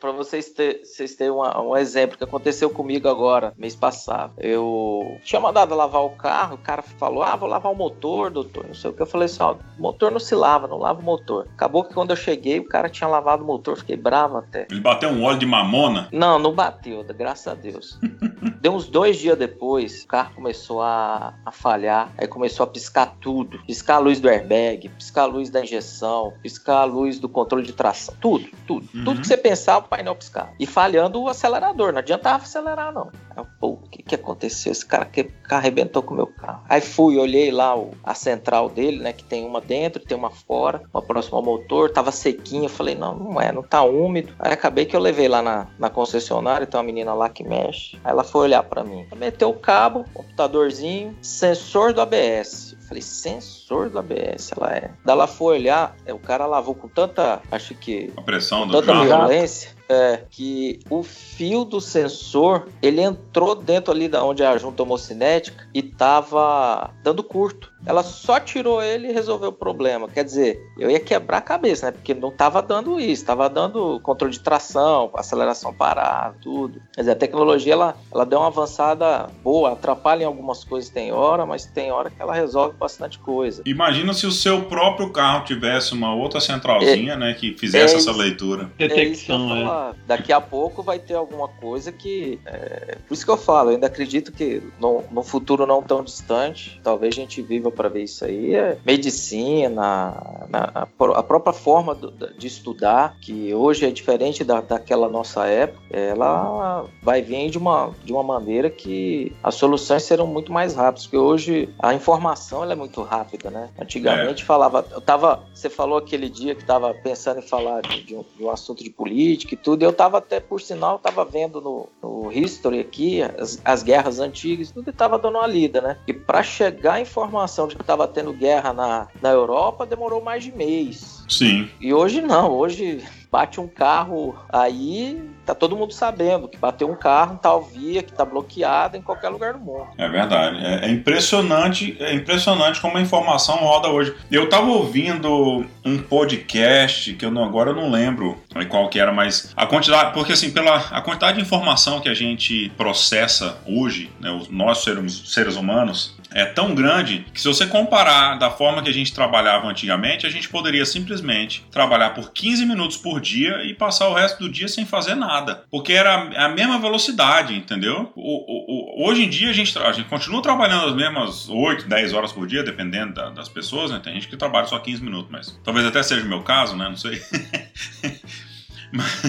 para 0.00 0.12
vocês, 0.12 0.50
ter, 0.50 0.80
vocês 0.84 1.14
terem 1.14 1.32
uma, 1.32 1.60
um 1.60 1.76
exemplo 1.76 2.16
que 2.16 2.24
aconteceu 2.24 2.70
comigo 2.70 3.08
agora, 3.08 3.52
mês 3.56 3.74
passado. 3.74 4.32
Eu 4.38 5.18
tinha 5.24 5.40
mandado 5.40 5.74
lavar 5.74 6.02
o 6.02 6.10
carro, 6.10 6.54
o 6.54 6.58
cara 6.58 6.82
falou: 6.82 7.22
Ah, 7.22 7.36
vou 7.36 7.48
lavar 7.48 7.72
o 7.72 7.76
motor, 7.76 8.30
doutor. 8.30 8.66
Não 8.66 8.74
sei 8.74 8.90
o 8.90 8.92
que. 8.92 9.02
Eu 9.02 9.06
falei 9.06 9.26
assim: 9.26 9.42
Ó, 9.42 9.56
motor 9.78 10.10
não 10.10 10.20
se 10.20 10.34
lava, 10.34 10.66
não 10.66 10.78
lava 10.78 11.00
o 11.00 11.04
motor. 11.04 11.46
Acabou 11.54 11.84
que 11.84 11.94
quando 11.94 12.10
eu 12.10 12.16
cheguei, 12.16 12.58
o 12.58 12.68
cara 12.68 12.88
tinha 12.88 13.08
lavado 13.08 13.42
o 13.42 13.46
motor, 13.46 13.76
fiquei 13.76 13.96
bravo 13.96 14.38
até. 14.38 14.66
Ele 14.70 14.80
bateu 14.80 15.08
um 15.08 15.24
óleo 15.24 15.38
de 15.38 15.46
mamona? 15.46 16.08
Não, 16.12 16.38
não 16.38 16.52
bateu, 16.52 17.04
graças 17.04 17.46
a 17.46 17.54
Deus. 17.54 17.98
Deu 18.60 18.72
uns 18.72 18.88
dois 18.88 19.18
dias 19.18 19.38
depois, 19.38 20.02
o 20.02 20.06
carro 20.06 20.34
começou 20.34 20.82
a, 20.82 21.34
a 21.44 21.52
falhar, 21.52 22.12
aí 22.16 22.26
começou 22.26 22.64
a 22.64 22.66
piscar 22.66 23.16
tudo: 23.20 23.58
piscar 23.66 23.96
a 23.96 23.98
luz 23.98 24.20
do 24.20 24.28
airbag, 24.28 24.88
piscar 24.90 25.22
a 25.22 25.26
luz 25.26 25.50
da 25.50 25.62
injeção, 25.62 26.32
piscar 26.42 26.80
a 26.80 26.84
luz 26.84 27.18
do 27.18 27.28
controle 27.28 27.64
de 27.64 27.72
tração, 27.72 28.14
tudo, 28.20 28.48
tudo. 28.66 28.88
Uhum. 28.94 29.04
Tudo 29.04 29.20
que 29.20 29.26
você 29.26 29.36
pensar 29.36 29.59
começar 29.60 29.78
o 29.78 29.82
painel 29.82 30.16
piscar. 30.16 30.54
E 30.58 30.66
falhando 30.66 31.20
o 31.20 31.28
acelerador, 31.28 31.92
não 31.92 31.98
adiantava 31.98 32.44
acelerar, 32.44 32.92
não. 32.92 33.10
Aí, 33.36 33.44
Pô, 33.60 33.68
o 33.68 33.76
que, 33.76 34.02
que 34.02 34.14
aconteceu? 34.14 34.72
Esse 34.72 34.86
cara 34.86 35.04
que 35.04 35.30
arrebentou 35.50 36.02
com 36.02 36.14
o 36.14 36.16
meu 36.16 36.26
carro. 36.26 36.62
Aí 36.68 36.80
fui, 36.80 37.18
olhei 37.18 37.50
lá 37.50 37.76
o, 37.76 37.90
a 38.02 38.14
central 38.14 38.70
dele, 38.70 39.00
né? 39.00 39.12
Que 39.12 39.22
tem 39.22 39.44
uma 39.44 39.60
dentro, 39.60 40.02
tem 40.02 40.16
uma 40.16 40.30
fora, 40.30 40.82
uma 40.92 41.02
próxima 41.02 41.36
ao 41.36 41.44
motor, 41.44 41.90
tava 41.90 42.10
sequinho. 42.10 42.64
Eu 42.64 42.70
falei, 42.70 42.94
não, 42.94 43.14
não 43.14 43.40
é, 43.40 43.52
não 43.52 43.62
tá 43.62 43.82
úmido. 43.82 44.32
Aí 44.38 44.52
acabei 44.52 44.86
que 44.86 44.96
eu 44.96 45.00
levei 45.00 45.28
lá 45.28 45.42
na, 45.42 45.66
na 45.78 45.90
concessionária, 45.90 46.66
tem 46.66 46.78
uma 46.78 46.86
menina 46.86 47.12
lá 47.12 47.28
que 47.28 47.44
mexe. 47.44 47.98
Aí 48.02 48.12
ela 48.12 48.24
foi 48.24 48.42
olhar 48.42 48.62
para 48.62 48.82
mim. 48.82 49.06
Meteu 49.16 49.50
o 49.50 49.58
cabo, 49.58 50.06
computadorzinho, 50.14 51.16
sensor 51.20 51.92
do 51.92 52.00
ABS. 52.00 52.79
Falei, 52.90 53.02
sensor 53.02 53.88
do 53.88 54.00
ABS, 54.00 54.50
ela 54.56 54.74
é. 54.74 54.90
Daí 55.04 55.14
ela 55.14 55.28
foi 55.28 55.60
olhar, 55.60 55.94
é, 56.04 56.12
o 56.12 56.18
cara 56.18 56.44
lavou 56.44 56.74
com 56.74 56.88
tanta, 56.88 57.40
acho 57.48 57.72
que. 57.76 58.12
A 58.16 58.22
pressão 58.22 58.66
do 58.66 58.82
tanta 58.82 59.04
violência 59.04 59.70
é, 59.90 60.22
que 60.30 60.78
o 60.88 61.02
fio 61.02 61.64
do 61.64 61.80
sensor 61.80 62.68
ele 62.80 63.00
entrou 63.00 63.56
dentro 63.56 63.92
ali 63.92 64.08
da 64.08 64.24
onde 64.24 64.40
é 64.40 64.46
a 64.46 64.56
junta 64.56 64.84
homocinética 64.84 65.66
e 65.74 65.82
tava 65.82 66.92
dando 67.02 67.24
curto. 67.24 67.72
Ela 67.84 68.02
só 68.02 68.38
tirou 68.38 68.80
ele 68.80 69.08
e 69.08 69.12
resolveu 69.12 69.48
o 69.48 69.52
problema. 69.52 70.06
Quer 70.06 70.22
dizer, 70.22 70.60
eu 70.78 70.90
ia 70.90 71.00
quebrar 71.00 71.38
a 71.38 71.40
cabeça, 71.40 71.86
né? 71.86 71.92
Porque 71.92 72.14
não 72.14 72.30
tava 72.30 72.62
dando 72.62 73.00
isso, 73.00 73.24
tava 73.24 73.48
dando 73.48 73.98
controle 74.00 74.32
de 74.32 74.40
tração, 74.40 75.10
aceleração 75.14 75.72
parada, 75.72 76.36
tudo. 76.40 76.80
Quer 76.92 77.00
dizer, 77.00 77.12
a 77.12 77.16
tecnologia 77.16 77.72
ela, 77.72 77.96
ela 78.12 78.24
deu 78.24 78.38
uma 78.38 78.48
avançada 78.48 79.28
boa, 79.42 79.72
atrapalha 79.72 80.22
em 80.22 80.26
algumas 80.26 80.62
coisas 80.62 80.90
tem 80.90 81.10
hora, 81.10 81.44
mas 81.44 81.64
tem 81.64 81.90
hora 81.90 82.10
que 82.10 82.20
ela 82.20 82.34
resolve 82.34 82.76
bastante 82.76 83.18
coisa. 83.18 83.62
Imagina 83.66 84.12
se 84.12 84.26
o 84.26 84.30
seu 84.30 84.62
próprio 84.64 85.10
carro 85.10 85.44
tivesse 85.44 85.94
uma 85.94 86.14
outra 86.14 86.38
centralzinha, 86.38 87.14
é, 87.14 87.16
né, 87.16 87.34
que 87.34 87.54
fizesse 87.54 87.94
é 87.94 87.98
essa 87.98 88.12
leitura. 88.12 88.70
Detecção, 88.76 89.56
é 89.56 89.79
daqui 90.06 90.32
a 90.32 90.40
pouco 90.40 90.82
vai 90.82 90.98
ter 90.98 91.14
alguma 91.14 91.48
coisa 91.48 91.92
que. 91.92 92.38
É, 92.44 92.98
por 93.06 93.14
isso 93.14 93.24
que 93.24 93.30
eu 93.30 93.36
falo, 93.36 93.70
eu 93.70 93.74
ainda 93.74 93.86
acredito 93.86 94.32
que 94.32 94.62
no, 94.78 95.02
no 95.10 95.22
futuro 95.22 95.66
não 95.66 95.82
tão 95.82 96.02
distante, 96.02 96.80
talvez 96.82 97.14
a 97.14 97.20
gente 97.20 97.42
viva 97.42 97.70
para 97.70 97.88
ver 97.88 98.04
isso 98.04 98.24
aí. 98.24 98.54
É 98.54 98.78
medicina, 98.84 100.14
na, 100.48 100.70
a, 100.72 100.82
a, 100.82 101.22
própria 101.22 101.52
forma 101.52 101.94
do, 101.94 102.10
de 102.10 102.46
estudar, 102.46 103.16
que 103.20 103.54
hoje 103.54 103.86
é 103.86 103.90
diferente 103.90 104.44
da, 104.44 104.60
daquela 104.60 105.08
nossa 105.08 105.46
época, 105.46 105.80
ela 105.90 106.86
vai 107.02 107.22
vir 107.22 107.50
de 107.50 107.58
uma, 107.58 107.90
de 108.04 108.12
uma 108.12 108.22
maneira 108.22 108.68
que 108.68 109.32
as 109.42 109.54
soluções 109.54 110.02
serão 110.02 110.26
muito 110.26 110.52
mais 110.52 110.74
rápidas, 110.74 111.04
porque 111.04 111.16
hoje 111.16 111.68
a 111.78 111.94
informação 111.94 112.68
é 112.70 112.74
muito 112.74 113.02
rápida, 113.02 113.50
né? 113.50 113.70
Antigamente 113.78 114.42
é. 114.42 114.46
falava, 114.46 114.86
eu 114.90 115.00
tava, 115.00 115.44
você 115.54 115.70
falou 115.70 115.98
aquele 115.98 116.28
dia 116.28 116.54
que 116.54 116.62
estava 116.62 116.92
pensando 116.94 117.38
em 117.38 117.42
falar 117.42 117.80
de, 117.82 118.02
de, 118.02 118.16
um, 118.16 118.24
de 118.36 118.44
um 118.44 118.50
assunto 118.50 118.82
de 118.82 118.90
política 118.90 119.54
e 119.54 119.56
tudo, 119.56 119.69
tudo. 119.70 119.82
Eu 119.84 119.90
estava 119.90 120.18
até, 120.18 120.40
por 120.40 120.60
sinal, 120.60 120.96
estava 120.96 121.24
vendo 121.24 121.60
no, 121.60 121.88
no, 122.02 122.32
History 122.32 122.80
aqui 122.80 123.22
as, 123.22 123.60
as 123.64 123.82
guerras 123.82 124.18
antigas, 124.18 124.70
tudo 124.70 124.88
e 124.88 124.90
estava 124.90 125.18
dando 125.18 125.38
uma 125.38 125.46
lida, 125.46 125.80
né? 125.80 125.96
E 126.06 126.12
para 126.12 126.42
chegar 126.42 126.94
a 126.94 127.00
informação 127.00 127.68
de 127.68 127.76
que 127.76 127.82
estava 127.82 128.06
tendo 128.06 128.32
guerra 128.32 128.72
na, 128.72 129.08
na 129.20 129.30
Europa, 129.30 129.86
demorou 129.86 130.22
mais 130.22 130.44
de 130.44 130.52
mês. 130.52 131.24
Sim. 131.28 131.68
E 131.80 131.92
hoje 131.92 132.20
não, 132.20 132.50
hoje 132.52 133.04
bate 133.30 133.60
um 133.60 133.68
carro 133.68 134.36
aí, 134.52 135.22
tá 135.46 135.54
todo 135.54 135.76
mundo 135.76 135.92
sabendo 135.92 136.48
que 136.48 136.58
bateu 136.58 136.90
um 136.90 136.96
carro 136.96 137.34
em 137.34 137.36
tal 137.36 137.62
via 137.62 138.02
que 138.02 138.12
tá 138.12 138.24
bloqueada 138.24 138.96
em 138.96 139.02
qualquer 139.02 139.28
lugar 139.28 139.52
do 139.52 139.60
mundo. 139.60 139.86
É 139.96 140.08
verdade. 140.08 140.58
É, 140.64 140.86
é, 140.86 140.90
impressionante, 140.90 141.96
é 142.00 142.12
impressionante 142.12 142.80
como 142.80 142.98
a 142.98 143.00
informação 143.00 143.56
roda 143.56 143.88
hoje. 143.88 144.14
Eu 144.30 144.48
tava 144.48 144.66
ouvindo 144.66 145.64
um 145.84 145.98
podcast 145.98 147.14
que 147.14 147.24
eu 147.24 147.30
não, 147.30 147.44
agora 147.44 147.70
eu 147.70 147.76
não 147.76 147.90
lembro 147.90 148.36
qual 148.68 148.88
que 148.88 148.98
era, 148.98 149.12
mas 149.12 149.52
a 149.56 149.66
quantidade, 149.66 150.12
porque 150.12 150.32
assim, 150.32 150.50
pela 150.50 150.76
a 150.76 151.00
quantidade 151.00 151.36
de 151.36 151.42
informação 151.42 152.00
que 152.00 152.08
a 152.08 152.14
gente 152.14 152.70
processa 152.76 153.58
hoje, 153.66 154.10
né, 154.20 154.40
nós 154.50 154.78
seres, 154.78 155.22
seres 155.32 155.56
humanos, 155.56 156.18
é 156.32 156.44
tão 156.44 156.74
grande 156.74 157.26
que 157.32 157.40
se 157.40 157.48
você 157.48 157.66
comparar 157.66 158.36
da 158.36 158.50
forma 158.50 158.82
que 158.82 158.88
a 158.88 158.92
gente 158.92 159.12
trabalhava 159.12 159.66
antigamente, 159.66 160.26
a 160.26 160.30
gente 160.30 160.48
poderia 160.48 160.86
simplesmente 160.86 161.64
trabalhar 161.70 162.10
por 162.10 162.32
15 162.32 162.64
minutos 162.66 162.96
por 162.96 163.19
dia 163.20 163.62
e 163.64 163.74
passar 163.74 164.08
o 164.08 164.14
resto 164.14 164.38
do 164.40 164.50
dia 164.50 164.68
sem 164.68 164.86
fazer 164.86 165.14
nada, 165.14 165.64
porque 165.70 165.92
era 165.92 166.14
a 166.44 166.48
mesma 166.48 166.78
velocidade, 166.78 167.54
entendeu? 167.54 168.12
O, 168.16 169.02
o, 169.02 169.04
o, 169.04 169.08
hoje 169.08 169.24
em 169.24 169.28
dia 169.28 169.50
a 169.50 169.52
gente, 169.52 169.76
a 169.78 169.92
gente 169.92 170.08
continua 170.08 170.42
trabalhando 170.42 170.86
as 170.86 170.94
mesmas 170.94 171.48
8, 171.48 171.86
10 171.88 172.12
horas 172.12 172.32
por 172.32 172.46
dia, 172.46 172.62
dependendo 172.62 173.14
da, 173.14 173.30
das 173.30 173.48
pessoas, 173.48 173.90
né? 173.90 174.00
Tem 174.02 174.14
gente 174.14 174.28
que 174.28 174.36
trabalha 174.36 174.66
só 174.66 174.78
15 174.78 175.02
minutos, 175.02 175.30
mas 175.30 175.60
talvez 175.62 175.86
até 175.86 176.02
seja 176.02 176.24
o 176.24 176.28
meu 176.28 176.42
caso, 176.42 176.76
né? 176.76 176.88
Não 176.88 176.96
sei. 176.96 177.20
mas, 178.92 179.22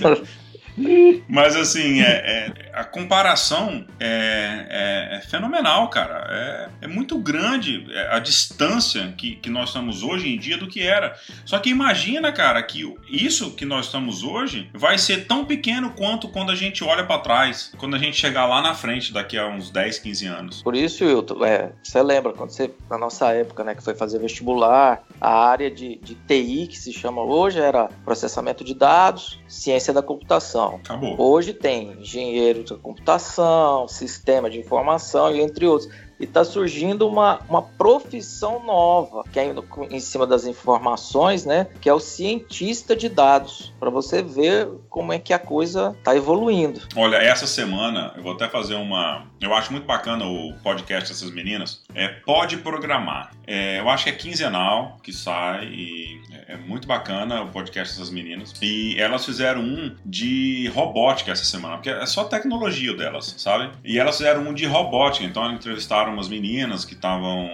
mas... 0.00 0.38
Mas 1.28 1.56
assim, 1.56 2.00
é, 2.00 2.06
é, 2.06 2.70
a 2.72 2.84
comparação 2.84 3.84
é, 3.98 4.66
é, 4.68 5.16
é 5.16 5.20
fenomenal, 5.20 5.88
cara. 5.88 6.26
É, 6.30 6.68
é, 6.82 6.86
muito 6.86 7.18
grande 7.18 7.86
a 8.10 8.18
distância 8.18 9.12
que, 9.16 9.36
que 9.36 9.50
nós 9.50 9.68
estamos 9.70 10.02
hoje 10.02 10.28
em 10.28 10.38
dia 10.38 10.56
do 10.56 10.68
que 10.68 10.82
era. 10.82 11.16
Só 11.44 11.58
que 11.58 11.70
imagina, 11.70 12.32
cara, 12.32 12.62
que 12.62 12.94
isso 13.10 13.52
que 13.52 13.64
nós 13.64 13.86
estamos 13.86 14.22
hoje 14.22 14.70
vai 14.72 14.98
ser 14.98 15.26
tão 15.26 15.44
pequeno 15.44 15.90
quanto 15.90 16.28
quando 16.28 16.52
a 16.52 16.54
gente 16.54 16.84
olha 16.84 17.04
para 17.04 17.20
trás, 17.20 17.72
quando 17.78 17.96
a 17.96 17.98
gente 17.98 18.16
chegar 18.16 18.46
lá 18.46 18.60
na 18.60 18.74
frente 18.74 19.12
daqui 19.12 19.36
a 19.36 19.46
uns 19.48 19.70
10, 19.70 19.98
15 19.98 20.26
anos. 20.26 20.62
Por 20.62 20.76
isso, 20.76 21.04
Wilton, 21.04 21.44
é, 21.44 21.72
você 21.82 22.02
lembra 22.02 22.32
quando 22.32 22.50
você, 22.50 22.70
na 22.88 22.98
nossa 22.98 23.32
época, 23.32 23.64
né, 23.64 23.74
que 23.74 23.82
foi 23.82 23.94
fazer 23.94 24.18
vestibular, 24.18 25.02
a 25.20 25.48
área 25.48 25.70
de, 25.70 25.96
de 25.96 26.14
TI, 26.14 26.66
que 26.68 26.78
se 26.78 26.92
chama 26.92 27.22
hoje, 27.22 27.58
era 27.58 27.88
processamento 28.04 28.62
de 28.62 28.74
dados, 28.74 29.40
ciência 29.48 29.92
da 29.92 30.02
computação 30.02 30.67
Acabou. 30.76 31.20
Hoje 31.20 31.52
tem 31.52 31.92
engenheiro 32.00 32.64
de 32.64 32.74
computação, 32.74 33.88
sistema 33.88 34.48
de 34.50 34.58
informação 34.58 35.34
e 35.34 35.40
entre 35.40 35.66
outros. 35.66 35.90
E 36.18 36.24
está 36.24 36.44
surgindo 36.44 37.06
uma, 37.06 37.40
uma 37.48 37.62
profissão 37.62 38.64
nova, 38.64 39.24
que 39.32 39.38
é 39.38 39.54
em 39.90 40.00
cima 40.00 40.26
das 40.26 40.44
informações, 40.46 41.44
né? 41.44 41.66
Que 41.80 41.88
é 41.88 41.94
o 41.94 42.00
cientista 42.00 42.96
de 42.96 43.08
dados, 43.08 43.72
para 43.78 43.90
você 43.90 44.22
ver 44.22 44.68
como 44.88 45.12
é 45.12 45.18
que 45.18 45.32
a 45.32 45.38
coisa 45.38 45.94
está 45.98 46.16
evoluindo. 46.16 46.80
Olha, 46.96 47.16
essa 47.16 47.46
semana 47.46 48.12
eu 48.16 48.22
vou 48.22 48.32
até 48.32 48.48
fazer 48.48 48.74
uma. 48.74 49.26
Eu 49.40 49.54
acho 49.54 49.70
muito 49.72 49.86
bacana 49.86 50.26
o 50.26 50.54
podcast 50.62 51.10
dessas 51.10 51.30
meninas. 51.30 51.82
É 51.94 52.08
Pode 52.08 52.58
Programar. 52.58 53.30
É, 53.46 53.78
eu 53.78 53.88
acho 53.88 54.04
que 54.04 54.10
é 54.10 54.12
quinzenal 54.12 54.98
que 55.02 55.12
sai 55.12 55.66
e 55.66 56.20
é 56.48 56.56
muito 56.56 56.88
bacana 56.88 57.42
o 57.42 57.48
podcast 57.48 57.94
dessas 57.94 58.10
meninas. 58.10 58.54
E 58.62 58.96
elas 58.98 59.24
fizeram 59.24 59.60
um 59.60 59.94
de 60.04 60.68
robótica 60.74 61.30
essa 61.30 61.44
semana, 61.44 61.76
porque 61.76 61.90
é 61.90 62.06
só 62.06 62.24
tecnologia 62.24 62.96
delas, 62.96 63.34
sabe? 63.36 63.70
E 63.84 63.98
elas 63.98 64.16
fizeram 64.16 64.48
um 64.48 64.54
de 64.54 64.64
robótica, 64.64 65.26
então 65.26 65.44
elas 65.44 65.56
entrevistaram 65.56 66.07
umas 66.10 66.28
meninas 66.28 66.84
que 66.84 66.94
estavam 66.94 67.48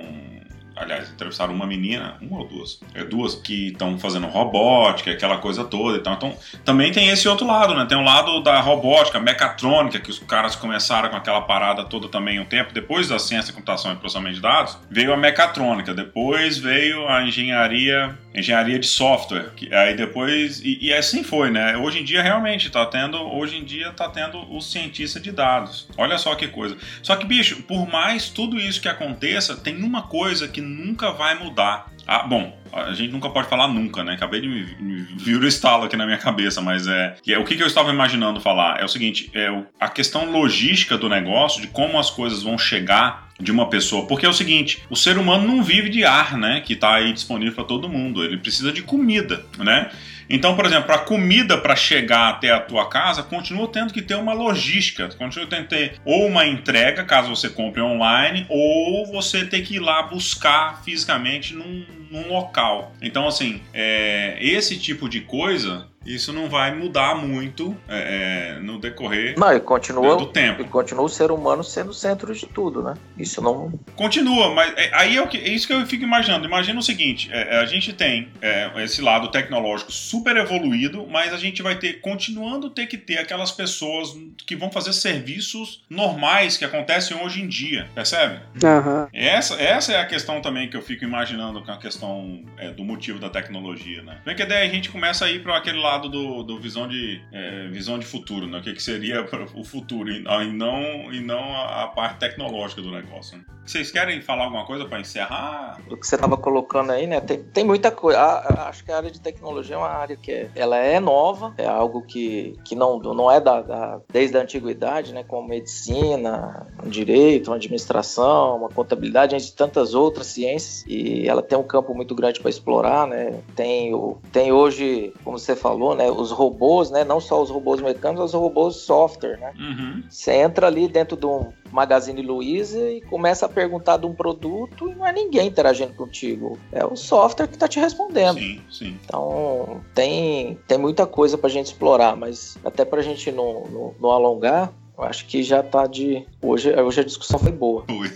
aliás, 0.77 1.11
entrevistaram 1.11 1.55
uma 1.55 1.67
menina, 1.67 2.17
uma 2.21 2.41
ou 2.41 2.49
duas, 2.49 2.81
é 2.95 3.05
duas 3.05 3.35
que 3.35 3.69
estão 3.69 3.99
fazendo 3.99 4.27
robótica, 4.27 5.11
aquela 5.11 5.39
coisa 5.39 5.65
toda. 5.65 5.99
Então, 5.99 6.15
então, 6.15 6.37
também 6.65 6.93
tem 6.93 7.09
esse 7.09 7.29
outro 7.29 7.47
lado, 7.47 7.75
né? 7.75 7.85
Tem 7.87 7.97
o 7.97 8.01
um 8.01 8.05
lado 8.05 8.41
da 8.43 8.61
robótica, 8.61 9.21
mecatrônica, 9.21 9.99
que 9.99 10.11
os 10.11 10.19
caras 10.19 10.57
começaram 10.57 11.09
com 11.11 11.17
aquela 11.17 11.43
parada 11.43 11.85
toda 11.85 12.09
também 12.09 12.41
um 12.41 12.45
tempo 12.45 12.73
depois 12.73 13.09
da 13.09 13.19
ciência, 13.19 13.53
computação 13.53 13.93
e 13.93 13.97
processamento 13.97 14.37
de 14.37 14.43
dados. 14.43 14.79
Veio 14.91 15.13
a 15.13 15.17
mecatrônica, 15.17 15.95
depois 15.95 16.59
veio 16.59 17.07
a 17.09 17.23
engenharia, 17.23 18.17
engenharia 18.35 18.79
de 18.79 18.87
software, 18.87 19.51
que, 19.57 19.73
aí 19.75 19.95
depois 19.95 20.61
e, 20.61 20.79
e, 20.81 20.93
assim 20.93 21.23
foi, 21.23 21.51
né? 21.51 21.77
Hoje 21.77 22.01
em 22.01 22.05
dia 22.05 22.23
realmente 22.23 22.67
está 22.67 22.85
tendo, 22.87 23.19
hoje 23.19 23.57
em 23.57 23.65
dia 23.65 23.91
tá 23.93 24.09
tendo 24.09 24.39
o 24.55 24.61
cientista 24.61 25.21
de 25.21 25.33
dados. 25.33 25.89
Olha 25.97 26.19
só 26.19 26.35
que 26.35 26.49
coisa. 26.49 26.77
Só 27.03 27.17
que 27.17 27.27
bicho, 27.27 27.63
por 27.63 27.87
mais 27.87 28.29
tudo 28.29 28.59
isso 28.59 28.81
que 28.81 28.89
aconteça, 28.89 29.57
tem 29.57 29.83
uma 29.83 30.03
coisa 30.03 30.49
que 30.49 30.61
nunca 30.65 31.11
vai 31.13 31.39
mudar. 31.39 31.93
Ah, 32.07 32.27
bom, 32.27 32.59
a 32.73 32.93
gente 32.93 33.13
nunca 33.13 33.31
pode 33.31 33.49
falar 33.49 33.69
nunca, 33.69 34.03
né? 34.03 34.15
Acabei 34.15 34.41
de 34.41 34.49
me, 34.49 34.65
me 34.81 35.03
vir 35.17 35.41
o 35.41 35.47
estalo 35.47 35.85
aqui 35.85 35.97
na 35.97 36.05
minha 36.05 36.19
cabeça, 36.19 36.61
mas 36.61 36.87
é, 36.87 37.17
é 37.27 37.39
o 37.39 37.45
que, 37.45 37.57
que, 37.57 37.63
eu 37.63 37.67
estava 37.67 37.91
imaginando 37.91 38.41
falar 38.41 38.81
é 38.81 38.85
o 38.85 38.89
seguinte: 38.89 39.31
é 39.33 39.49
a 39.79 39.89
questão 39.89 40.31
logística 40.31 40.99
do 40.99 41.09
negócio, 41.09 41.61
de 41.61 41.69
como 41.69 41.99
as 41.99 42.11
coisas 42.11 42.43
vão 42.43 42.59
chegar 42.59 43.29
de 43.41 43.51
uma 43.51 43.69
pessoa, 43.69 44.07
porque 44.07 44.27
é 44.27 44.29
o 44.29 44.33
seguinte, 44.33 44.83
o 44.89 44.97
ser 44.97 45.19
humano 45.19 45.47
não 45.47 45.63
vive 45.63 45.89
de 45.89 46.05
ar, 46.05 46.37
né? 46.37 46.61
Que 46.61 46.75
está 46.75 46.95
aí 46.95 47.13
disponível 47.13 47.55
para 47.55 47.65
todo 47.65 47.89
mundo, 47.89 48.25
ele 48.25 48.37
precisa 48.37 48.73
de 48.73 48.83
comida, 48.83 49.45
né? 49.59 49.91
Então, 50.29 50.57
por 50.57 50.67
exemplo, 50.67 50.95
a 50.95 50.99
comida 50.99 51.59
para 51.59 51.77
chegar 51.77 52.29
até 52.29 52.51
a 52.51 52.61
tua 52.61 52.89
casa 52.89 53.23
continua 53.23 53.69
tendo 53.69 53.93
que 53.93 54.03
ter 54.03 54.15
uma 54.15 54.33
logística, 54.33 55.09
continua 55.17 55.49
tendo 55.49 55.63
que 55.65 55.69
ter 55.69 56.01
ou 56.05 56.27
uma 56.27 56.47
entrega, 56.47 57.05
caso 57.05 57.35
você 57.35 57.49
compre 57.49 57.81
online, 57.81 58.47
ou 58.49 59.07
você 59.07 59.45
ter 59.45 59.63
que 59.63 59.77
ir 59.77 59.81
lá 59.81 60.03
buscar 60.03 60.83
fisicamente 60.85 61.55
num, 61.55 61.85
num 62.11 62.29
local. 62.29 62.93
Então, 63.01 63.27
assim, 63.27 63.61
é, 63.73 64.37
esse 64.41 64.79
tipo 64.79 65.09
de 65.09 65.21
coisa 65.21 65.89
isso 66.07 66.33
não 66.33 66.49
vai 66.49 66.75
mudar 66.75 67.15
muito 67.15 67.77
é, 67.89 68.57
é, 68.57 68.61
no 68.61 68.79
decorrer 68.79 69.39
não, 69.39 69.53
e 69.53 69.61
continua, 69.61 70.17
do 70.17 70.27
tempo. 70.27 70.63
E 70.63 70.65
continua 70.65 71.05
o 71.05 71.09
ser 71.09 71.31
humano 71.31 71.65
sendo 71.65 71.91
o 71.91 71.95
centro 71.95 72.35
de 72.35 72.47
tudo, 72.47 72.83
né? 72.83 72.95
Isso 73.17 73.41
não. 73.41 73.73
Continua, 73.97 74.55
mas 74.55 74.73
é, 74.77 74.91
aí 74.95 75.17
é, 75.17 75.23
o 75.23 75.27
que, 75.27 75.39
é 75.39 75.49
isso 75.49 75.67
que 75.67 75.73
eu 75.73 75.87
fico 75.87 76.05
imaginando. 76.05 76.47
Imagina 76.47 76.79
o 76.79 76.83
seguinte: 76.83 77.31
é, 77.33 77.57
é 77.57 77.59
a 77.59 77.67
gente 77.67 77.93
tem 77.93 78.29
é, 78.43 78.71
esse 78.83 79.01
lado 79.01 79.29
tecnológico 79.31 79.91
super 79.91 80.37
evoluído, 80.37 81.07
mas 81.09 81.33
a 81.33 81.39
gente 81.39 81.63
vai 81.63 81.77
ter, 81.77 82.01
continuando 82.01 82.71
ter 82.71 82.87
que 82.87 82.99
ter 82.99 83.19
aquelas 83.19 83.51
pessoas 83.51 84.15
que 84.47 84.57
vão 84.57 84.71
fazer 84.71 84.93
serviços 84.93 85.83
normais 85.89 86.57
que 86.57 86.65
acontecem 86.65 87.17
hoje 87.17 87.43
em 87.43 87.49
dia, 87.49 87.89
percebe? 87.95 88.41
Uhum. 88.63 89.09
Essa, 89.13 89.55
essa 89.55 89.93
é 89.93 90.01
a 90.01 90.07
questão 90.07 90.41
também 90.41 90.69
que 90.69 90.77
eu 90.77 90.83
fico 90.83 91.05
imaginando 91.05 91.63
com 91.63 91.71
a 91.71 91.79
questão 91.79 92.43
do 92.77 92.85
motivo 92.85 93.19
da 93.19 93.31
tecnologia, 93.31 94.03
né? 94.03 94.19
Vem 94.25 94.37
que 94.37 94.45
daí 94.45 94.67
a 94.69 94.71
gente 94.71 94.91
começa 94.91 95.25
a 95.25 95.31
ir 95.31 95.43
para 95.43 95.57
aquele 95.57 95.79
lado 95.79 95.94
lado 95.95 96.09
do, 96.09 96.43
do 96.43 96.59
visão, 96.59 96.89
de, 96.89 97.23
é, 97.33 97.69
visão 97.69 97.99
de 97.99 98.05
futuro, 98.05 98.47
né? 98.47 98.59
O 98.59 98.63
que, 98.63 98.73
que 98.73 98.83
seria 98.83 99.25
o 99.55 99.65
futuro 99.65 100.11
e, 100.11 100.23
não, 100.53 101.13
e 101.13 101.21
não 101.21 101.55
a, 101.55 101.85
a 101.85 101.89
parte 101.89 102.21
tecnológica 102.21 102.83
do 102.83 102.91
negócio. 102.91 103.39
Né? 103.39 103.45
Vocês 103.67 103.91
querem 103.91 104.21
falar 104.21 104.45
alguma 104.45 104.67
coisa 104.67 104.85
para 104.85 105.01
encerrar? 105.01 105.79
O 105.91 105.97
que 105.97 106.07
você 106.07 106.17
estava 106.17 106.37
colocando 106.37 106.93
aí, 106.93 107.07
né? 107.07 107.21
Tem, 107.21 107.43
tem 107.43 107.65
muita 107.65 107.91
coisa. 107.91 108.21
acho 108.69 108.85
que 108.85 108.93
a 108.93 108.97
área 108.99 109.11
de 109.11 109.21
tecnologia 109.21 109.75
é 109.75 109.79
uma 109.79 109.89
área 109.89 110.17
que 110.17 110.31
é, 110.31 110.51
ela 110.55 110.77
é 110.77 111.01
nova, 111.01 111.55
é 111.57 111.67
algo 111.67 112.03
que, 112.03 112.59
que 112.65 112.75
não, 112.75 112.99
não 112.99 113.31
é 113.31 113.41
da, 113.41 113.63
da 113.63 114.01
desde 114.13 114.37
a 114.37 114.43
antiguidade, 114.43 115.15
né? 115.15 115.25
Como 115.25 115.49
medicina, 115.49 116.67
um 116.85 116.89
direito, 116.89 117.49
uma 117.49 117.57
administração, 117.57 118.57
uma 118.57 118.69
contabilidade, 118.69 119.35
entre 119.35 119.51
tantas 119.53 119.95
outras 119.95 120.27
ciências. 120.27 120.85
E 120.87 121.27
ela 121.27 121.43
tem 121.43 121.57
um 121.57 121.63
campo 121.63 121.95
muito 121.95 122.15
grande 122.15 122.41
para 122.41 122.51
explorar, 122.51 123.07
né? 123.07 123.41
Tem, 123.57 123.95
o, 123.95 124.19
tem 124.31 124.53
hoje, 124.53 125.13
como 125.25 125.39
você 125.39 125.57
falou, 125.57 125.95
né? 125.95 126.11
Os 126.11 126.31
robôs, 126.31 126.91
né? 126.91 127.03
Não 127.03 127.19
só 127.19 127.43
os 127.43 127.51
robôs 127.51 127.81
mecânicos, 127.81 128.27
os 128.27 128.35
robôs 128.35 128.77
software, 128.77 129.39
né? 129.39 129.53
Uhum. 129.59 130.05
Você 130.09 130.33
entra 130.33 130.67
ali 130.67 130.87
dentro 130.87 131.17
de 131.17 131.27
um 131.27 131.51
Magazine 131.75 132.23
Luiza 132.23 132.89
e 132.89 133.01
começa 133.01 133.47
a 133.47 133.49
perguntar 133.49 133.97
de 133.97 134.07
um 134.07 134.15
produto 134.15 134.89
e 134.89 134.95
não 134.95 135.05
é 135.05 135.13
ninguém 135.13 135.49
interagindo 135.49 135.93
contigo. 135.95 136.57
É 136.71 136.87
o 136.87 136.95
software 136.95 137.49
que 137.49 137.55
está 137.55 137.67
te 137.67 137.81
respondendo. 137.81 138.39
Sim, 138.39 138.61
sim. 138.71 138.99
Então 139.05 139.81
tem, 139.93 140.57
tem 140.69 140.79
muita 140.79 141.05
coisa 141.05 141.37
para 141.37 141.49
a 141.49 141.51
gente 141.51 141.67
explorar, 141.67 142.17
mas 142.17 142.57
até 142.65 142.85
para 142.85 143.01
a 143.01 143.03
gente 143.03 143.33
não, 143.33 143.65
não, 143.65 143.95
não 144.01 144.11
alongar, 144.11 144.73
eu 144.97 145.03
acho 145.03 145.27
que 145.27 145.43
já 145.43 145.65
tá 145.65 145.89
de. 145.89 146.25
Hoje, 146.41 146.73
hoje 146.81 147.01
a 147.01 147.05
discussão 147.05 147.41
foi 147.41 147.51
boa. 147.51 147.85
Foi. 147.89 148.09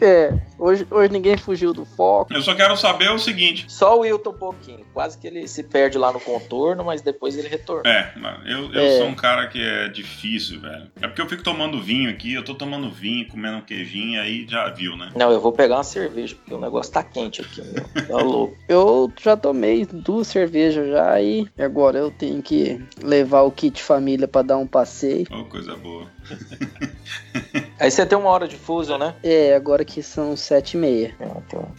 É, 0.00 0.38
hoje, 0.64 0.86
hoje 0.90 1.12
ninguém 1.12 1.36
fugiu 1.36 1.72
do 1.72 1.84
foco. 1.84 2.32
Eu 2.32 2.42
só 2.42 2.54
quero 2.54 2.76
saber 2.76 3.10
o 3.10 3.18
seguinte: 3.18 3.66
só 3.68 3.96
o 3.96 4.00
Wilton 4.00 4.30
um 4.30 4.34
pouquinho. 4.34 4.86
Quase 4.92 5.18
que 5.18 5.26
ele 5.26 5.46
se 5.46 5.62
perde 5.62 5.98
lá 5.98 6.12
no 6.12 6.20
contorno, 6.20 6.84
mas 6.84 7.02
depois 7.02 7.36
ele 7.36 7.48
retorna. 7.48 7.88
É, 7.88 8.12
eu, 8.46 8.72
eu 8.72 8.82
é. 8.82 8.98
sou 8.98 9.06
um 9.06 9.14
cara 9.14 9.46
que 9.48 9.60
é 9.60 9.88
difícil, 9.88 10.60
velho. 10.60 10.90
É 11.00 11.06
porque 11.06 11.20
eu 11.20 11.28
fico 11.28 11.42
tomando 11.42 11.80
vinho 11.80 12.10
aqui, 12.10 12.32
eu 12.32 12.44
tô 12.44 12.54
tomando 12.54 12.90
vinho, 12.90 13.28
comendo 13.28 13.58
um 13.58 13.60
queijinho, 13.60 14.20
aí 14.20 14.46
já 14.48 14.68
viu, 14.70 14.96
né? 14.96 15.10
Não, 15.14 15.30
eu 15.30 15.40
vou 15.40 15.52
pegar 15.52 15.76
uma 15.76 15.84
cerveja, 15.84 16.34
porque 16.34 16.54
o 16.54 16.60
negócio 16.60 16.92
tá 16.92 17.02
quente 17.02 17.40
aqui, 17.40 17.62
meu. 17.62 18.06
Tá 18.06 18.16
louco. 18.22 18.56
eu 18.68 19.12
já 19.20 19.36
tomei 19.36 19.84
duas 19.86 20.28
cervejas 20.28 20.88
já 20.88 21.20
e 21.20 21.46
agora 21.58 21.98
eu 21.98 22.10
tenho 22.10 22.42
que 22.42 22.80
levar 23.02 23.42
o 23.42 23.50
kit 23.50 23.82
família 23.82 24.26
para 24.26 24.42
dar 24.42 24.56
um 24.56 24.66
passeio. 24.66 25.26
Oh, 25.30 25.44
coisa 25.44 25.76
boa. 25.76 26.06
Aí 27.84 27.90
você 27.90 28.06
tem 28.06 28.16
uma 28.16 28.30
hora 28.30 28.48
de 28.48 28.56
fuso, 28.56 28.96
né? 28.96 29.14
É, 29.22 29.54
agora 29.54 29.84
que 29.84 30.02
são 30.02 30.34
sete 30.38 30.72
e 30.72 30.80
meia. 30.80 31.14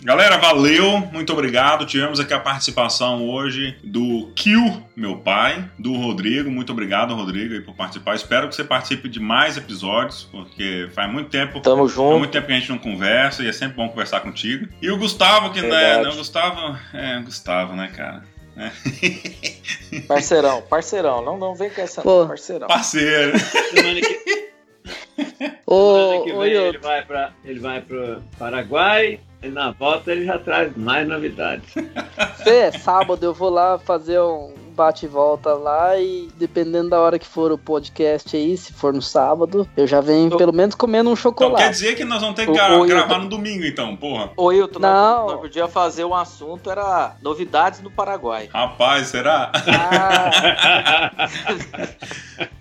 Galera, 0.04 0.38
valeu, 0.38 1.00
muito 1.12 1.34
obrigado. 1.34 1.84
Tivemos 1.84 2.20
aqui 2.20 2.32
a 2.32 2.40
participação 2.40 3.28
hoje 3.28 3.76
do 3.84 4.32
Kill, 4.36 4.84
meu 4.96 5.18
pai, 5.18 5.68
do 5.80 5.96
Rodrigo. 5.96 6.52
Muito 6.52 6.72
obrigado, 6.72 7.16
Rodrigo, 7.16 7.60
por 7.66 7.74
participar. 7.74 8.14
Espero 8.14 8.48
que 8.48 8.54
você 8.54 8.64
participe 8.64 9.10
de 9.10 9.20
mais 9.20 9.58
episódios, 9.58 10.30
porque 10.32 10.88
faz 10.94 11.12
muito 11.12 11.32
tempo. 11.32 11.60
Tamo 11.60 11.88
junto. 11.88 12.10
Faz 12.10 12.20
muito 12.20 12.32
tempo 12.32 12.46
que 12.46 12.54
a 12.54 12.60
gente 12.60 12.70
não 12.70 12.78
conversa 12.78 13.42
e 13.42 13.48
é 13.48 13.52
sempre 13.52 13.78
bom 13.78 13.90
conversar 13.90 14.20
contigo. 14.20 14.68
E 14.80 14.92
o 14.92 15.00
Gustavo, 15.00 15.52
que 15.54 15.62
né, 15.64 16.04
não 16.04 16.12
é, 16.12 16.16
Gustavo, 16.16 16.78
é, 16.94 17.20
Gustavo, 17.22 17.74
né, 17.74 17.92
cara? 17.96 18.22
É. 18.56 20.02
Parceirão, 20.08 20.62
parceirão, 20.62 21.26
não, 21.26 21.36
não 21.36 21.56
vem 21.56 21.72
com 21.72 21.82
essa, 21.82 22.04
Pô, 22.04 22.28
parceirão. 22.28 22.68
Parceiro. 22.68 23.40
Semana 23.40 24.00
que, 24.00 24.55
Ô, 25.66 26.22
que 26.24 26.34
vem, 26.34 26.52
ele 26.52 26.78
vai 26.78 27.04
para 27.04 27.32
ele 27.44 27.60
vai 27.60 27.82
pro 27.82 28.22
Paraguai 28.38 29.20
e 29.42 29.50
na 29.50 29.72
volta 29.72 30.12
ele 30.12 30.26
já 30.26 30.38
traz 30.38 30.76
mais 30.76 31.08
novidades. 31.08 31.74
Fê, 32.44 32.72
sábado 32.78 33.26
eu 33.26 33.34
vou 33.34 33.50
lá 33.50 33.78
fazer 33.80 34.20
um 34.20 34.54
bate 34.76 35.06
e 35.06 35.10
volta 35.10 35.54
lá 35.54 35.98
e 35.98 36.28
dependendo 36.36 36.90
da 36.90 37.00
hora 37.00 37.18
que 37.18 37.26
for 37.26 37.52
o 37.52 37.58
podcast 37.58 38.36
aí, 38.36 38.58
se 38.58 38.74
for 38.74 38.94
no 38.94 39.02
sábado, 39.02 39.68
eu 39.78 39.88
já 39.88 40.02
venho 40.02 40.36
pelo 40.38 40.52
menos 40.52 40.76
comendo 40.76 41.10
um 41.10 41.16
chocolate. 41.16 41.54
Então 41.54 41.66
quer 41.66 41.72
dizer 41.72 41.96
que 41.96 42.04
nós 42.04 42.20
vamos 42.20 42.36
ter 42.36 42.46
que 42.46 42.52
o, 42.52 42.86
gravar 42.86 43.20
no 43.20 43.30
domingo 43.30 43.64
então, 43.66 43.96
porra. 43.96 44.32
Ô 44.36 44.52
Hilton, 44.52 44.80
não. 44.80 45.28
nós 45.28 45.40
podia 45.40 45.68
fazer 45.68 46.04
um 46.04 46.14
assunto, 46.14 46.70
era 46.70 47.16
novidades 47.22 47.82
no 47.82 47.90
Paraguai. 47.90 48.50
Rapaz, 48.54 49.08
será? 49.08 49.52
Ah. 49.68 51.30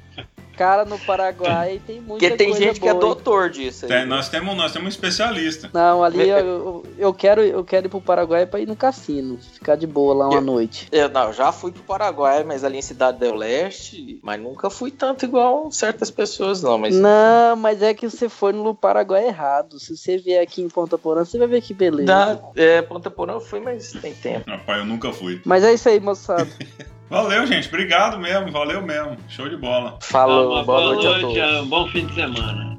Cara, 0.57 0.85
no 0.85 0.99
Paraguai 0.99 1.81
tem 1.85 2.01
muita 2.01 2.27
Porque 2.27 2.31
tem 2.37 2.55
gente 2.55 2.81
boa, 2.81 2.93
que 2.93 2.97
é 2.97 3.01
doutor 3.01 3.51
disso. 3.51 3.87
Tem, 3.87 4.07
nós, 4.07 4.29
temos, 4.29 4.57
nós 4.57 4.73
temos 4.73 4.87
um 4.87 4.89
especialista. 4.89 5.71
Não, 5.73 6.03
ali 6.03 6.29
eu, 6.29 6.85
eu, 6.97 7.13
quero, 7.13 7.41
eu 7.41 7.65
quero 7.65 7.87
ir 7.87 7.89
pro 7.89 8.01
Paraguai 8.01 8.47
pra 8.47 8.61
ir 8.61 8.67
no 8.67 8.77
cassino. 8.77 9.39
Ficar 9.39 9.77
de 9.77 9.87
boa 9.87 10.15
lá 10.15 10.29
uma 10.29 10.37
eu, 10.37 10.41
noite. 10.41 10.89
Eu 10.93 11.09
não, 11.09 11.33
já 11.33 11.51
fui 11.51 11.73
pro 11.73 11.83
Paraguai, 11.83 12.45
mas 12.45 12.63
ali 12.63 12.79
em 12.79 12.83
Cidade 12.83 13.19
do 13.19 13.35
Leste. 13.35 14.21
Mas 14.23 14.41
nunca 14.41 14.71
fui 14.71 14.91
tanto 14.91 15.25
igual 15.25 15.71
certas 15.73 16.11
pessoas, 16.11 16.63
não. 16.63 16.79
Mas... 16.79 16.95
Não, 16.95 17.57
mas 17.57 17.83
é 17.83 17.93
que 17.93 18.09
você 18.09 18.29
foi 18.29 18.53
no 18.53 18.75
Paraguai 18.75 19.27
errado. 19.27 19.79
Se 19.81 19.97
você 19.97 20.17
vier 20.17 20.43
aqui 20.43 20.63
em 20.63 20.69
Ponta 20.69 20.97
Porã, 20.97 21.25
você 21.25 21.39
vai 21.39 21.49
ver 21.49 21.63
que 21.63 21.75
beleza. 21.75 22.05
Não, 22.05 22.53
é, 22.55 22.81
Ponta 22.83 23.11
Porã 23.11 23.35
eu 23.35 23.41
fui, 23.41 23.61
mas 23.61 23.93
tem 23.93 24.15
tempo. 24.15 24.49
Rapaz, 24.49 24.79
eu 24.79 24.85
nunca 24.85 25.13
fui. 25.13 25.41
Mas 25.45 25.65
é 25.65 25.75
isso 25.75 25.89
aí, 25.89 25.99
moçada. 25.99 26.49
Valeu, 27.11 27.47
gente. 27.47 27.69
Obrigado 27.69 28.19
mesmo. 28.19 28.51
Valeu 28.51 28.83
mesmo. 28.83 29.17
Show 29.29 29.49
de 29.49 29.57
bola. 29.57 29.99
Falou. 30.01 30.53
Uma 30.53 30.65
boa, 30.65 30.81
boa 30.81 30.95
noite, 30.95 31.23
noite 31.23 31.41
a 31.41 31.47
todos. 31.49 31.69
Bom 31.69 31.89
fim 31.89 32.07
de 32.07 32.15
semana. 32.15 32.79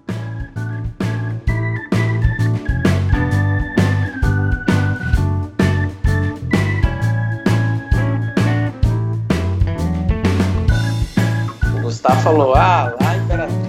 O 11.77 11.81
Gustavo 11.83 12.21
falou, 12.21 12.55
ah, 12.55 12.95
lá 12.99 13.15
em 13.15 13.23
Imperatriz 13.23 13.64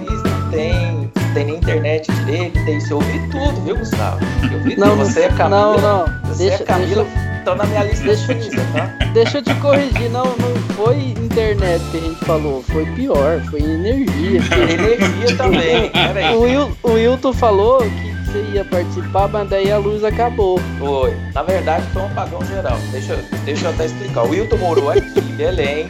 internet 1.97 2.11
direito, 2.25 2.65
tem 2.65 2.77
isso. 2.77 2.93
Eu 2.93 2.97
ouvi 2.97 3.19
tudo, 3.29 3.61
viu, 3.61 3.77
Gustavo? 3.77 4.19
Eu 4.51 4.57
ouvi 4.59 4.75
Não, 4.77 4.89
tudo. 4.97 5.05
Você 5.05 5.21
é 5.21 5.29
Camila. 5.29 5.49
Não, 5.49 5.77
não. 5.77 6.05
Você 6.29 6.49
Deixa, 6.49 6.63
é 6.63 6.65
Camila, 6.65 7.03
deixa, 7.03 7.37
estão 7.39 7.55
na 7.55 7.65
minha 7.65 7.83
lista 7.83 8.05
Deixa- 8.05 8.33
de 8.35 8.49
tá? 8.49 8.85
deixa 9.13 9.37
eu 9.39 9.41
te 9.43 9.53
corrigir. 9.55 10.09
Não, 10.11 10.25
não 10.25 10.55
foi 10.75 10.97
internet 10.97 11.83
que 11.91 11.97
a 11.97 12.01
gente 12.01 12.25
falou. 12.25 12.63
Foi 12.63 12.85
pior. 12.93 13.41
Foi 13.49 13.59
energia. 13.61 14.41
Tem 14.49 14.73
energia 14.73 15.37
também. 15.37 15.89
Peraí. 15.89 16.35
O, 16.35 16.41
Will, 16.41 16.77
o 16.83 16.91
Wilton 16.93 17.33
falou 17.33 17.79
que 17.79 18.17
você 18.31 18.41
ia 18.53 18.65
participar, 18.65 19.27
mas 19.29 19.49
daí 19.49 19.71
a 19.71 19.77
luz 19.77 20.03
acabou. 20.03 20.59
Foi. 20.79 21.15
Na 21.33 21.43
verdade, 21.43 21.85
foi 21.93 22.01
um 22.01 22.05
apagão 22.07 22.45
geral. 22.45 22.77
Deixa, 22.91 23.15
deixa 23.45 23.65
eu 23.65 23.71
até 23.71 23.85
explicar. 23.85 24.23
O 24.23 24.29
Wilton 24.29 24.57
morou 24.57 24.89
aqui 24.91 25.19
em 25.19 25.35
Belém. 25.35 25.89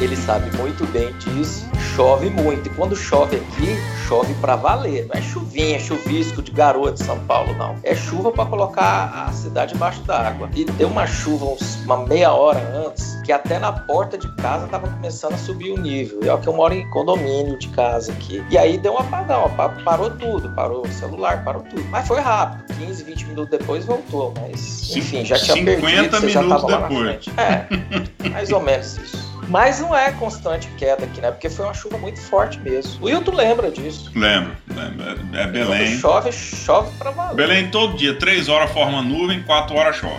Ele 0.00 0.14
sabe 0.14 0.54
muito 0.58 0.86
bem 0.92 1.12
disso. 1.14 1.66
Chove 1.98 2.30
muito. 2.30 2.68
E 2.68 2.70
quando 2.70 2.94
chove 2.94 3.34
aqui, 3.38 3.76
chove 4.06 4.32
pra 4.34 4.54
valer. 4.54 5.06
Não 5.12 5.18
é 5.18 5.20
chuvinha, 5.20 5.80
chuvisco 5.80 6.40
de 6.40 6.52
garoa 6.52 6.92
de 6.92 7.02
São 7.02 7.18
Paulo, 7.24 7.52
não. 7.54 7.74
É 7.82 7.92
chuva 7.92 8.30
pra 8.30 8.46
colocar 8.46 9.26
a 9.26 9.32
cidade 9.32 9.74
embaixo 9.74 10.00
d'água. 10.02 10.48
E 10.54 10.64
deu 10.64 10.86
uma 10.86 11.08
chuva 11.08 11.46
uns, 11.46 11.74
uma 11.84 11.96
meia 12.06 12.32
hora 12.32 12.60
antes, 12.86 13.20
que 13.24 13.32
até 13.32 13.58
na 13.58 13.72
porta 13.72 14.16
de 14.16 14.32
casa 14.36 14.68
tava 14.68 14.86
começando 14.88 15.34
a 15.34 15.38
subir 15.38 15.72
o 15.72 15.76
nível. 15.80 16.20
E 16.22 16.28
é 16.28 16.32
o 16.32 16.38
que 16.38 16.46
eu 16.46 16.52
moro 16.52 16.72
em 16.72 16.88
condomínio 16.90 17.58
de 17.58 17.66
casa 17.70 18.12
aqui. 18.12 18.44
E 18.48 18.56
aí 18.56 18.78
deu 18.78 18.92
um 18.94 18.98
apagão. 18.98 19.50
pa- 19.56 19.70
Parou 19.84 20.08
tudo. 20.10 20.50
Parou 20.54 20.86
o 20.86 20.92
celular, 20.92 21.42
parou 21.44 21.62
tudo. 21.62 21.82
Mas 21.90 22.06
foi 22.06 22.20
rápido. 22.20 22.74
15, 22.78 23.02
20 23.02 23.24
minutos 23.26 23.50
depois 23.58 23.84
voltou. 23.84 24.32
Mas, 24.40 24.94
enfim, 24.96 25.24
já 25.24 25.36
tinha 25.36 25.56
50 25.56 25.80
perdido. 25.80 26.16
Você 26.20 26.28
já 26.28 26.42
minutos 26.42 26.62
tava 26.62 26.72
lá 26.74 26.80
na 26.80 26.86
depois. 26.88 27.24
frente. 27.24 27.32
É, 27.36 28.28
mais 28.30 28.52
ou 28.52 28.60
menos 28.60 28.96
isso. 28.98 29.27
Mas 29.48 29.80
não 29.80 29.96
é 29.96 30.12
constante 30.12 30.68
queda 30.76 31.04
aqui, 31.04 31.20
né? 31.20 31.30
Porque 31.30 31.48
foi 31.48 31.64
uma 31.64 31.74
chuva 31.74 31.96
muito 31.98 32.20
forte 32.20 32.58
mesmo. 32.60 33.02
O 33.02 33.06
Wilton 33.06 33.34
lembra 33.34 33.70
disso. 33.70 34.10
Lembro, 34.14 34.52
lembro. 34.68 35.04
É, 35.04 35.40
é 35.40 35.42
Quando 35.44 35.52
Belém. 35.52 35.98
chove, 35.98 36.32
chove 36.32 36.90
pra 36.98 37.10
valer. 37.10 37.34
Belém 37.34 37.70
todo 37.70 37.96
dia, 37.96 38.14
3 38.14 38.48
horas 38.48 38.70
forma 38.70 39.02
nuvem, 39.02 39.42
4 39.42 39.74
horas 39.76 39.96
chove. 39.96 40.14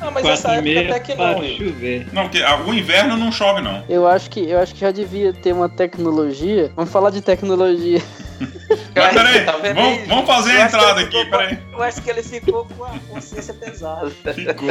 Ah, 0.00 0.10
mas 0.10 0.24
essa 0.26 0.48
Quatro 0.48 0.66
e 0.66 0.72
época 0.76 0.82
meia 0.82 0.90
até 0.90 1.00
que 1.00 1.14
não, 1.14 1.38
Wilton. 1.38 1.64
chover. 1.64 2.06
Não, 2.12 2.22
porque 2.24 2.42
ah, 2.42 2.60
o 2.66 2.74
inverno 2.74 3.16
não 3.16 3.30
chove, 3.30 3.60
não. 3.60 3.84
Eu 3.88 4.06
acho 4.06 4.28
que 4.30 4.48
eu 4.48 4.58
acho 4.58 4.74
que 4.74 4.80
já 4.80 4.90
devia 4.90 5.32
ter 5.32 5.52
uma 5.52 5.68
tecnologia. 5.68 6.72
Vamos 6.74 6.90
falar 6.90 7.10
de 7.10 7.20
tecnologia. 7.20 8.02
Mas 8.94 9.12
peraí, 9.14 9.44
Tá 9.44 9.52
vamos, 9.74 10.06
vamos 10.08 10.26
fazer 10.26 10.50
a 10.52 10.64
entrada 10.66 11.00
aqui, 11.00 11.16
ficou 11.24 11.26
peraí. 11.38 11.58
Eu 11.72 11.82
acho 11.82 12.02
que 12.02 12.10
ele 12.10 12.22
ficou 12.22 12.64
com 12.76 12.84
a 12.84 12.90
consciência 13.10 13.54
pesada. 13.54 14.10
Ficou. 14.10 14.70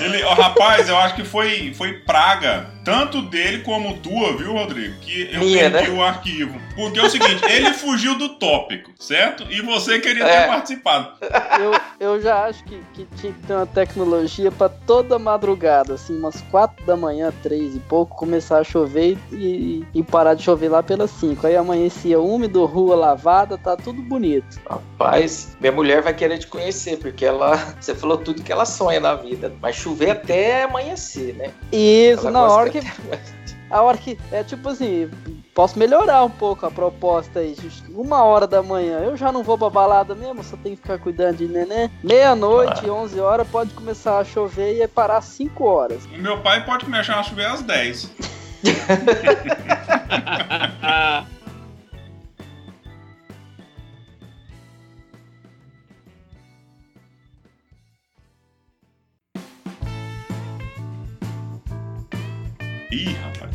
Ele, 0.00 0.22
ó, 0.24 0.34
rapaz, 0.34 0.88
eu 0.88 0.96
acho 0.98 1.14
que 1.14 1.24
foi, 1.24 1.72
foi 1.74 1.92
praga, 2.00 2.68
tanto 2.84 3.22
dele 3.22 3.58
como 3.62 3.96
tua, 3.98 4.36
viu, 4.36 4.52
Rodrigo? 4.52 4.94
Que 5.00 5.30
eu 5.32 5.38
Minha, 5.40 5.70
perdi 5.70 5.90
né? 5.90 5.96
o 5.96 6.02
arquivo. 6.02 6.60
Porque 6.74 6.98
é 6.98 7.02
o 7.04 7.08
seguinte, 7.10 7.44
ele 7.48 7.72
fugiu 7.74 8.16
do 8.18 8.30
tópico, 8.30 8.90
certo? 8.98 9.44
E 9.50 9.62
você 9.62 10.00
queria 10.00 10.24
É. 10.24 10.42
ter 10.42 10.48
participado. 10.48 11.12
Eu, 11.60 11.80
eu 12.14 12.20
já 12.20 12.44
acho 12.46 12.64
que, 12.64 12.80
que 12.92 13.06
tinha 13.16 13.32
que 13.32 13.42
ter 13.46 13.52
uma 13.54 13.66
tecnologia 13.66 14.50
pra 14.50 14.68
toda 14.68 15.18
madrugada, 15.18 15.94
assim, 15.94 16.18
umas 16.18 16.40
4 16.50 16.84
da 16.84 16.96
manhã, 16.96 17.32
3 17.42 17.76
e 17.76 17.78
pouco, 17.78 18.16
começar 18.16 18.58
a 18.58 18.64
chover 18.64 19.16
e, 19.30 19.84
e 19.94 20.02
parar 20.02 20.34
de 20.34 20.42
chover 20.42 20.68
lá 20.68 20.82
pelas 20.82 21.10
5. 21.12 21.46
Aí 21.46 21.54
amanhecia 21.56 22.18
úmido, 22.18 22.64
rua 22.64 22.96
lavada, 22.96 23.43
tá 23.46 23.76
tudo 23.76 24.02
bonito. 24.02 24.60
Rapaz, 24.68 25.56
minha 25.60 25.72
mulher 25.72 26.02
vai 26.02 26.14
querer 26.14 26.38
te 26.38 26.46
conhecer, 26.46 26.98
porque 26.98 27.24
ela. 27.24 27.56
Você 27.80 27.94
falou 27.94 28.18
tudo 28.18 28.42
que 28.42 28.52
ela 28.52 28.64
sonha 28.64 29.00
na 29.00 29.14
vida. 29.14 29.52
Mas 29.60 29.76
chover 29.76 30.10
até 30.10 30.64
amanhecer, 30.64 31.34
né? 31.34 31.50
Isso, 31.72 32.28
Ela 32.28 32.30
na 32.30 32.42
hora 32.44 32.70
que. 32.70 32.80
A 33.70 33.82
hora 33.82 33.98
que. 33.98 34.18
É 34.30 34.42
tipo 34.42 34.68
assim, 34.68 35.10
posso 35.54 35.78
melhorar 35.78 36.24
um 36.24 36.30
pouco 36.30 36.66
a 36.66 36.70
proposta 36.70 37.40
aí. 37.40 37.56
Uma 37.90 38.22
hora 38.24 38.46
da 38.46 38.62
manhã, 38.62 39.00
eu 39.00 39.16
já 39.16 39.32
não 39.32 39.42
vou 39.42 39.58
pra 39.58 39.70
balada 39.70 40.14
mesmo, 40.14 40.42
só 40.42 40.56
tenho 40.56 40.76
que 40.76 40.82
ficar 40.82 40.98
cuidando 40.98 41.38
de 41.38 41.46
neném. 41.46 41.90
Meia-noite, 42.02 42.88
11 42.88 43.20
horas, 43.20 43.46
pode 43.48 43.72
começar 43.74 44.18
a 44.18 44.24
chover 44.24 44.76
e 44.76 44.82
é 44.82 44.88
parar 44.88 45.20
5 45.20 45.64
horas. 45.64 46.04
O 46.06 46.18
meu 46.18 46.40
pai 46.40 46.64
pode 46.64 46.84
começar 46.84 47.18
a 47.18 47.22
chover 47.22 47.46
às 47.46 47.62
10. 47.62 48.10
Ih, 62.94 63.16
rapaz. 63.24 63.50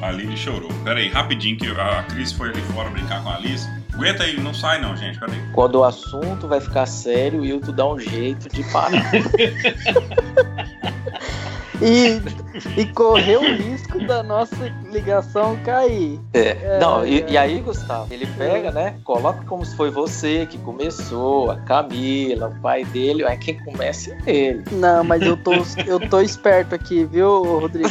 A 0.00 0.10
Lili 0.10 0.34
chorou. 0.34 0.70
Pera 0.82 0.98
aí, 0.98 1.08
rapidinho, 1.08 1.58
que 1.58 1.68
a 1.68 2.02
Cris 2.04 2.32
foi 2.32 2.48
ali 2.48 2.62
fora 2.72 2.88
brincar 2.88 3.22
com 3.22 3.28
a 3.28 3.36
Alice. 3.36 3.68
Aguenta 3.92 4.24
aí, 4.24 4.40
não 4.40 4.54
sai 4.54 4.80
não, 4.80 4.96
gente. 4.96 5.18
Pera 5.18 5.30
aí. 5.30 5.38
Quando 5.52 5.74
o 5.74 5.84
assunto 5.84 6.48
vai 6.48 6.58
ficar 6.58 6.86
sério, 6.86 7.40
o 7.40 7.42
Wilton 7.42 7.72
dá 7.72 7.86
um 7.86 7.98
jeito 7.98 8.48
de 8.48 8.64
parar. 8.72 9.12
E, 11.82 12.80
e 12.80 12.86
correr 12.86 13.36
o 13.36 13.56
risco 13.56 13.98
da 14.06 14.22
nossa 14.22 14.56
ligação 14.90 15.56
cair. 15.64 16.20
É, 16.32 16.78
não, 16.78 17.04
e, 17.06 17.22
é. 17.22 17.30
e 17.30 17.38
aí, 17.38 17.60
Gustavo, 17.60 18.12
ele 18.12 18.26
pega, 18.38 18.70
né? 18.70 18.94
Coloca 19.04 19.42
como 19.46 19.64
se 19.64 19.74
foi 19.76 19.90
você 19.90 20.46
que 20.46 20.58
começou, 20.58 21.50
a 21.50 21.56
Camila, 21.56 22.48
o 22.48 22.60
pai 22.60 22.84
dele, 22.84 23.24
aí 23.24 23.36
quem 23.36 23.58
começa 23.64 24.16
é 24.26 24.34
ele. 24.34 24.64
Não, 24.72 25.02
mas 25.04 25.22
eu 25.22 25.36
tô, 25.36 25.52
eu 25.86 25.98
tô 26.08 26.20
esperto 26.20 26.74
aqui, 26.74 27.04
viu, 27.04 27.42
Rodrigo? 27.60 27.88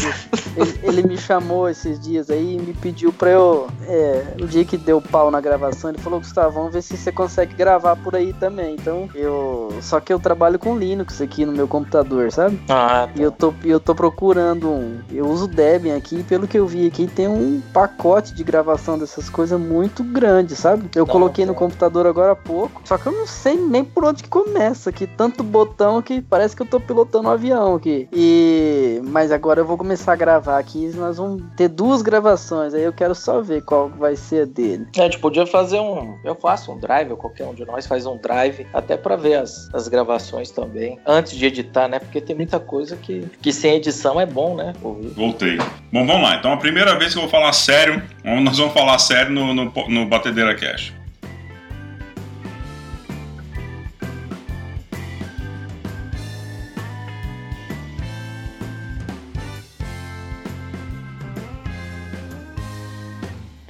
Ele, 0.56 0.80
ele 0.84 1.04
me 1.04 1.18
chamou 1.18 1.70
esses 1.70 2.00
dias 2.00 2.30
aí 2.30 2.56
e 2.56 2.60
me 2.60 2.74
pediu 2.74 3.12
pra 3.12 3.30
eu. 3.30 3.68
É, 3.88 4.36
o 4.42 4.48
dia 4.48 4.64
que 4.66 4.78
deu 4.78 5.02
pau 5.02 5.32
na 5.32 5.42
gravação, 5.42 5.90
ele 5.90 6.00
falou, 6.00 6.20
Gustavo, 6.20 6.52
vamos 6.52 6.74
ver 6.74 6.82
se 6.82 6.96
você 6.98 7.12
consegue 7.12 7.54
gravar 7.56 7.96
por 7.96 8.16
aí 8.16 8.34
também. 8.34 8.76
Então, 8.76 9.10
eu. 9.16 9.70
Só 9.82 10.00
que 10.00 10.12
eu 10.12 10.20
trabalho 10.20 10.60
com 10.60 10.78
Linux 10.78 11.22
aqui 11.22 11.46
no 11.46 11.52
meu 11.52 11.68
computador, 11.68 12.32
sabe? 12.32 12.60
Ah, 12.70 13.08
E 13.16 13.22
eu 13.22 13.32
tô, 13.32 13.54
e 13.64 13.70
eu 13.70 13.80
tô 13.82 13.94
procurando 13.94 14.70
um. 14.70 15.00
Eu 15.12 15.28
uso 15.28 15.48
Debian 15.48 15.98
aqui, 15.98 16.24
pelo 16.24 16.48
que 16.48 16.58
eu 16.58 16.68
vi 16.68 16.88
aqui, 16.88 17.08
tem 17.08 17.28
um 17.28 17.62
pacote 17.74 18.34
de 18.34 18.44
gravação 18.44 18.98
dessas 18.98 19.30
coisas 19.30 19.60
muito 19.60 20.04
grande, 20.04 20.56
sabe? 20.56 20.90
Eu 20.96 21.06
coloquei 21.06 21.46
no 21.46 21.54
é. 21.54 21.56
computador 21.56 22.06
agora 22.06 22.34
há 22.34 22.36
pouco, 22.36 22.82
só 22.86 22.98
que 22.98 23.08
eu 23.08 23.12
não 23.12 23.28
sei 23.28 23.56
nem 23.56 23.84
por 23.84 24.06
onde 24.06 24.24
que 24.24 24.30
começa 24.30 24.90
aqui. 24.90 25.08
Tanto 25.08 25.44
botão 25.44 26.02
que 26.02 26.22
parece 26.22 26.56
que 26.56 26.62
eu 26.62 26.66
tô 26.66 26.80
pilotando 26.80 27.28
um 27.28 27.32
avião 27.32 27.76
aqui. 27.76 28.08
E. 28.14 29.02
Mas 29.04 29.32
agora 29.32 29.62
eu 29.62 29.66
vou 29.66 29.78
começar 29.78 30.14
a 30.14 30.16
gravar 30.16 30.58
aqui. 30.58 30.86
e 30.86 30.96
Nós 30.96 31.18
vamos 31.18 31.44
ter 31.56 31.68
duas 31.68 32.02
gravações. 32.02 32.74
Aí 32.74 32.84
eu 32.84 32.94
quero 32.94 33.16
só 33.16 33.42
ver 33.42 33.64
qual 33.64 33.90
vai 33.90 34.16
ser 34.16 34.44
a 34.44 34.46
dele. 34.46 34.88
A 34.98 35.02
gente 35.02 35.20
podia 35.20 35.46
fazer 35.46 35.80
um. 35.80 36.16
Eu 36.24 36.36
faço 36.36 36.72
um 36.72 36.78
drive, 36.78 37.12
ou 37.12 37.18
qualquer 37.18 37.46
um 37.46 37.54
de 37.54 37.66
nós 37.66 37.86
faz 37.86 38.06
um 38.06 38.18
drive, 38.18 38.66
até 38.74 38.98
pra 38.98 39.16
ver 39.16 39.36
as, 39.36 39.70
as 39.74 39.88
gravações 39.88 40.52
também. 40.52 41.00
Antes 41.06 41.34
de 41.34 41.46
editar, 41.46 41.88
né? 41.88 42.00
Porque 42.00 42.22
tem 42.22 42.36
muita 42.36 42.60
coisa 42.60 42.96
que, 42.96 43.28
que 43.42 43.52
sem 43.62 43.76
edição 43.76 44.20
é 44.20 44.26
bom, 44.26 44.56
né? 44.56 44.74
ouvir. 44.82 45.10
Voltei. 45.10 45.58
Bom, 45.92 46.06
vamos 46.06 46.24
lá. 46.24 46.36
Então, 46.36 46.52
a 46.52 46.58
primeira 46.58 46.98
vez 46.98 47.14
que 47.14 47.20
eu 47.20 47.22
vou 47.22 47.30
falar 47.30 47.54
sério, 47.54 48.02
nós 48.24 48.58
vamos 48.58 48.74
falar 48.74 48.98
sério 48.98 49.32
no, 49.32 49.54
no, 49.54 49.72
no 49.88 50.06
Batedeira 50.08 50.56
Cash. 50.56 50.94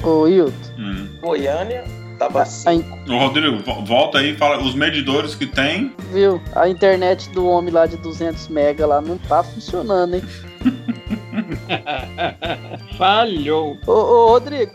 Ô, 0.03 0.27
Hilton, 0.27 0.51
Hum. 0.79 1.07
Goiânia 1.21 1.83
tava 2.21 2.41
assim. 2.43 2.69
a 2.69 2.73
in- 2.73 2.85
Ô, 3.09 3.17
Rodrigo, 3.17 3.57
vo- 3.63 3.83
volta 3.85 4.19
aí 4.19 4.33
e 4.33 4.37
fala 4.37 4.61
os 4.61 4.75
medidores 4.75 5.33
que 5.33 5.47
tem. 5.47 5.91
viu? 6.11 6.39
A 6.55 6.67
internet 6.69 7.29
do 7.31 7.47
homem 7.47 7.73
lá 7.73 7.85
de 7.87 7.97
200 7.97 8.47
mega 8.47 8.85
lá 8.85 9.01
não 9.01 9.17
tá 9.17 9.43
funcionando, 9.43 10.15
hein? 10.15 10.23
Falhou. 12.97 13.77
Ô, 13.87 13.91
ô, 13.91 14.27
Rodrigo, 14.29 14.71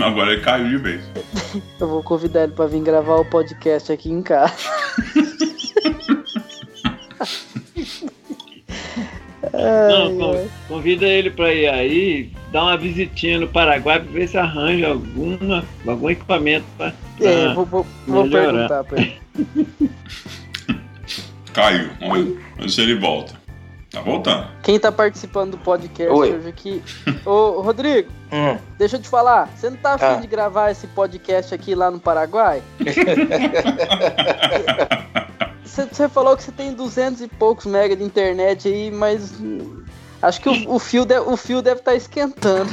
Agora 0.00 0.32
ele 0.32 0.42
caiu 0.42 0.68
de 0.68 0.76
vez. 0.78 1.02
eu 1.80 1.88
vou 1.88 2.02
convidar 2.02 2.44
ele 2.44 2.52
pra 2.52 2.66
vir 2.66 2.82
gravar 2.82 3.16
o 3.16 3.24
podcast 3.24 3.90
aqui 3.92 4.10
em 4.10 4.22
casa. 4.22 4.54
Não, 9.52 10.06
Ai, 10.06 10.14
con- 10.16 10.32
ai. 10.38 10.50
convida 10.68 11.06
ele 11.06 11.30
pra 11.30 11.52
ir 11.52 11.68
aí, 11.68 12.30
dar 12.52 12.62
uma 12.64 12.76
visitinha 12.76 13.40
no 13.40 13.48
Paraguai 13.48 13.98
pra 14.00 14.12
ver 14.12 14.28
se 14.28 14.36
arranja 14.38 14.88
alguma, 14.88 15.64
algum 15.86 16.10
equipamento 16.10 16.64
pra. 16.76 16.92
pra- 17.18 17.26
É, 17.26 17.54
vou, 17.54 17.64
vou, 17.64 17.86
vou 18.06 18.24
melhorar. 18.26 18.68
perguntar 18.68 18.84
pra 18.84 19.00
ele. 19.00 19.20
Caiu. 21.52 21.90
Se 22.68 22.80
ele 22.80 22.94
volta. 22.98 23.40
Tá 23.90 24.00
voltando. 24.00 24.46
Quem 24.62 24.78
tá 24.78 24.90
participando 24.90 25.50
do 25.50 25.58
podcast 25.58 26.10
Oi. 26.10 26.32
hoje 26.34 26.48
aqui. 26.48 26.82
Ô, 27.26 27.60
Rodrigo, 27.60 28.08
Hum, 28.32 28.56
deixa 28.78 28.96
eu 28.96 29.02
te 29.02 29.08
falar. 29.08 29.50
Você 29.54 29.68
não 29.68 29.76
tá 29.76 29.92
afim 29.94 30.04
Ah. 30.06 30.14
de 30.14 30.26
gravar 30.26 30.70
esse 30.70 30.86
podcast 30.86 31.54
aqui 31.54 31.74
lá 31.74 31.90
no 31.90 32.00
Paraguai? 32.00 32.62
Você 35.64 36.08
falou 36.08 36.36
que 36.36 36.42
você 36.42 36.52
tem 36.52 36.72
200 36.74 37.22
e 37.22 37.28
poucos 37.28 37.64
mega 37.66 37.96
de 37.96 38.04
internet 38.04 38.68
aí, 38.68 38.90
mas 38.90 39.32
acho 40.22 40.40
que 40.40 40.48
o, 40.48 40.74
o 40.74 40.78
fio 40.78 41.04
deve, 41.04 41.28
o 41.28 41.36
fio 41.36 41.60
deve 41.60 41.80
estar 41.80 41.94
esquentando. 41.94 42.70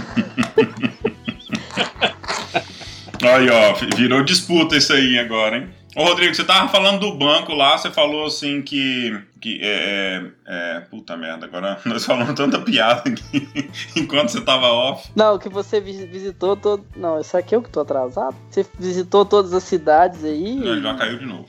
Aí, 3.22 3.50
ó, 3.50 3.74
virou 3.98 4.24
disputa 4.24 4.78
isso 4.78 4.94
aí 4.94 5.20
agora, 5.20 5.58
hein? 5.58 5.70
Ô, 5.96 6.04
Rodrigo, 6.04 6.34
você 6.34 6.44
tava 6.44 6.70
falando 6.70 7.00
do 7.00 7.18
banco 7.18 7.54
lá, 7.54 7.78
você 7.78 7.90
falou 7.90 8.28
assim 8.28 8.62
que. 8.62 9.20
que 9.42 9.60
é, 9.62 10.24
é, 10.48 10.78
é 10.78 10.80
Puta 10.82 11.18
merda, 11.18 11.46
agora 11.46 11.80
nós 11.86 12.06
falamos 12.06 12.36
tanta 12.36 12.60
piada 12.62 13.10
aqui 13.10 13.50
enquanto 13.98 14.30
você 14.30 14.40
tava 14.40 14.68
off. 14.68 15.12
Não, 15.16 15.38
que 15.38 15.50
você 15.50 15.82
visitou 15.82 16.56
todo. 16.56 16.86
Não, 16.96 17.20
isso 17.20 17.36
aqui 17.36 17.56
é 17.56 17.58
eu 17.58 17.62
que 17.62 17.70
tô 17.70 17.82
atrasado. 17.82 18.36
Você 18.50 18.66
visitou 18.78 19.26
todas 19.26 19.52
as 19.54 19.64
cidades 19.64 20.24
aí. 20.24 20.56
Não, 20.56 20.74
ele 20.74 20.82
já 20.82 20.96
caiu 20.96 21.18
de 21.18 21.26
novo. 21.26 21.48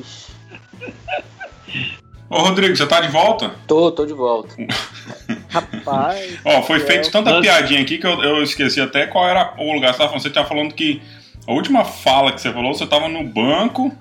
Ixi. 0.00 0.34
Ô, 2.34 2.40
Rodrigo, 2.40 2.76
você 2.76 2.84
tá 2.84 3.00
de 3.00 3.06
volta? 3.06 3.54
Tô, 3.64 3.92
tô 3.92 4.04
de 4.04 4.12
volta. 4.12 4.56
Rapaz. 5.48 6.36
Ó, 6.44 6.62
foi 6.62 6.80
feito 6.80 7.08
tanta 7.08 7.40
piadinha 7.40 7.80
aqui 7.80 7.96
que 7.96 8.04
eu, 8.04 8.20
eu 8.24 8.42
esqueci 8.42 8.80
até 8.80 9.06
qual 9.06 9.28
era 9.28 9.54
o 9.56 9.72
lugar. 9.72 9.94
Você 9.94 9.98
tava 9.98 10.08
falando, 10.08 10.22
você 10.22 10.30
tava 10.30 10.48
falando 10.48 10.74
que 10.74 11.00
a 11.46 11.52
última 11.52 11.84
fala 11.84 12.32
que 12.32 12.40
você 12.40 12.52
falou, 12.52 12.74
você 12.74 12.88
tava 12.88 13.08
no 13.08 13.22
banco. 13.22 13.96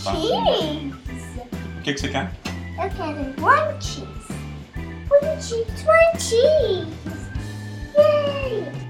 Cheese! 0.00 0.94
O 1.78 1.82
que, 1.82 1.92
que 1.92 2.00
você 2.00 2.08
quer? 2.08 2.32
Eu 2.82 2.88
quero 2.96 3.20
one 3.42 3.82
cheese. 3.82 4.06
One 5.10 5.42
cheese, 5.42 5.84
one 5.86 6.18
cheese! 6.18 6.88
Yay! 7.98 8.89